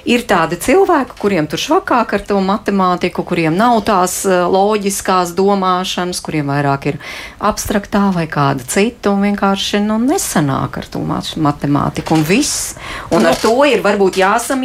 Ir 0.10 0.26
tādi 0.26 0.58
cilvēki, 0.66 1.20
kuriem 1.22 1.46
tur 1.52 1.62
švakāk 1.62 2.16
ar 2.18 2.26
to 2.26 2.42
matemātiku, 2.42 3.22
kuriem 3.30 3.54
nav 3.60 3.84
tās 3.86 4.24
eh, 4.26 4.42
loģiskās 4.50 5.36
domāšanas, 5.38 6.24
kuriem 6.26 6.50
vairāk 6.50 6.90
ir 6.90 7.00
abstraktā 7.38 8.08
vai 8.18 8.26
kāda 8.26 8.66
cita 8.66 9.14
un 9.14 9.22
vienkārši 9.30 9.84
nu, 9.86 10.00
nesanāk 10.02 10.82
ar 10.82 10.90
to 10.90 11.04
matemātiku 11.06 12.18
un 12.18 12.26
viss. 12.26 12.74
Un 13.14 13.30
ar 13.30 13.38
to 13.38 13.54
ir 13.70 13.86
varbūt 13.86 14.18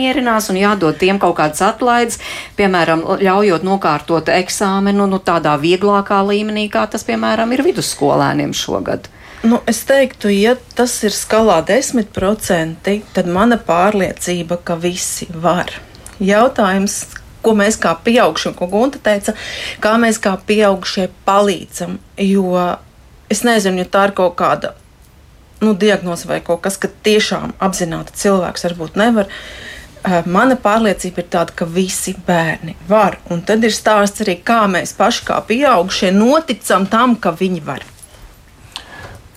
jāsamierinās 0.09 0.49
un 0.51 0.57
jādod 0.57 0.99
tiem 0.99 1.19
kaut 1.19 1.37
kādas 1.37 1.61
atlaides, 1.63 2.19
piemēram, 2.57 3.05
ļaujot 3.21 3.63
nokārtot 3.65 4.29
eksāmenu 4.29 5.07
nu, 5.07 5.19
tādā 5.19 5.59
vieglākā 5.61 6.23
līmenī, 6.25 6.69
kā 6.71 6.87
tas, 6.89 7.05
piemēram, 7.05 7.53
ir 7.53 7.63
vidusskolēniem 7.63 8.53
šogad. 8.53 9.09
Nu, 9.45 9.61
es 9.67 9.85
teiktu, 9.87 10.29
ja 10.33 10.57
tas 10.75 10.97
ir 11.05 11.13
skalā 11.13 11.63
10%, 11.63 13.03
tad 13.15 13.27
mana 13.27 13.57
pārliecība, 13.57 14.59
ka 14.65 14.75
visi 14.77 15.29
var. 15.31 15.71
Jautājums, 16.19 17.05
ko 17.43 17.55
mēs 17.55 17.79
kā 17.79 17.95
pieaugušie, 18.03 18.55
ko 18.59 18.67
Gunta 18.67 18.99
teica, 18.99 19.37
kā 19.81 19.95
mēs 20.01 20.19
kā 20.19 20.35
pieaugušie 20.47 21.09
palīdzam. 21.25 22.01
Jo 22.19 22.75
es 23.31 23.45
nezinu, 23.47 23.85
ja 23.85 23.87
tā 23.87 24.09
ir 24.09 24.17
kaut 24.19 24.35
kāda 24.41 24.75
nu, 25.63 25.75
diagnoze 25.75 26.27
vai 26.27 26.41
kaut 26.43 26.65
kas, 26.67 26.79
ka 26.79 26.91
tiešām 27.07 27.55
apzināti 27.63 28.19
cilvēks 28.19 28.67
varbūt 28.67 28.99
nevar. 28.99 29.31
Eh, 29.31 29.69
mana 30.27 30.57
pārliecība 30.61 31.23
ir 31.23 31.29
tāda, 31.33 31.55
ka 31.57 31.69
visi 31.69 32.15
bērni 32.27 32.77
var. 32.89 33.19
Un 33.33 33.43
tad 33.47 33.65
ir 33.67 33.75
stāsts 33.75 34.25
arī, 34.25 34.39
kā 34.45 34.65
mēs 34.71 34.95
paši, 34.99 35.25
kā 35.29 35.39
pieaugušie, 35.49 36.13
noticam 36.17 36.87
tam, 36.91 37.17
ka 37.17 37.35
viņi 37.37 37.63
var. 37.67 37.87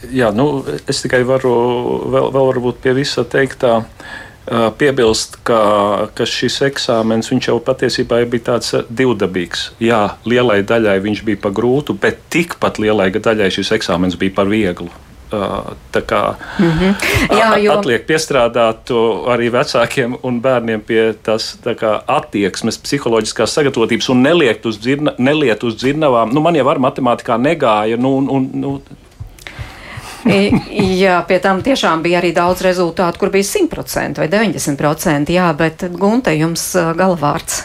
Jā, 0.09 0.31
nu, 0.33 0.63
es 0.89 1.03
tikai 1.03 1.21
varu 1.27 1.53
vēl, 2.09 2.31
vēl 2.33 2.51
varbūt 2.53 2.81
pie 2.81 2.95
visa 2.97 3.25
teiktā. 3.27 3.81
Eh, 4.41 4.71
piebilst, 4.73 5.37
ka, 5.45 6.09
ka 6.17 6.25
šis 6.25 6.55
eksāmenis 6.65 7.29
jau 7.45 7.59
patiesībā 7.61 8.23
bija 8.25 8.47
tāds 8.49 8.73
divdabīgs. 8.89 9.67
Jā, 9.79 10.17
lielai 10.25 10.63
daļai 10.65 10.97
viņš 11.03 11.21
bija 11.27 11.39
par 11.43 11.53
grūtu, 11.53 11.93
bet 11.93 12.25
tikpat 12.33 12.81
lielai 12.81 13.11
daļai 13.13 13.51
šis 13.53 13.69
eksāmenis 13.77 14.17
bija 14.17 14.33
par 14.41 14.49
vieglu. 14.49 14.89
Tā 15.31 16.01
kā 16.07 16.35
mm 16.59 16.71
-hmm. 16.71 16.95
Jā, 17.37 17.57
jo... 17.63 17.73
atliek 17.73 18.07
piestrādāt 18.07 18.91
arī 19.33 19.51
vecākiem 19.51 20.17
un 20.23 20.41
bērniem 20.41 20.81
pie 20.81 21.13
tās 21.23 21.57
kā, 21.63 22.01
attieksmes, 22.07 22.77
psiholoģiskās 22.77 23.53
sagatavotības 23.53 24.09
un 24.09 24.21
neliet 24.21 24.65
uz, 24.65 24.79
dzirna, 24.79 25.13
neliet 25.17 25.63
uz 25.63 25.75
dzirnavām. 25.75 26.33
Nu, 26.33 26.41
man 26.41 26.55
jau 26.55 26.67
ar 26.67 26.79
matemātikā 26.79 27.37
negāja. 27.37 27.97
Nu, 27.97 28.17
un, 28.17 28.49
nu, 28.53 28.81
jā, 31.03 31.21
pie 31.27 31.39
tam 31.39 31.61
tiešām 31.61 32.01
bija 32.01 32.19
arī 32.19 32.33
daudz 32.33 32.61
rezultātu, 32.61 33.19
kur 33.19 33.29
bija 33.29 33.43
100% 33.43 34.17
vai 34.17 34.27
90%. 34.27 35.31
Jā, 35.31 35.53
bet 35.57 35.85
Gunte, 35.97 36.35
jums 36.35 36.75
galvārds 36.97 37.63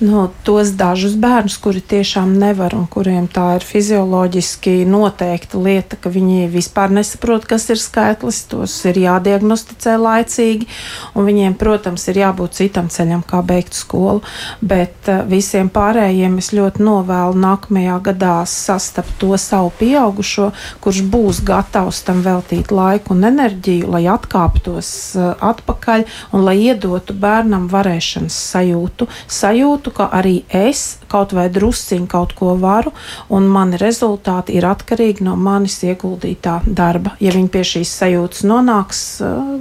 no 0.00 0.28
tos 0.46 0.72
dažus 0.78 1.14
bērnus, 1.20 1.56
kuri 1.62 1.80
tiešām 1.80 2.32
nevar 2.38 2.74
un 2.74 2.86
kuriem 2.90 3.26
tā 3.30 3.54
ir 3.58 3.66
fizioloģiski 3.66 4.82
noteikta 4.88 5.60
lieta, 5.60 5.98
ka 6.00 6.10
viņi 6.12 6.48
vispār 6.52 6.92
nesaprot, 6.94 7.46
kas 7.48 7.68
ir 7.72 7.80
skaitlis, 7.80 8.42
tos 8.50 8.74
ir 8.88 8.98
jādiagnosticē 9.04 9.96
laicīgi, 10.00 10.68
un 11.14 11.28
viņiem, 11.28 11.56
protams, 11.60 12.06
ir 12.10 12.20
jābūt 12.24 12.58
citam 12.58 12.90
ceļam, 12.92 13.24
kā 13.26 13.42
beigt 13.46 13.76
skolu, 13.76 14.22
bet 14.60 15.10
uh, 15.10 15.22
visiem 15.28 15.70
pārējiem 15.72 16.38
es 16.42 16.52
ļoti 16.56 16.84
novēlu 16.84 17.38
nākamajā 17.44 17.98
gadā 18.10 18.36
sastapt 18.48 19.16
to 19.20 19.34
savu 19.40 19.72
pieaugušo, 19.78 20.50
kurš 20.84 21.02
būs 21.12 21.42
gatavs 21.46 22.02
tam 22.06 22.22
veltīt 22.24 22.72
laiku 22.74 23.14
un 23.14 23.28
enerģiju, 23.30 23.90
lai 23.94 24.04
atkāptos 24.10 24.90
uh, 25.18 25.32
atpakaļ 25.52 26.06
un 26.34 26.46
lai 26.46 26.56
iedotu 26.68 27.16
bērnam 27.18 27.68
varēšanas 27.72 28.36
sajūtu, 28.54 29.08
sajūtu, 29.26 29.83
ka 29.94 30.08
arī 30.14 30.44
es 30.48 30.98
kaut 31.10 31.34
vai 31.36 31.48
drusciņi 31.52 32.08
kaut 32.10 32.34
ko 32.38 32.54
varu, 32.60 32.92
un 33.34 33.48
mani 33.50 33.78
rezultāti 33.80 34.56
ir 34.56 34.66
atkarīgi 34.68 35.24
no 35.26 35.36
manis 35.36 35.80
ieguldītā 35.84 36.60
darba. 36.66 37.16
Ja 37.20 37.34
viņi 37.34 37.50
pie 37.52 37.64
šīs 37.74 37.92
sajūtas 38.00 38.46
nonāks, 38.48 39.02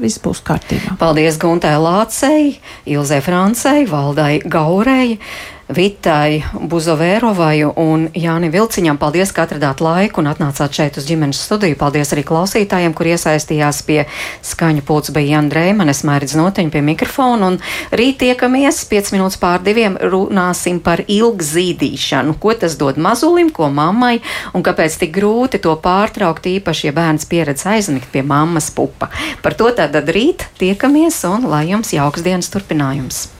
viss 0.01 0.21
būs 0.23 0.43
kārtībā. 0.45 0.97
Paldies 1.01 1.39
Guntai 1.41 1.75
Lācei, 1.81 2.59
Ilzai 2.85 3.21
Francei, 3.25 3.87
Valdai 3.89 4.39
Gaurei. 4.45 5.19
Vitai 5.73 6.43
Buzovērovai 6.53 7.63
un 7.79 8.05
Jāni 8.13 8.49
Vilciņam. 8.53 8.99
Paldies, 9.01 9.31
ka 9.33 9.45
atradāt 9.47 9.81
laiku 9.81 10.21
un 10.21 10.29
atnācāt 10.29 10.75
šeit 10.77 10.97
uz 10.99 11.07
ģimenes 11.07 11.39
studiju. 11.47 11.77
Paldies 11.79 12.13
arī 12.13 12.23
klausītājiem, 12.27 12.93
kur 12.93 13.09
iesaistījās 13.09 13.81
pie 13.87 14.03
skaņu 14.45 14.83
pults 14.85 15.13
bija 15.15 15.37
Jāna 15.37 15.49
Drēmanes, 15.53 16.03
Mērķis 16.05 16.37
Noteņa 16.37 16.73
pie 16.73 16.83
mikrofona. 16.85 17.49
Un 17.53 17.59
rīt 17.95 18.19
tiekamies 18.21 18.83
5 18.91 19.13
minūtes 19.15 19.39
pār 19.41 19.63
diviem 19.65 19.97
runāsim 19.97 20.81
par 20.83 21.01
ilgzīdīšanu. 21.07 22.37
Ko 22.43 22.53
tas 22.59 22.77
dod 22.77 22.99
mazulim, 23.01 23.49
ko 23.53 23.71
mammai 23.73 24.19
un 24.53 24.65
kāpēc 24.65 24.99
tik 25.01 25.15
grūti 25.17 25.63
to 25.63 25.73
pārtraukt, 25.81 26.49
īpaši, 26.59 26.89
ja 26.91 26.97
bērns 26.99 27.25
pieredz 27.31 27.65
aizmigt 27.69 28.11
pie 28.13 28.21
mammas 28.21 28.69
pupa. 28.75 29.09
Par 29.41 29.57
to 29.57 29.73
tātad 29.73 30.11
rīt 30.13 30.45
tiekamies 30.61 31.23
un 31.31 31.49
lai 31.49 31.65
jums 31.71 31.95
jauks 31.95 32.25
dienas 32.25 32.53
turpinājums. 32.53 33.25